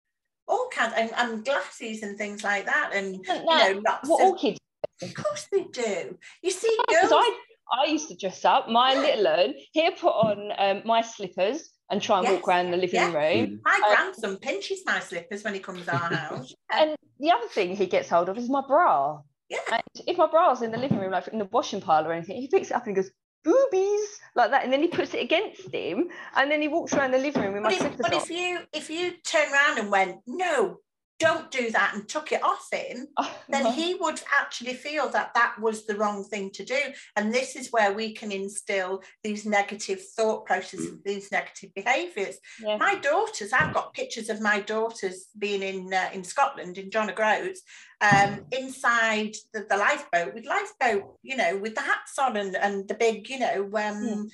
all 0.47 0.69
kinds, 0.73 0.95
and, 0.97 1.11
and 1.17 1.45
glasses 1.45 2.03
and 2.03 2.17
things 2.17 2.45
like 2.45 2.67
that. 2.67 2.93
And 2.95 3.17
you 3.17 3.23
know, 3.23 3.83
lots 3.85 4.09
what 4.09 4.23
of, 4.23 4.27
all 4.27 4.35
kids. 4.39 4.59
Of 5.03 5.15
course 5.15 5.47
they 5.51 5.65
do. 5.65 6.19
You 6.43 6.51
see, 6.51 6.77
girls. 6.89 7.13
I, 7.13 7.39
I 7.73 7.87
used 7.87 8.09
to 8.09 8.17
dress 8.17 8.45
up. 8.45 8.69
My 8.69 8.95
little 8.95 9.25
one, 9.25 9.55
he'll 9.73 9.93
put 9.93 10.09
on 10.09 10.53
um, 10.59 10.83
my 10.85 11.03
slippers 11.03 11.71
and 11.91 12.01
try 12.01 12.19
and 12.19 12.27
yes. 12.27 12.35
walk 12.35 12.49
around 12.49 12.71
the 12.71 12.77
living 12.77 12.95
yeah. 12.95 13.13
room. 13.13 13.61
My 13.65 13.75
um, 13.75 13.95
grandson 13.95 14.37
pinches 14.39 14.83
my 14.87 15.01
slippers 15.01 15.43
when 15.45 15.55
he 15.55 15.61
comes 15.61 15.85
to 15.85 15.93
our 15.93 15.99
house. 16.15 16.55
and 16.73 16.97
the 17.19 17.31
other 17.31 17.49
thing 17.49 17.77
he 17.77 17.87
gets 17.87 18.09
hold 18.09 18.29
of 18.29 18.39
is 18.39 18.49
my 18.49 18.63
bra. 18.67 19.21
Yeah. 19.49 19.59
And 19.73 19.83
if 20.07 20.17
my 20.17 20.29
bra's 20.29 20.63
in 20.63 20.71
the 20.71 20.79
living 20.79 20.99
room, 20.99 21.11
like 21.11 21.29
in 21.29 21.39
the 21.39 21.45
washing 21.47 21.81
pile 21.81 22.07
or 22.07 22.13
anything, 22.13 22.41
he 22.41 22.49
picks 22.49 22.71
it 22.71 22.75
up 22.75 22.87
and 22.87 22.97
he 22.97 23.03
goes, 23.03 23.11
boobies 23.43 24.21
like 24.35 24.51
that 24.51 24.65
and 24.65 24.73
then 24.73 24.83
he 24.83 24.89
puts 24.89 25.15
it 25.15 25.23
against 25.23 25.73
him 25.73 26.09
and 26.37 26.51
then 26.51 26.61
he 26.61 26.69
walks 26.69 26.93
around 26.93 27.11
the 27.11 27.19
living 27.19 27.43
room 27.43 27.55
with 27.55 27.63
but 27.63 27.81
my 27.81 27.87
if, 27.87 27.99
but 27.99 28.13
if 28.13 28.31
you 28.31 28.59
if 28.73 28.91
you 28.91 29.13
turn 29.25 29.53
around 29.53 29.79
and 29.79 29.91
went 29.91 30.19
no 30.27 30.79
don't 31.21 31.51
do 31.51 31.71
that 31.71 31.93
and 31.95 32.09
took 32.09 32.33
it 32.33 32.43
off 32.43 32.67
him, 32.73 33.07
then 33.49 33.67
he 33.67 33.95
would 33.95 34.21
actually 34.41 34.75
feel 34.75 35.09
that 35.11 35.33
that 35.35 35.55
was 35.61 35.87
the 35.87 35.95
wrong 35.95 36.25
thing 36.25 36.51
to 36.53 36.65
do. 36.65 36.81
And 37.15 37.33
this 37.33 37.55
is 37.55 37.71
where 37.71 37.93
we 37.93 38.13
can 38.13 38.33
instill 38.33 39.03
these 39.23 39.47
negative 39.47 40.03
thought 40.17 40.47
processes, 40.47 40.91
mm. 40.91 41.03
these 41.05 41.31
negative 41.31 41.71
behaviours. 41.75 42.39
Yeah. 42.61 42.79
My 42.79 42.97
daughters, 42.97 43.53
I've 43.53 43.75
got 43.75 43.95
pictures 43.95 44.31
of 44.31 44.41
my 44.41 44.61
daughters 44.61 45.27
being 45.39 45.63
in 45.63 45.93
uh, 45.93 46.11
in 46.13 46.25
Scotland 46.25 46.79
in 46.79 46.91
John 46.91 47.11
O'Groats, 47.11 47.63
um, 48.01 48.47
inside 48.51 49.35
the, 49.53 49.67
the, 49.69 49.77
lifeboat 49.77 50.35
with 50.35 50.47
lifeboat, 50.47 51.19
you 51.23 51.37
know, 51.37 51.59
with 51.59 51.75
the 51.75 51.83
hats 51.83 52.19
on 52.19 52.37
and, 52.39 52.57
and 52.57 52.89
the 52.89 52.95
big, 52.95 53.29
you 53.29 53.39
know, 53.39 53.65
um, 53.65 53.71
mm 53.73 54.31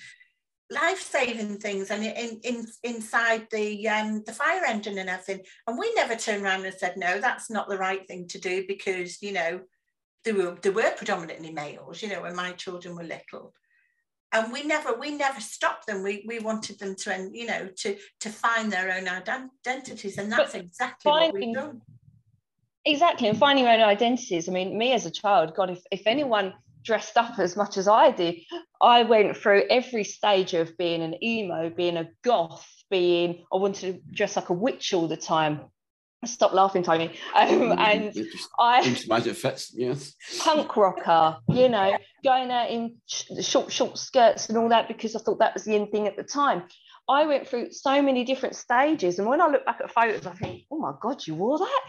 life-saving 0.70 1.58
things 1.58 1.90
and 1.90 2.02
in, 2.04 2.40
in 2.42 2.66
inside 2.82 3.46
the 3.52 3.88
um 3.88 4.22
the 4.26 4.32
fire 4.32 4.64
engine 4.66 4.98
and 4.98 5.08
everything. 5.08 5.44
And 5.66 5.78
we 5.78 5.92
never 5.94 6.16
turned 6.16 6.42
around 6.42 6.64
and 6.64 6.74
said 6.74 6.96
no 6.96 7.20
that's 7.20 7.50
not 7.50 7.68
the 7.68 7.78
right 7.78 8.06
thing 8.06 8.26
to 8.28 8.40
do 8.40 8.64
because 8.66 9.22
you 9.22 9.32
know 9.32 9.60
there 10.24 10.34
were 10.34 10.58
there 10.62 10.72
were 10.72 10.90
predominantly 10.96 11.52
males 11.52 12.02
you 12.02 12.08
know 12.08 12.22
when 12.22 12.34
my 12.34 12.52
children 12.52 12.96
were 12.96 13.04
little. 13.04 13.54
And 14.32 14.52
we 14.52 14.64
never 14.64 14.98
we 14.98 15.12
never 15.16 15.40
stopped 15.40 15.86
them. 15.86 16.02
We 16.02 16.24
we 16.26 16.40
wanted 16.40 16.80
them 16.80 16.96
to 16.96 17.30
you 17.32 17.46
know 17.46 17.68
to 17.82 17.96
to 18.20 18.28
find 18.28 18.72
their 18.72 18.90
own 18.90 19.06
identities 19.06 20.18
and 20.18 20.32
that's 20.32 20.52
but 20.52 20.62
exactly 20.62 21.10
finding, 21.10 21.32
what 21.32 21.46
we've 21.46 21.54
done. 21.54 21.80
Exactly 22.84 23.28
and 23.28 23.38
finding 23.38 23.64
your 23.64 23.74
own 23.74 23.82
identities. 23.82 24.48
I 24.48 24.52
mean 24.52 24.76
me 24.76 24.92
as 24.94 25.06
a 25.06 25.12
child 25.12 25.54
god 25.54 25.70
if, 25.70 25.80
if 25.92 26.08
anyone 26.08 26.54
dressed 26.86 27.16
up 27.16 27.38
as 27.38 27.56
much 27.56 27.76
as 27.76 27.88
I 27.88 28.12
did. 28.12 28.36
I 28.80 29.02
went 29.02 29.36
through 29.36 29.64
every 29.68 30.04
stage 30.04 30.54
of 30.54 30.78
being 30.78 31.02
an 31.02 31.22
emo, 31.22 31.68
being 31.68 31.96
a 31.96 32.08
goth, 32.22 32.66
being 32.88 33.44
I 33.52 33.56
wanted 33.56 33.94
to 33.94 34.14
dress 34.14 34.36
like 34.36 34.48
a 34.48 34.54
witch 34.54 34.94
all 34.94 35.08
the 35.08 35.16
time. 35.16 35.60
Stop 36.24 36.52
laughing, 36.54 36.82
Tony. 36.82 37.10
Um, 37.34 37.72
and 37.78 38.12
I 38.58 38.80
it 38.80 39.36
fits, 39.36 39.72
yes. 39.74 40.14
Punk 40.40 40.76
rocker, 40.76 41.38
you 41.48 41.68
know, 41.68 41.98
going 42.24 42.50
out 42.50 42.70
in 42.70 42.96
short, 43.40 43.70
short 43.70 43.98
skirts 43.98 44.48
and 44.48 44.56
all 44.56 44.68
that 44.70 44.88
because 44.88 45.14
I 45.14 45.20
thought 45.20 45.40
that 45.40 45.54
was 45.54 45.64
the 45.64 45.74
in 45.74 45.88
thing 45.88 46.06
at 46.06 46.16
the 46.16 46.24
time. 46.24 46.64
I 47.08 47.26
went 47.26 47.46
through 47.46 47.70
so 47.70 48.02
many 48.02 48.24
different 48.24 48.56
stages, 48.56 49.18
and 49.18 49.28
when 49.28 49.40
I 49.40 49.46
look 49.46 49.64
back 49.64 49.80
at 49.80 49.92
photos, 49.92 50.26
I 50.26 50.32
think, 50.32 50.62
oh 50.72 50.78
my 50.78 50.92
god, 51.00 51.24
you 51.26 51.36
wore 51.36 51.58
that. 51.58 51.80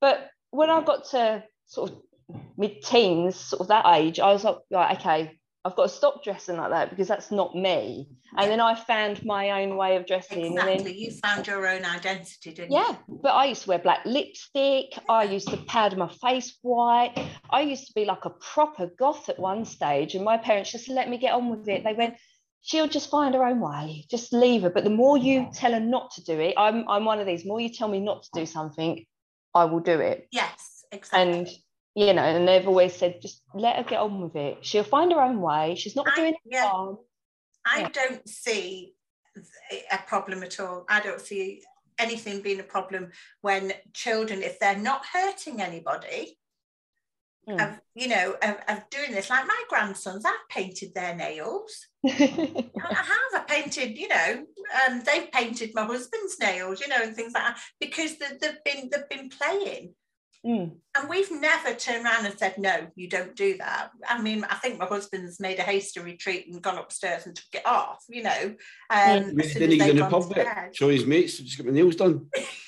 But 0.00 0.30
when 0.50 0.70
I 0.70 0.82
got 0.82 1.04
to 1.10 1.44
sort 1.66 1.90
of 1.90 1.98
mid-teens, 2.56 3.36
sort 3.36 3.60
of 3.62 3.68
that 3.68 3.86
age, 3.86 4.20
I 4.20 4.32
was 4.32 4.44
like, 4.44 4.58
right, 4.70 4.98
okay, 4.98 5.38
I've 5.64 5.76
got 5.76 5.84
to 5.84 5.88
stop 5.88 6.24
dressing 6.24 6.56
like 6.56 6.70
that 6.70 6.90
because 6.90 7.06
that's 7.06 7.30
not 7.30 7.54
me. 7.54 8.08
And 8.36 8.50
then 8.50 8.60
I 8.60 8.74
found 8.74 9.24
my 9.24 9.62
own 9.62 9.76
way 9.76 9.96
of 9.96 10.06
dressing. 10.06 10.44
Exactly. 10.44 10.72
And 10.72 10.86
then, 10.86 10.94
you 10.94 11.10
found 11.10 11.46
your 11.46 11.66
own 11.68 11.84
identity, 11.84 12.52
didn't 12.52 12.72
yeah, 12.72 12.88
you? 12.88 12.96
Yeah. 13.08 13.16
But 13.22 13.28
I 13.28 13.44
used 13.44 13.62
to 13.62 13.68
wear 13.68 13.78
black 13.78 14.00
lipstick. 14.04 14.98
I 15.08 15.24
used 15.24 15.48
to 15.48 15.58
powder 15.58 15.96
my 15.96 16.08
face 16.08 16.58
white. 16.62 17.14
I 17.50 17.60
used 17.60 17.86
to 17.86 17.92
be 17.94 18.04
like 18.04 18.24
a 18.24 18.30
proper 18.30 18.90
goth 18.98 19.28
at 19.28 19.38
one 19.38 19.64
stage. 19.64 20.14
And 20.14 20.24
my 20.24 20.38
parents 20.38 20.72
just 20.72 20.88
let 20.88 21.08
me 21.08 21.18
get 21.18 21.34
on 21.34 21.48
with 21.50 21.68
it. 21.68 21.84
They 21.84 21.92
went, 21.92 22.14
she'll 22.62 22.88
just 22.88 23.10
find 23.10 23.34
her 23.34 23.44
own 23.44 23.60
way. 23.60 24.04
Just 24.10 24.32
leave 24.32 24.62
her. 24.62 24.70
But 24.70 24.84
the 24.84 24.90
more 24.90 25.18
you 25.18 25.48
tell 25.52 25.72
her 25.72 25.80
not 25.80 26.10
to 26.12 26.24
do 26.24 26.40
it, 26.40 26.54
I'm 26.56 26.88
I'm 26.88 27.04
one 27.04 27.20
of 27.20 27.26
these. 27.26 27.42
The 27.42 27.48
more 27.48 27.60
you 27.60 27.68
tell 27.68 27.88
me 27.88 28.00
not 28.00 28.22
to 28.24 28.28
do 28.34 28.46
something, 28.46 29.04
I 29.54 29.66
will 29.66 29.80
do 29.80 30.00
it. 30.00 30.26
Yes, 30.32 30.84
exactly. 30.90 31.32
And 31.32 31.48
you 31.94 32.12
know, 32.14 32.22
and 32.22 32.46
they've 32.48 32.66
always 32.66 32.94
said, 32.94 33.20
just 33.20 33.42
let 33.54 33.76
her 33.76 33.82
get 33.84 34.00
on 34.00 34.20
with 34.20 34.36
it. 34.36 34.64
She'll 34.64 34.84
find 34.84 35.12
her 35.12 35.20
own 35.20 35.40
way. 35.40 35.74
She's 35.76 35.96
not 35.96 36.08
I- 36.12 36.16
doing 36.16 36.34
yeah. 36.44 36.68
harm. 36.68 36.98
I 37.66 37.80
Yeah. 37.82 37.88
don't 37.90 38.28
see 38.28 38.94
a 39.90 39.98
problem 40.06 40.42
at 40.42 40.58
all. 40.60 40.84
I 40.88 41.00
don't 41.00 41.20
see 41.20 41.62
anything 41.98 42.42
being 42.42 42.60
a 42.60 42.64
problem 42.64 43.10
when 43.42 43.72
children, 43.92 44.42
if 44.42 44.58
they're 44.58 44.76
not 44.76 45.04
hurting 45.12 45.60
anybody, 45.60 46.38
Mm. 47.48 47.60
of 47.60 47.80
you 47.94 48.06
know, 48.06 48.36
of, 48.40 48.56
of 48.68 48.88
doing 48.90 49.10
this. 49.10 49.28
Like 49.28 49.48
my 49.48 49.62
grandsons, 49.68 50.24
I've 50.24 50.48
painted 50.48 50.94
their 50.94 51.12
nails. 51.16 51.88
I 52.06 52.70
have. 52.80 53.34
I 53.34 53.44
painted, 53.48 53.98
you 53.98 54.06
know, 54.06 54.46
um, 54.86 55.02
they've 55.04 55.28
painted 55.32 55.72
my 55.74 55.84
husband's 55.84 56.38
nails, 56.38 56.80
you 56.80 56.86
know, 56.86 57.02
and 57.02 57.16
things 57.16 57.32
like 57.34 57.42
that 57.42 57.58
because 57.80 58.16
they've 58.18 58.38
been 58.64 58.90
they've 58.92 59.08
been 59.10 59.28
playing. 59.28 59.92
Mm. 60.44 60.72
And 60.96 61.08
we've 61.08 61.30
never 61.30 61.72
turned 61.74 62.04
around 62.04 62.26
and 62.26 62.36
said, 62.38 62.58
no, 62.58 62.88
you 62.96 63.08
don't 63.08 63.34
do 63.36 63.56
that. 63.58 63.90
I 64.08 64.20
mean, 64.20 64.44
I 64.44 64.56
think 64.56 64.78
my 64.78 64.86
husband's 64.86 65.38
made 65.40 65.58
a 65.58 65.62
hasty 65.62 66.00
retreat 66.00 66.46
and 66.50 66.60
gone 66.60 66.78
upstairs 66.78 67.26
and 67.26 67.36
took 67.36 67.54
it 67.54 67.66
off, 67.66 68.04
you 68.08 68.24
know. 68.24 68.54
Um, 68.90 69.34
Maybe 69.36 69.42
as 69.44 69.52
soon 69.52 69.60
then 69.60 69.68
as 69.68 69.72
he 69.74 69.78
they've 69.78 69.90
in 69.90 69.96
the 69.96 70.06
pub 70.06 70.28
to 70.28 70.34
bit, 70.34 70.46
bed. 70.46 70.76
show 70.76 70.88
his 70.88 71.06
mates, 71.06 71.38
just 71.38 71.56
got 71.58 71.66
my 71.66 71.72
nails 71.72 71.96
done. 71.96 72.26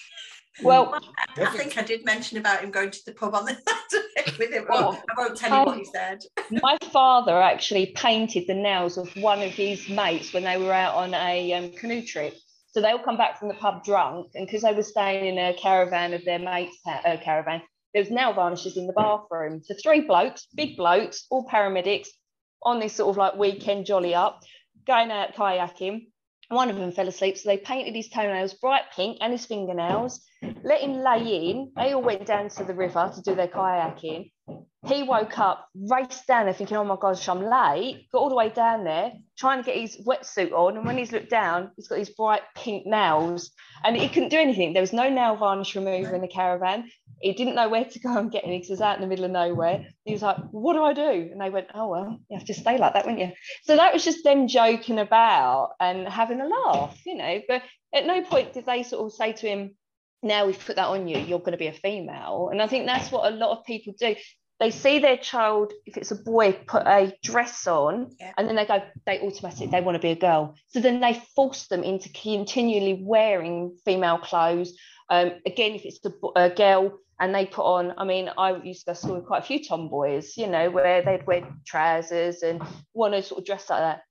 well, 0.62 0.94
I 0.94 1.26
Perfect. 1.34 1.56
think 1.56 1.78
I 1.78 1.82
did 1.82 2.04
mention 2.04 2.38
about 2.38 2.62
him 2.62 2.70
going 2.70 2.92
to 2.92 3.04
the 3.04 3.12
pub 3.12 3.34
on 3.34 3.44
the 3.44 3.54
Saturday 3.90 4.38
with 4.38 4.52
him. 4.52 4.66
Well, 4.68 4.90
Well, 4.90 5.02
I 5.10 5.14
won't 5.20 5.36
tell 5.36 5.58
you 5.58 5.66
what 5.66 5.78
he 5.78 5.84
said. 5.84 6.20
my 6.62 6.78
father 6.92 7.40
actually 7.42 7.86
painted 7.96 8.44
the 8.46 8.54
nails 8.54 8.96
of 8.96 9.10
one 9.16 9.42
of 9.42 9.50
his 9.50 9.88
mates 9.88 10.32
when 10.32 10.44
they 10.44 10.56
were 10.58 10.72
out 10.72 10.94
on 10.94 11.12
a 11.12 11.52
um, 11.54 11.72
canoe 11.72 12.02
trip. 12.02 12.34
So 12.74 12.80
they 12.80 12.90
all 12.90 12.98
come 12.98 13.16
back 13.16 13.38
from 13.38 13.46
the 13.46 13.54
pub 13.54 13.84
drunk, 13.84 14.32
and 14.34 14.48
because 14.48 14.62
they 14.62 14.72
were 14.72 14.82
staying 14.82 15.24
in 15.24 15.38
a 15.38 15.54
caravan 15.54 16.12
of 16.12 16.24
their 16.24 16.40
mates' 16.40 16.76
uh, 16.84 17.16
caravan, 17.22 17.62
there 17.92 18.02
was 18.02 18.10
nail 18.10 18.32
varnishes 18.32 18.76
in 18.76 18.88
the 18.88 18.92
bathroom. 18.92 19.62
So 19.62 19.76
three 19.80 20.00
blokes, 20.00 20.48
big 20.56 20.76
blokes, 20.76 21.24
all 21.30 21.46
paramedics, 21.46 22.08
on 22.64 22.80
this 22.80 22.94
sort 22.94 23.10
of 23.10 23.16
like 23.16 23.36
weekend 23.36 23.86
jolly 23.86 24.12
up, 24.12 24.42
going 24.88 25.12
out 25.12 25.36
kayaking. 25.36 26.06
One 26.48 26.68
of 26.68 26.74
them 26.74 26.90
fell 26.90 27.06
asleep, 27.06 27.38
so 27.38 27.48
they 27.48 27.58
painted 27.58 27.94
his 27.94 28.08
toenails 28.08 28.54
bright 28.54 28.90
pink 28.96 29.18
and 29.20 29.30
his 29.30 29.46
fingernails, 29.46 30.20
let 30.64 30.80
him 30.80 30.94
lay 30.94 31.50
in. 31.50 31.70
They 31.76 31.92
all 31.92 32.02
went 32.02 32.26
down 32.26 32.48
to 32.48 32.64
the 32.64 32.74
river 32.74 33.12
to 33.14 33.22
do 33.22 33.36
their 33.36 33.46
kayaking. 33.46 34.32
He 34.86 35.02
woke 35.02 35.38
up, 35.38 35.68
raced 35.74 36.26
down 36.26 36.44
there 36.44 36.52
thinking, 36.52 36.76
oh 36.76 36.84
my 36.84 36.96
gosh, 37.00 37.26
I'm 37.26 37.42
late. 37.42 38.06
Got 38.12 38.18
all 38.18 38.28
the 38.28 38.34
way 38.34 38.50
down 38.50 38.84
there, 38.84 39.12
trying 39.38 39.62
to 39.62 39.64
get 39.64 39.80
his 39.80 39.96
wetsuit 40.06 40.52
on. 40.52 40.76
And 40.76 40.84
when 40.84 40.98
he's 40.98 41.10
looked 41.10 41.30
down, 41.30 41.70
he's 41.76 41.88
got 41.88 41.96
these 41.96 42.10
bright 42.10 42.42
pink 42.54 42.86
nails 42.86 43.50
and 43.82 43.96
he 43.96 44.08
couldn't 44.08 44.28
do 44.28 44.36
anything. 44.36 44.74
There 44.74 44.82
was 44.82 44.92
no 44.92 45.08
nail 45.08 45.36
varnish 45.36 45.74
remover 45.74 46.14
in 46.14 46.20
the 46.20 46.28
caravan. 46.28 46.90
He 47.20 47.32
didn't 47.32 47.54
know 47.54 47.70
where 47.70 47.86
to 47.86 47.98
go 47.98 48.18
and 48.18 48.30
get 48.30 48.44
any 48.44 48.58
because 48.58 48.82
out 48.82 48.96
in 48.96 49.00
the 49.00 49.06
middle 49.06 49.24
of 49.24 49.30
nowhere. 49.30 49.86
He 50.04 50.12
was 50.12 50.20
like, 50.20 50.36
what 50.50 50.74
do 50.74 50.82
I 50.82 50.92
do? 50.92 51.30
And 51.32 51.40
they 51.40 51.48
went, 51.48 51.68
oh, 51.74 51.88
well, 51.88 52.18
you 52.28 52.36
have 52.36 52.46
to 52.48 52.54
stay 52.54 52.76
like 52.76 52.92
that, 52.92 53.06
wouldn't 53.06 53.22
you? 53.22 53.32
So 53.62 53.76
that 53.76 53.94
was 53.94 54.04
just 54.04 54.22
them 54.22 54.48
joking 54.48 54.98
about 54.98 55.70
and 55.80 56.06
having 56.06 56.42
a 56.42 56.46
laugh, 56.46 57.00
you 57.06 57.16
know. 57.16 57.40
But 57.48 57.62
at 57.94 58.04
no 58.04 58.22
point 58.22 58.52
did 58.52 58.66
they 58.66 58.82
sort 58.82 59.06
of 59.06 59.16
say 59.16 59.32
to 59.32 59.46
him, 59.48 59.76
now 60.24 60.46
we've 60.46 60.58
put 60.58 60.76
that 60.76 60.88
on 60.88 61.06
you, 61.06 61.18
you're 61.18 61.38
going 61.38 61.52
to 61.52 61.58
be 61.58 61.66
a 61.68 61.72
female. 61.72 62.48
And 62.50 62.60
I 62.62 62.66
think 62.66 62.86
that's 62.86 63.12
what 63.12 63.32
a 63.32 63.36
lot 63.36 63.56
of 63.56 63.64
people 63.64 63.94
do. 63.98 64.16
They 64.60 64.70
see 64.70 65.00
their 65.00 65.16
child, 65.16 65.72
if 65.84 65.96
it's 65.96 66.12
a 66.12 66.16
boy, 66.16 66.52
put 66.66 66.86
a 66.86 67.12
dress 67.22 67.66
on, 67.66 68.12
Yeah. 68.18 68.32
and 68.38 68.48
then 68.48 68.56
they 68.56 68.64
go, 68.64 68.82
they 69.04 69.20
automatically, 69.20 69.66
they 69.66 69.80
want 69.80 69.96
to 69.96 70.00
be 70.00 70.10
a 70.10 70.16
girl. 70.16 70.54
So 70.68 70.80
then 70.80 71.00
they 71.00 71.20
force 71.34 71.66
them 71.66 71.82
into 71.82 72.08
continually 72.10 73.00
wearing 73.02 73.76
female 73.84 74.18
clothes. 74.18 74.76
Um, 75.10 75.32
again, 75.44 75.72
if 75.72 75.84
it's 75.84 76.00
a, 76.06 76.12
a 76.36 76.50
girl 76.50 76.98
and 77.20 77.34
they 77.34 77.46
put 77.46 77.64
on, 77.64 77.94
I 77.98 78.04
mean, 78.04 78.30
I 78.38 78.56
used 78.56 78.80
to 78.80 78.86
go 78.86 78.92
to 78.92 78.98
school 78.98 79.16
with 79.16 79.26
quite 79.26 79.42
a 79.42 79.46
few 79.46 79.62
tomboys, 79.62 80.36
you 80.36 80.46
know, 80.46 80.70
where 80.70 81.02
they'd 81.02 81.26
wear 81.26 81.46
trousers 81.66 82.42
and 82.42 82.62
want 82.94 83.14
to 83.14 83.22
sort 83.22 83.40
of 83.40 83.46
dress 83.46 83.68
like 83.68 83.80
that. 83.80 84.02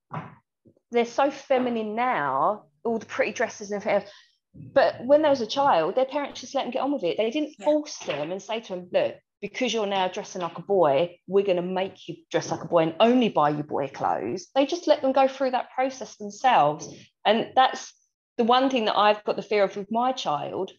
They're 0.92 1.06
so 1.06 1.32
feminine 1.32 1.96
now, 1.96 2.66
all 2.84 3.00
the 3.00 3.06
pretty 3.06 3.32
dresses 3.32 3.72
and 3.72 3.82
everything 3.82 4.02
else. 4.02 4.12
But 4.56 5.04
when 5.06 5.22
they 5.22 5.30
was 5.30 5.42
a 5.42 5.48
child, 5.48 5.96
their 5.96 6.06
parents 6.06 6.42
just 6.42 6.54
let 6.56 6.64
them 6.64 6.72
get 6.72 6.82
on 6.82 6.92
with 6.92 7.04
it. 7.04 7.18
They 7.18 7.32
didn't 7.32 7.56
Yeah. 7.60 7.66
force 7.66 7.98
them 8.00 8.32
and 8.32 8.42
say 8.42 8.60
to 8.60 8.76
them, 8.76 8.90
look, 8.92 9.16
because 9.42 9.74
you're 9.74 9.86
now 9.88 10.08
dressing 10.08 10.42
like 10.42 10.58
a 10.58 10.62
boy, 10.62 11.20
we're 11.28 11.46
going 11.46 11.58
to 11.58 11.62
make 11.62 12.08
you 12.08 12.16
dress 12.32 12.50
like 12.50 12.64
a 12.64 12.68
boy 12.68 12.84
and 12.84 12.96
only 13.00 13.30
buy 13.30 13.50
you 13.50 13.64
boy 13.64 13.88
clothes. 13.90 14.48
They 14.56 14.66
just 14.66 14.88
let 14.88 15.02
them 15.02 15.12
go 15.12 15.28
through 15.28 15.52
that 15.52 15.72
process 15.74 16.16
themselves. 16.18 16.88
And 17.26 17.52
that's 17.56 17.94
the 18.38 18.44
one 18.44 18.70
thing 18.70 18.86
that 18.86 18.98
I've 18.98 19.24
got 19.24 19.36
the 19.36 19.42
fear 19.42 19.64
of 19.64 19.76
with 19.76 19.92
my 19.92 20.12
child. 20.12 20.72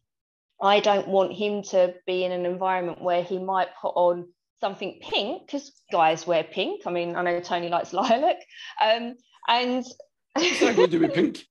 I 0.63 0.81
don't 0.81 1.09
want 1.09 1.33
him 1.33 1.63
to 1.65 1.95
be 2.07 2.25
in 2.25 2.33
an 2.33 2.47
environment 2.47 3.03
where 3.03 3.23
he 3.23 3.39
might 3.39 3.69
put 3.81 3.91
on 3.97 4.29
something 4.61 4.99
pink 5.03 5.47
because 5.47 5.73
guys 5.93 6.27
wear 6.27 6.43
pink. 6.45 6.87
I 6.87 6.91
mean, 6.91 7.17
I 7.17 7.23
know 7.23 7.41
Tony 7.41 7.69
likes 7.69 7.93
lilac. 7.93 8.37
Um, 8.83 9.17
and 9.47 9.85
going 10.35 10.77
to 10.77 10.87
do 10.87 11.01
with 11.01 11.13
pink? 11.15 11.45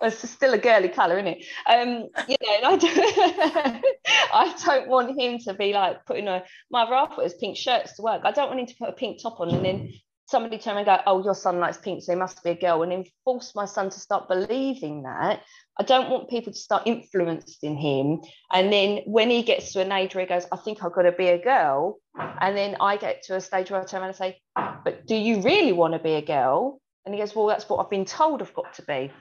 Well, 0.00 0.10
it's 0.10 0.28
still 0.30 0.54
a 0.54 0.58
girly 0.58 0.88
colour, 0.88 1.18
isn't 1.18 1.38
it? 1.38 1.44
Um, 1.66 2.08
you 2.28 2.36
know, 2.42 2.68
I 2.68 2.76
don't, 2.76 3.84
I 4.32 4.54
don't 4.64 4.88
want 4.88 5.18
him 5.18 5.38
to 5.40 5.54
be 5.54 5.72
like 5.72 6.04
putting 6.06 6.28
a 6.28 6.44
my 6.70 6.82
other 6.82 6.94
half 6.94 7.16
wears 7.16 7.34
pink 7.34 7.56
shirts 7.56 7.96
to 7.96 8.02
work. 8.02 8.22
I 8.24 8.32
don't 8.32 8.48
want 8.48 8.60
him 8.60 8.66
to 8.66 8.76
put 8.78 8.88
a 8.88 8.92
pink 8.92 9.22
top 9.22 9.40
on 9.40 9.50
and 9.50 9.64
then 9.64 9.92
somebody 10.32 10.58
turn 10.58 10.78
and 10.78 10.86
go, 10.86 10.98
Oh, 11.06 11.22
your 11.22 11.34
son 11.34 11.60
likes 11.60 11.78
pink, 11.78 12.02
so 12.02 12.12
he 12.12 12.18
must 12.18 12.42
be 12.42 12.50
a 12.50 12.54
girl, 12.54 12.82
and 12.82 12.90
then 12.90 13.04
force 13.24 13.54
my 13.54 13.66
son 13.66 13.90
to 13.90 14.00
start 14.00 14.28
believing 14.28 15.02
that. 15.02 15.42
I 15.78 15.84
don't 15.84 16.10
want 16.10 16.30
people 16.30 16.52
to 16.52 16.58
start 16.58 16.86
influencing 16.86 17.76
him. 17.76 18.22
And 18.50 18.72
then 18.72 19.02
when 19.06 19.30
he 19.30 19.42
gets 19.42 19.72
to 19.72 19.80
an 19.80 19.92
age 19.92 20.14
where 20.14 20.24
he 20.24 20.28
goes, 20.28 20.46
I 20.50 20.56
think 20.56 20.82
I've 20.82 20.92
got 20.92 21.02
to 21.02 21.12
be 21.12 21.28
a 21.28 21.42
girl, 21.42 21.98
and 22.16 22.56
then 22.56 22.76
I 22.80 22.96
get 22.96 23.22
to 23.24 23.36
a 23.36 23.40
stage 23.40 23.70
where 23.70 23.80
I 23.80 23.84
turn 23.84 24.00
around 24.00 24.08
and 24.08 24.16
say, 24.16 24.40
But 24.56 25.06
do 25.06 25.14
you 25.14 25.42
really 25.42 25.72
want 25.72 25.92
to 25.92 26.00
be 26.00 26.14
a 26.14 26.22
girl? 26.22 26.80
And 27.04 27.14
he 27.14 27.20
goes, 27.20 27.36
Well, 27.36 27.46
that's 27.46 27.68
what 27.68 27.84
I've 27.84 27.90
been 27.90 28.06
told 28.06 28.42
I've 28.42 28.54
got 28.54 28.74
to 28.74 28.82
be. 28.82 29.12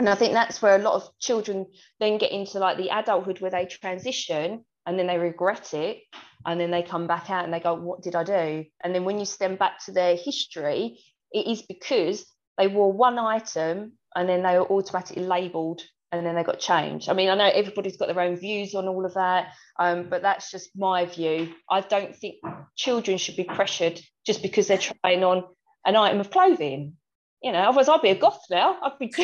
And 0.00 0.08
I 0.08 0.14
think 0.14 0.32
that's 0.32 0.62
where 0.62 0.76
a 0.76 0.82
lot 0.82 0.94
of 0.94 1.10
children 1.18 1.66
then 1.98 2.16
get 2.16 2.32
into 2.32 2.58
like 2.58 2.78
the 2.78 2.88
adulthood 2.88 3.42
where 3.42 3.50
they 3.50 3.66
transition 3.66 4.64
and 4.86 4.98
then 4.98 5.06
they 5.06 5.18
regret 5.18 5.74
it. 5.74 5.98
And 6.46 6.58
then 6.58 6.70
they 6.70 6.82
come 6.82 7.06
back 7.06 7.28
out 7.28 7.44
and 7.44 7.52
they 7.52 7.60
go, 7.60 7.74
What 7.74 8.00
did 8.00 8.16
I 8.16 8.24
do? 8.24 8.64
And 8.82 8.94
then 8.94 9.04
when 9.04 9.18
you 9.18 9.26
stem 9.26 9.56
back 9.56 9.84
to 9.84 9.92
their 9.92 10.16
history, 10.16 10.98
it 11.32 11.46
is 11.46 11.60
because 11.60 12.24
they 12.56 12.66
wore 12.66 12.90
one 12.90 13.18
item 13.18 13.92
and 14.16 14.26
then 14.26 14.42
they 14.42 14.58
were 14.58 14.72
automatically 14.72 15.22
labeled 15.22 15.82
and 16.12 16.24
then 16.24 16.34
they 16.34 16.44
got 16.44 16.60
changed. 16.60 17.10
I 17.10 17.12
mean, 17.12 17.28
I 17.28 17.34
know 17.34 17.50
everybody's 17.52 17.98
got 17.98 18.06
their 18.06 18.24
own 18.24 18.36
views 18.36 18.74
on 18.74 18.88
all 18.88 19.04
of 19.04 19.12
that, 19.14 19.52
um, 19.78 20.08
but 20.08 20.22
that's 20.22 20.50
just 20.50 20.70
my 20.74 21.04
view. 21.04 21.52
I 21.68 21.82
don't 21.82 22.16
think 22.16 22.36
children 22.74 23.18
should 23.18 23.36
be 23.36 23.44
pressured 23.44 24.00
just 24.24 24.40
because 24.40 24.66
they're 24.66 24.78
trying 24.78 25.22
on 25.24 25.44
an 25.84 25.96
item 25.96 26.20
of 26.20 26.30
clothing. 26.30 26.96
You 27.42 27.52
know, 27.52 27.60
otherwise 27.60 27.88
I'd 27.88 28.02
be 28.02 28.10
a 28.10 28.14
goth 28.18 28.44
now. 28.50 28.76
I'd 28.82 28.98
be, 28.98 29.10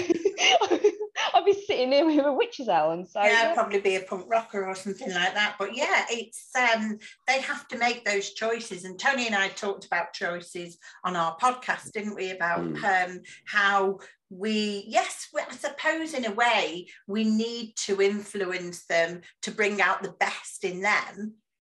I'd 1.35 1.45
be 1.45 1.53
sitting 1.53 1.93
here 1.93 2.07
with 2.07 2.25
a 2.25 2.33
witch's 2.33 2.67
hat 2.69 2.85
on. 2.85 3.05
So 3.05 3.21
yeah, 3.23 3.31
yeah. 3.31 3.55
probably 3.55 3.81
be 3.81 3.97
a 3.97 4.01
punk 4.01 4.25
rocker 4.29 4.67
or 4.67 4.75
something 4.75 5.13
like 5.13 5.35
that. 5.35 5.57
But 5.59 5.77
yeah, 5.77 6.07
it's 6.09 6.49
um, 6.57 6.99
they 7.27 7.41
have 7.43 7.69
to 7.69 7.79
make 7.79 8.05
those 8.05 8.31
choices. 8.33 8.85
And 8.85 8.99
Tony 8.99 9.27
and 9.27 9.35
I 9.35 9.49
talked 9.49 9.85
about 9.85 10.15
choices 10.15 10.79
on 11.05 11.15
our 11.15 11.37
podcast, 11.37 11.93
didn't 11.93 12.15
we? 12.15 12.31
About 12.31 12.61
Mm. 12.61 12.85
um, 13.11 13.21
how 13.45 13.99
we, 14.31 14.85
yes, 14.89 15.29
we- 15.35 15.43
I 15.43 15.53
suppose 15.53 16.15
in 16.15 16.25
a 16.25 16.33
way 16.33 16.89
we 17.07 17.25
need 17.25 17.75
to 17.85 18.01
influence 18.01 18.87
them 18.87 19.21
to 19.43 19.51
bring 19.51 19.81
out 19.83 20.03
the 20.03 20.13
best 20.19 20.65
in 20.65 20.81
them, 20.81 21.35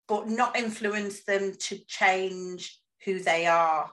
but 0.08 0.26
not 0.26 0.56
influence 0.56 1.22
them 1.24 1.52
to 1.58 1.78
change 1.86 2.78
who 3.04 3.18
they 3.20 3.46
are. 3.46 3.90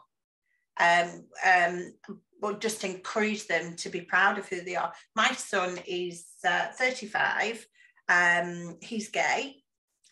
Um, 0.79 1.25
um, 1.45 1.93
but 2.41 2.61
just 2.61 2.83
encourage 2.83 3.47
them 3.47 3.75
to 3.77 3.89
be 3.89 4.01
proud 4.01 4.37
of 4.37 4.47
who 4.47 4.61
they 4.61 4.75
are. 4.75 4.93
My 5.15 5.31
son 5.33 5.79
is 5.87 6.25
uh, 6.47 6.67
35. 6.77 7.65
Um, 8.09 8.77
he's 8.81 9.09
gay 9.09 9.57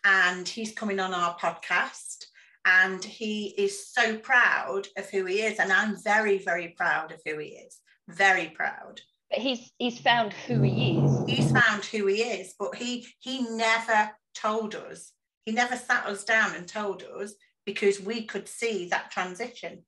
and 0.04 0.46
he's 0.46 0.74
coming 0.74 1.00
on 1.00 1.14
our 1.14 1.36
podcast 1.38 2.26
and 2.66 3.02
he 3.02 3.54
is 3.56 3.88
so 3.92 4.18
proud 4.18 4.88
of 4.96 5.08
who 5.10 5.24
he 5.24 5.42
is. 5.42 5.58
And 5.58 5.72
I'm 5.72 5.96
very, 6.02 6.38
very 6.38 6.74
proud 6.76 7.12
of 7.12 7.20
who 7.24 7.38
he 7.38 7.48
is. 7.48 7.78
Very 8.08 8.48
proud. 8.48 9.00
But 9.30 9.40
he's 9.40 9.72
he's 9.78 9.98
found 9.98 10.32
who 10.32 10.62
he 10.62 10.98
is. 10.98 11.24
He's 11.26 11.52
found 11.52 11.84
who 11.84 12.06
he 12.06 12.22
is, 12.22 12.54
but 12.58 12.76
he 12.76 13.06
he 13.18 13.42
never 13.42 14.10
told 14.34 14.74
us. 14.74 15.12
He 15.44 15.52
never 15.52 15.76
sat 15.76 16.06
us 16.06 16.24
down 16.24 16.54
and 16.54 16.68
told 16.68 17.02
us 17.02 17.34
because 17.64 18.00
we 18.00 18.24
could 18.24 18.46
see 18.46 18.88
that 18.88 19.10
transition 19.10 19.82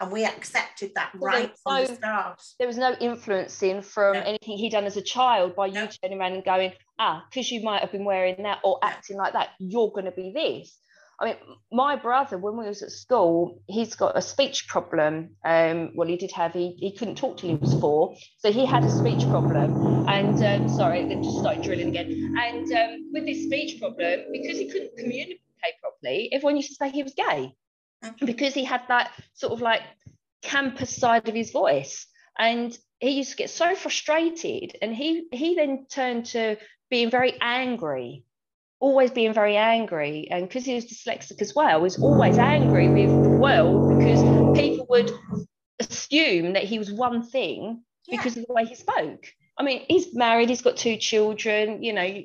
and 0.00 0.12
we 0.12 0.24
accepted 0.24 0.92
that 0.94 1.12
Well, 1.18 1.32
right 1.32 1.58
from 1.62 1.86
the 1.86 1.94
start. 1.94 2.42
There 2.58 2.66
was 2.66 2.78
no 2.78 2.94
influencing 3.00 3.82
from 3.82 4.14
No. 4.14 4.20
anything 4.20 4.58
he'd 4.58 4.70
done 4.70 4.84
as 4.84 4.96
a 4.96 5.02
child 5.02 5.56
by 5.56 5.66
you 5.66 5.88
turning 6.02 6.18
around 6.20 6.34
and 6.34 6.44
going, 6.44 6.72
ah, 6.98 7.24
because 7.28 7.50
you 7.50 7.62
might 7.62 7.80
have 7.80 7.92
been 7.92 8.04
wearing 8.04 8.42
that 8.44 8.60
or 8.62 8.78
No. 8.82 8.88
acting 8.88 9.16
like 9.16 9.32
that, 9.32 9.50
you're 9.58 9.90
going 9.90 10.04
to 10.04 10.12
be 10.12 10.32
this. 10.32 10.78
I 11.20 11.24
mean, 11.24 11.36
my 11.72 11.96
brother, 11.96 12.38
when 12.38 12.56
we 12.56 12.68
was 12.68 12.80
at 12.82 12.92
school, 12.92 13.60
he's 13.66 13.96
got 13.96 14.16
a 14.16 14.22
speech 14.22 14.68
problem. 14.68 15.30
Um, 15.44 15.90
well, 15.96 16.06
he 16.06 16.16
did 16.16 16.30
have, 16.30 16.52
he, 16.52 16.76
he 16.78 16.96
couldn't 16.96 17.16
talk 17.16 17.38
till 17.38 17.50
he 17.50 17.56
was 17.56 17.74
four. 17.74 18.14
So 18.38 18.52
he 18.52 18.64
had 18.64 18.84
a 18.84 18.88
speech 18.88 19.26
problem. 19.28 19.74
And 20.06 20.40
um, 20.40 20.68
sorry, 20.68 21.08
they 21.08 21.16
just 21.16 21.40
started 21.40 21.62
drilling 21.64 21.88
again. 21.88 22.36
And 22.38 22.72
um, 22.72 23.10
with 23.12 23.26
this 23.26 23.42
speech 23.42 23.80
problem, 23.80 24.26
because 24.30 24.58
he 24.58 24.70
couldn't 24.70 24.96
communicate 24.96 25.40
properly, 25.82 26.32
everyone 26.32 26.56
used 26.56 26.68
to 26.68 26.76
say 26.76 26.90
he 26.90 27.02
was 27.02 27.14
gay 27.14 27.52
because 28.24 28.54
he 28.54 28.64
had 28.64 28.82
that 28.88 29.10
sort 29.34 29.52
of 29.52 29.60
like 29.60 29.82
campus 30.42 30.96
side 30.96 31.28
of 31.28 31.34
his 31.34 31.50
voice. 31.50 32.06
And 32.38 32.76
he 33.00 33.10
used 33.10 33.30
to 33.32 33.36
get 33.36 33.50
so 33.50 33.74
frustrated. 33.74 34.76
And 34.80 34.94
he, 34.94 35.26
he 35.32 35.54
then 35.54 35.86
turned 35.90 36.26
to 36.26 36.56
being 36.90 37.10
very 37.10 37.34
angry 37.40 38.24
always 38.80 39.10
being 39.10 39.32
very 39.32 39.56
angry 39.56 40.28
and 40.30 40.46
because 40.46 40.64
he 40.64 40.74
was 40.74 40.86
dyslexic 40.86 41.40
as 41.42 41.54
well 41.54 41.78
he 41.78 41.82
was 41.82 41.98
always 41.98 42.38
angry 42.38 42.88
with 42.88 43.10
the 43.24 43.30
world 43.30 43.98
because 43.98 44.20
people 44.56 44.86
would 44.88 45.10
assume 45.80 46.52
that 46.52 46.64
he 46.64 46.78
was 46.78 46.92
one 46.92 47.22
thing 47.22 47.82
yeah. 48.06 48.16
because 48.16 48.36
of 48.36 48.46
the 48.46 48.52
way 48.52 48.64
he 48.64 48.74
spoke 48.74 49.26
i 49.58 49.62
mean 49.64 49.84
he's 49.88 50.14
married 50.14 50.48
he's 50.48 50.62
got 50.62 50.76
two 50.76 50.96
children 50.96 51.82
you 51.82 51.92
know 51.92 52.22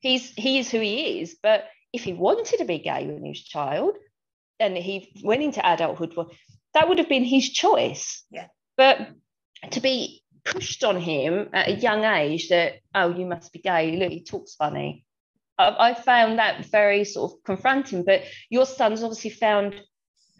he's 0.00 0.30
he 0.34 0.58
is 0.58 0.70
who 0.70 0.78
he 0.78 1.20
is 1.20 1.36
but 1.42 1.68
if 1.92 2.04
he 2.04 2.12
wanted 2.12 2.58
to 2.58 2.64
be 2.64 2.78
gay 2.78 3.06
when 3.06 3.22
he 3.22 3.30
was 3.30 3.40
a 3.40 3.44
child 3.44 3.94
and 4.60 4.76
he 4.76 5.12
went 5.22 5.42
into 5.42 5.66
adulthood 5.66 6.14
well 6.16 6.30
that 6.74 6.88
would 6.88 6.98
have 6.98 7.08
been 7.08 7.24
his 7.24 7.50
choice 7.50 8.24
yeah 8.30 8.46
but 8.76 8.98
to 9.70 9.80
be 9.80 10.22
pushed 10.44 10.84
on 10.84 11.00
him 11.00 11.48
at 11.52 11.68
a 11.68 11.74
young 11.74 12.04
age 12.04 12.48
that 12.48 12.74
oh 12.94 13.14
you 13.14 13.26
must 13.26 13.52
be 13.52 13.58
gay 13.58 13.96
look 13.96 14.12
he 14.12 14.22
talks 14.22 14.54
funny 14.54 15.04
I 15.58 15.94
found 15.94 16.38
that 16.38 16.66
very 16.66 17.04
sort 17.04 17.32
of 17.32 17.44
confronting. 17.44 18.04
But 18.04 18.22
your 18.50 18.66
son's 18.66 19.02
obviously 19.02 19.30
found 19.30 19.80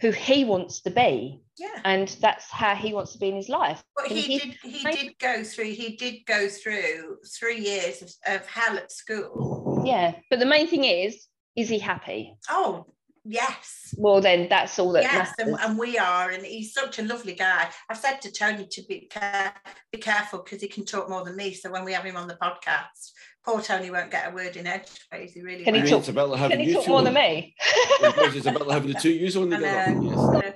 who 0.01 0.11
he 0.11 0.45
wants 0.45 0.83
to 0.83 0.91
be. 0.91 1.41
Yeah. 1.57 1.81
And 1.85 2.09
that's 2.21 2.51
how 2.51 2.75
he 2.75 2.93
wants 2.93 3.13
to 3.13 3.19
be 3.19 3.29
in 3.29 3.37
his 3.37 3.49
life. 3.49 3.83
But 3.97 4.09
he, 4.09 4.21
he, 4.21 4.39
did 4.39 4.55
he 4.63 4.83
did 4.83 5.19
go 5.21 5.45
through 5.45 5.71
he 5.71 5.97
did 5.97 6.27
go 6.27 6.49
through 6.49 7.19
three 7.39 7.61
years 7.61 8.03
of, 8.03 8.13
of 8.27 8.47
hell 8.47 8.77
at 8.77 8.91
school. 8.91 9.85
Yeah. 9.87 10.17
But 10.31 10.41
the 10.41 10.47
main 10.47 10.67
thing 10.67 10.85
is, 10.85 11.27
is 11.55 11.69
he 11.69 11.79
happy? 11.79 12.35
Oh, 12.51 12.87
Yes. 13.25 13.95
Well, 13.97 14.21
then 14.21 14.49
that's 14.51 14.79
all 14.79 14.93
that. 14.93 15.05
Yes, 15.05 15.33
and, 15.39 15.57
and, 15.61 15.79
we 15.79 15.97
are, 15.99 16.31
and 16.31 16.45
he's 16.45 16.75
such 16.75 16.99
a 16.99 17.03
lovely 17.03 17.35
guy. 17.35 17.69
I've 17.89 17.97
said 17.97 18.21
to 18.23 18.31
Tony 18.31 18.67
to 18.67 18.83
be 18.87 19.09
care, 19.11 19.55
be 19.91 19.99
careful 19.99 20.41
because 20.41 20.61
he 20.61 20.69
can 20.69 20.85
talk 20.85 21.09
more 21.09 21.25
than 21.25 21.35
me. 21.35 21.55
So 21.55 21.71
when 21.71 21.85
we 21.85 21.95
have 21.95 22.05
him 22.05 22.17
on 22.17 22.29
the 22.29 22.37
podcast, 22.37 23.13
poor 23.45 23.63
Tony 23.63 23.91
won't 23.91 24.11
get 24.11 24.31
a 24.31 24.35
word 24.35 24.57
in 24.57 24.67
edgeways. 24.67 25.33
He 25.33 25.41
really. 25.41 25.65
Can 25.65 25.75
he 25.75 25.83
talk? 25.83 26.05
Can 26.05 26.61
he 26.61 26.75
talk 26.75 26.87
more 26.87 27.03
than 27.03 27.15
me? 27.15 27.55
it's 27.61 28.47
about 28.47 28.71
having 28.71 28.93
the 28.93 29.01
two 29.01 29.11
use 29.11 29.37
on 29.37 29.51
together. 29.51 29.99
Yes. 30.03 30.55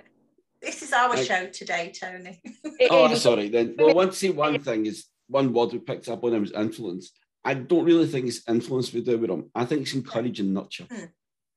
This 0.61 0.83
is 0.83 0.93
our 0.93 1.17
show 1.17 1.47
today, 1.47 1.93
Tony. 1.99 2.43
oh, 2.91 3.15
sorry. 3.15 3.49
Then, 3.49 3.77
well, 3.79 3.95
one 3.95 4.13
see 4.13 4.31
one 4.31 4.59
thing 4.61 4.87
is 4.87 5.07
one 5.29 5.53
word 5.53 5.73
we 5.73 5.79
picked 5.79 6.09
up 6.09 6.23
on 6.25 6.35
him 6.35 6.43
was 6.43 6.53
influence. 6.53 7.13
I 7.45 7.55
don't 7.55 7.85
really 7.85 8.07
think 8.07 8.27
it's 8.27 8.47
influence 8.47 8.93
we 8.93 9.01
do 9.01 9.17
with 9.17 9.31
him. 9.31 9.51
I 9.55 9.65
think 9.65 9.83
it's 9.83 9.95
encourage 9.95 10.41
and 10.41 10.53
nurture. 10.53 10.85
Hmm. 10.91 11.05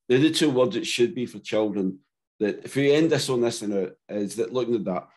They're 0.08 0.20
the 0.20 0.32
two 0.32 0.50
words 0.50 0.76
it 0.76 0.88
should 0.88 1.16
be 1.16 1.26
for 1.26 1.40
children. 1.40 2.00
That 2.40 2.66
if 2.66 2.76
we 2.76 2.92
end 2.92 3.12
this 3.12 3.30
on 3.30 3.42
this 3.42 3.62
note, 3.62 3.96
uh, 4.12 4.16
is 4.16 4.36
that 4.38 4.54
looking 4.54 4.76
at 4.76 4.86
that, 4.86 5.08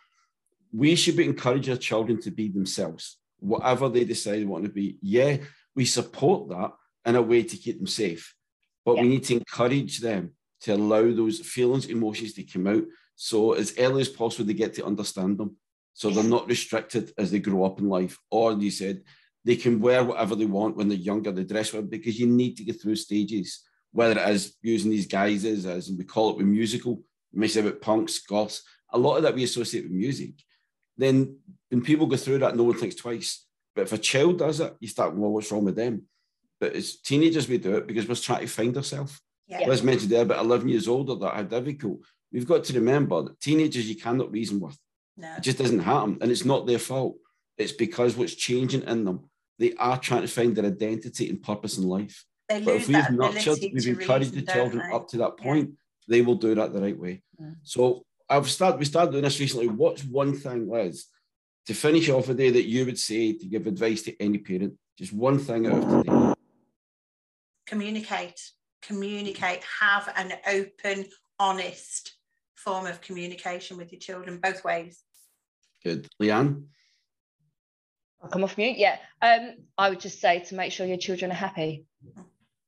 we 0.73 0.95
should 0.95 1.17
be 1.17 1.25
encouraging 1.25 1.73
our 1.73 1.79
children 1.79 2.21
to 2.23 2.31
be 2.31 2.49
themselves, 2.49 3.19
whatever 3.39 3.89
they 3.89 4.05
decide 4.05 4.41
they 4.41 4.45
want 4.45 4.65
to 4.65 4.71
be. 4.71 4.99
Yeah, 5.01 5.39
we 5.75 5.85
support 5.85 6.49
that 6.51 6.73
in 7.07 7.17
a 7.17 7.23
way 7.23 7.43
to 7.43 7.57
keep 7.57 7.79
them 7.79 7.87
safe, 7.87 8.35
but 8.85 8.97
yeah. 8.97 9.03
we 9.03 9.09
need 9.09 9.25
to 9.25 9.35
encourage 9.35 10.01
them 10.01 10.33
to 10.63 10.75
allow 10.75 11.13
those 11.13 11.41
feelings, 11.41 11.87
emotions 11.87 12.35
to 12.35 12.43
come 12.43 12.67
out. 12.67 12.85
So 13.17 13.53
as 13.53 13.75
early 13.79 14.01
as 14.01 14.09
possible, 14.09 14.47
they 14.47 14.55
get 14.55 14.75
to 14.75 14.87
understand 14.87 15.39
them. 15.39 15.57
So 15.93 16.11
they're 16.11 16.25
not 16.25 16.49
restricted 16.49 17.13
as 17.17 17.31
they 17.31 17.39
grow 17.39 17.65
up 17.65 17.79
in 17.79 17.89
life. 17.89 18.19
Or 18.31 18.53
you 18.53 18.71
said 18.71 19.03
they 19.45 19.57
can 19.57 19.81
wear 19.81 20.03
whatever 20.03 20.35
they 20.35 20.47
want 20.47 20.77
when 20.77 20.89
they're 20.89 20.99
younger, 20.99 21.31
they 21.31 21.45
dress 21.45 21.73
well, 21.73 21.83
because 21.83 22.19
you 22.19 22.27
need 22.27 22.57
to 22.57 22.65
get 22.65 22.81
through 22.81 22.97
stages 22.97 23.63
whether 23.95 24.21
it 24.21 24.29
is 24.29 24.57
using 24.61 24.91
these 24.91 25.07
guises, 25.07 25.65
as 25.67 25.89
we 25.89 26.05
call 26.05 26.31
it 26.31 26.37
with 26.37 26.47
musical, 26.47 26.97
we 27.33 27.41
may 27.41 27.47
say 27.47 27.61
about 27.61 27.81
punks, 27.81 28.19
goths, 28.19 28.65
a 28.93 28.99
lot 28.99 29.17
of 29.17 29.23
that 29.23 29.37
we 29.37 29.45
associate 29.45 29.85
with 29.85 29.93
music. 29.93 30.33
Then 30.97 31.39
when 31.71 31.81
people 31.81 32.07
go 32.07 32.17
through 32.17 32.39
that, 32.39 32.57
no 32.57 32.65
one 32.65 32.77
thinks 32.77 32.97
twice. 32.97 33.47
But 33.75 33.83
if 33.83 33.93
a 33.93 33.99
child 33.99 34.41
does 34.41 34.59
it, 34.59 34.75
you 34.81 34.89
start, 34.89 35.15
well, 35.15 35.31
what's 35.31 35.51
wrong 35.53 35.65
with 35.65 35.77
them? 35.77 36.03
But 36.59 36.75
as 36.75 36.97
teenagers, 36.97 37.49
we 37.49 37.59
do 37.59 37.77
it 37.77 37.87
because 37.87 38.09
we're 38.09 38.17
trying 38.17 38.41
to 38.41 38.47
find 38.49 38.77
ourselves. 38.77 39.21
Yeah. 39.47 39.61
As 39.61 39.83
mentioned 39.83 40.11
there, 40.11 40.23
about 40.23 40.45
11 40.45 40.69
years 40.69 40.89
older, 40.89 41.15
that 41.15 41.35
how 41.35 41.43
difficult. 41.43 42.01
We've 42.33 42.49
got 42.49 42.65
to 42.65 42.73
remember 42.75 43.23
that 43.23 43.41
teenagers 43.41 43.89
you 43.89 43.97
cannot 43.97 44.33
reason 44.33 44.59
with. 44.59 44.77
No. 45.17 45.33
It 45.37 45.43
just 45.43 45.59
doesn't 45.59 45.81
happen. 45.81 46.19
And 46.21 46.33
it's 46.33 46.45
not 46.45 46.67
their 46.67 46.81
fault. 46.81 47.17
It's 47.59 47.73
because 47.73 48.17
what's 48.17 48.35
changing 48.35 48.83
in 48.83 49.05
them, 49.05 49.31
they 49.61 49.73
are 49.75 49.99
trying 49.99 50.23
to 50.23 50.29
find 50.29 50.57
their 50.57 50.67
identity 50.67 51.31
and 51.31 51.41
purpose 51.41 51.79
in 51.79 51.85
life 51.85 52.25
they 52.49 52.61
but 52.61 52.75
if 52.75 52.89
we've 52.89 53.11
nurtured, 53.11 53.59
we've 53.73 53.89
encouraged 53.89 54.35
the 54.35 54.43
children 54.43 54.83
they? 54.89 54.95
up 54.95 55.09
to 55.09 55.19
that 55.19 55.37
point, 55.37 55.71
yeah. 55.71 55.75
they 56.09 56.23
will 56.23 56.35
do 56.35 56.55
that 56.55 56.73
the 56.73 56.81
right 56.81 56.99
way. 56.99 57.23
Yeah. 57.41 57.51
So 57.63 58.05
I've 58.29 58.51
started, 58.51 58.79
we 58.79 58.85
started 58.85 59.13
doing 59.13 59.25
this 59.25 59.41
recently. 59.41 59.69
What's 59.69 60.05
one 60.05 60.35
thing, 60.35 60.69
Liz, 60.69 61.07
to 61.67 61.75
finish 61.75 62.09
off 62.09 62.29
a 62.29 62.35
day 62.35 62.51
that 62.51 62.67
you 62.67 62.85
would 62.85 62.99
say 62.99 63.33
to 63.33 63.47
give 63.47 63.67
advice 63.67 64.03
to 64.03 64.23
any 64.23 64.39
parent? 64.39 64.75
Just 64.99 65.13
one 65.13 65.39
thing 65.39 65.67
out 65.67 65.83
of 65.83 66.05
today. 66.05 66.35
Communicate, 67.67 68.41
communicate, 68.83 69.63
have 69.81 70.13
an 70.17 70.35
open, 70.47 71.07
honest 71.39 72.15
form 72.55 72.87
of 72.87 73.01
communication 73.01 73.77
with 73.77 73.91
your 73.93 74.01
children, 74.01 74.39
both 74.43 74.65
ways. 74.65 75.03
Good. 75.83 76.09
Leanne? 76.21 76.65
I'll 78.23 78.31
come 78.31 78.45
off 78.45 78.57
mute. 78.57 78.79
Yeah. 78.79 78.97
Um, 79.21 79.57
I 79.77 79.91
would 79.91 80.01
just 80.01 80.21
say 80.21 80.41
to 80.41 80.55
make 80.55 80.73
sure 80.73 80.87
your 80.87 80.97
children 80.97 81.31
are 81.31 81.35
happy. 81.35 81.85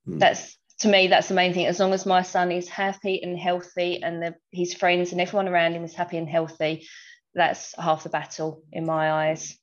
Mm. 0.08 0.18
That's 0.18 0.56
to 0.80 0.88
me, 0.88 1.06
that's 1.08 1.28
the 1.28 1.34
main 1.34 1.54
thing. 1.54 1.66
As 1.66 1.80
long 1.80 1.94
as 1.94 2.04
my 2.04 2.22
son 2.22 2.52
is 2.52 2.68
happy 2.68 3.22
and 3.22 3.38
healthy, 3.38 4.02
and 4.02 4.22
the, 4.22 4.34
his 4.52 4.74
friends 4.74 5.12
and 5.12 5.20
everyone 5.20 5.48
around 5.48 5.72
him 5.72 5.84
is 5.84 5.94
happy 5.94 6.18
and 6.18 6.28
healthy, 6.28 6.86
that's 7.34 7.74
half 7.78 8.02
the 8.02 8.10
battle 8.10 8.62
in 8.72 8.84
my 8.84 9.10
eyes. 9.10 9.56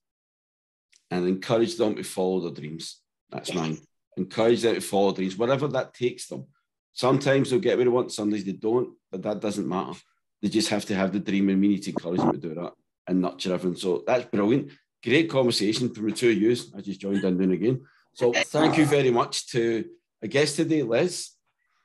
And 1.11 1.27
encourage 1.27 1.77
them 1.77 1.95
to 1.95 2.03
follow 2.03 2.41
their 2.41 2.51
dreams. 2.51 2.99
That's 3.29 3.49
yes. 3.49 3.57
mine. 3.57 3.77
Encourage 4.17 4.61
them 4.61 4.75
to 4.75 4.81
follow 4.81 5.13
dreams, 5.13 5.37
whatever 5.37 5.67
that 5.67 5.93
takes 5.93 6.27
them. 6.27 6.47
Sometimes 6.93 7.49
they'll 7.49 7.59
get 7.59 7.77
where 7.77 7.85
they 7.85 7.91
want, 7.91 8.11
sometimes 8.11 8.43
they 8.43 8.51
don't, 8.51 8.89
but 9.11 9.21
that 9.21 9.39
doesn't 9.39 9.67
matter. 9.67 9.99
They 10.41 10.49
just 10.49 10.69
have 10.69 10.85
to 10.85 10.95
have 10.95 11.13
the 11.13 11.19
dream, 11.19 11.49
and 11.49 11.61
we 11.61 11.67
need 11.67 11.83
to 11.83 11.91
encourage 11.91 12.19
them 12.19 12.33
to 12.33 12.37
do 12.37 12.55
that 12.55 12.73
and 13.07 13.21
nurture 13.21 13.53
everyone. 13.53 13.77
So 13.77 14.03
that's 14.05 14.25
brilliant. 14.25 14.71
Great 15.03 15.29
conversation 15.29 15.93
from 15.93 16.09
the 16.09 16.15
two 16.15 16.31
of 16.31 16.37
you. 16.37 16.55
I 16.75 16.81
just 16.81 16.99
joined 16.99 17.23
in 17.23 17.51
again. 17.51 17.85
So 18.13 18.31
thank 18.33 18.77
you 18.77 18.85
very 18.85 19.11
much 19.11 19.47
to 19.47 19.85
a 20.23 20.27
guest 20.27 20.55
today, 20.55 20.81
Liz. 20.81 21.29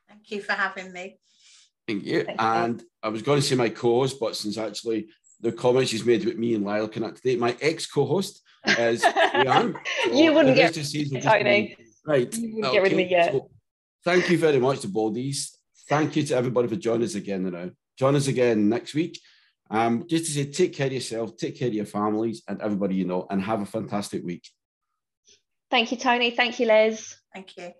Thank 0.07 0.31
you 0.31 0.41
for 0.41 0.53
having 0.53 0.91
me. 0.91 1.19
Thank 1.87 2.05
you. 2.05 2.23
Thank 2.23 2.41
and 2.41 2.81
you. 2.81 2.87
I 3.03 3.09
was 3.09 3.21
going 3.21 3.41
to 3.41 3.45
say 3.45 3.55
my 3.55 3.69
co-host, 3.69 4.17
but 4.19 4.35
since 4.35 4.57
actually 4.57 5.09
the 5.41 5.51
comments 5.51 5.91
she's 5.91 6.05
made 6.05 6.25
with 6.25 6.37
me 6.37 6.55
and 6.55 6.63
Lyle 6.63 6.87
cannot 6.87 7.17
today, 7.17 7.35
my 7.35 7.55
ex-co-host 7.61 8.41
is 8.65 9.03
Leanne. 9.33 9.75
So 10.05 10.13
you 10.13 10.33
wouldn't 10.33 10.55
get 10.55 10.73
Tony. 10.73 11.75
Right. 12.05 12.33
You 12.33 12.55
wouldn't 12.55 12.65
okay. 12.65 12.73
get 12.73 12.83
rid 12.83 12.91
of 12.93 12.97
me 12.97 13.07
yet. 13.09 13.31
So 13.33 13.49
thank 14.05 14.29
you 14.29 14.37
very 14.37 14.59
much 14.59 14.79
to 14.81 14.87
Baldies. 14.87 15.49
Thank 15.89 16.15
you 16.15 16.23
to 16.23 16.35
everybody 16.35 16.67
for 16.67 16.75
joining 16.75 17.03
us 17.03 17.15
again 17.15 17.51
now. 17.51 17.69
Join 17.97 18.15
us 18.15 18.27
again 18.27 18.69
next 18.69 18.93
week. 18.93 19.19
Um, 19.69 20.05
just 20.07 20.25
to 20.25 20.31
say, 20.31 20.45
take 20.45 20.73
care 20.73 20.87
of 20.87 20.93
yourself, 20.93 21.37
take 21.37 21.59
care 21.59 21.67
of 21.67 21.73
your 21.73 21.85
families 21.85 22.41
and 22.47 22.61
everybody 22.61 22.95
you 22.95 23.05
know, 23.05 23.27
and 23.29 23.41
have 23.41 23.61
a 23.61 23.65
fantastic 23.65 24.23
week. 24.23 24.47
Thank 25.69 25.91
you, 25.91 25.97
Tony. 25.97 26.31
Thank 26.31 26.59
you, 26.59 26.67
Liz. 26.67 27.15
Thank 27.33 27.57
you. 27.57 27.71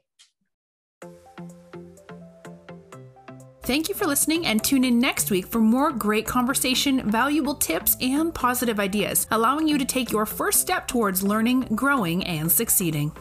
Thank 3.70 3.88
you 3.88 3.94
for 3.94 4.08
listening 4.08 4.48
and 4.48 4.64
tune 4.64 4.84
in 4.84 4.98
next 4.98 5.30
week 5.30 5.46
for 5.46 5.60
more 5.60 5.92
great 5.92 6.26
conversation, 6.26 7.08
valuable 7.08 7.54
tips, 7.54 7.96
and 8.02 8.34
positive 8.34 8.80
ideas, 8.80 9.28
allowing 9.30 9.68
you 9.68 9.78
to 9.78 9.86
take 9.86 10.12
your 10.12 10.26
first 10.26 10.60
step 10.60 10.88
towards 10.88 11.22
learning, 11.22 11.68
growing, 11.76 12.24
and 12.24 12.52
succeeding. 12.52 13.12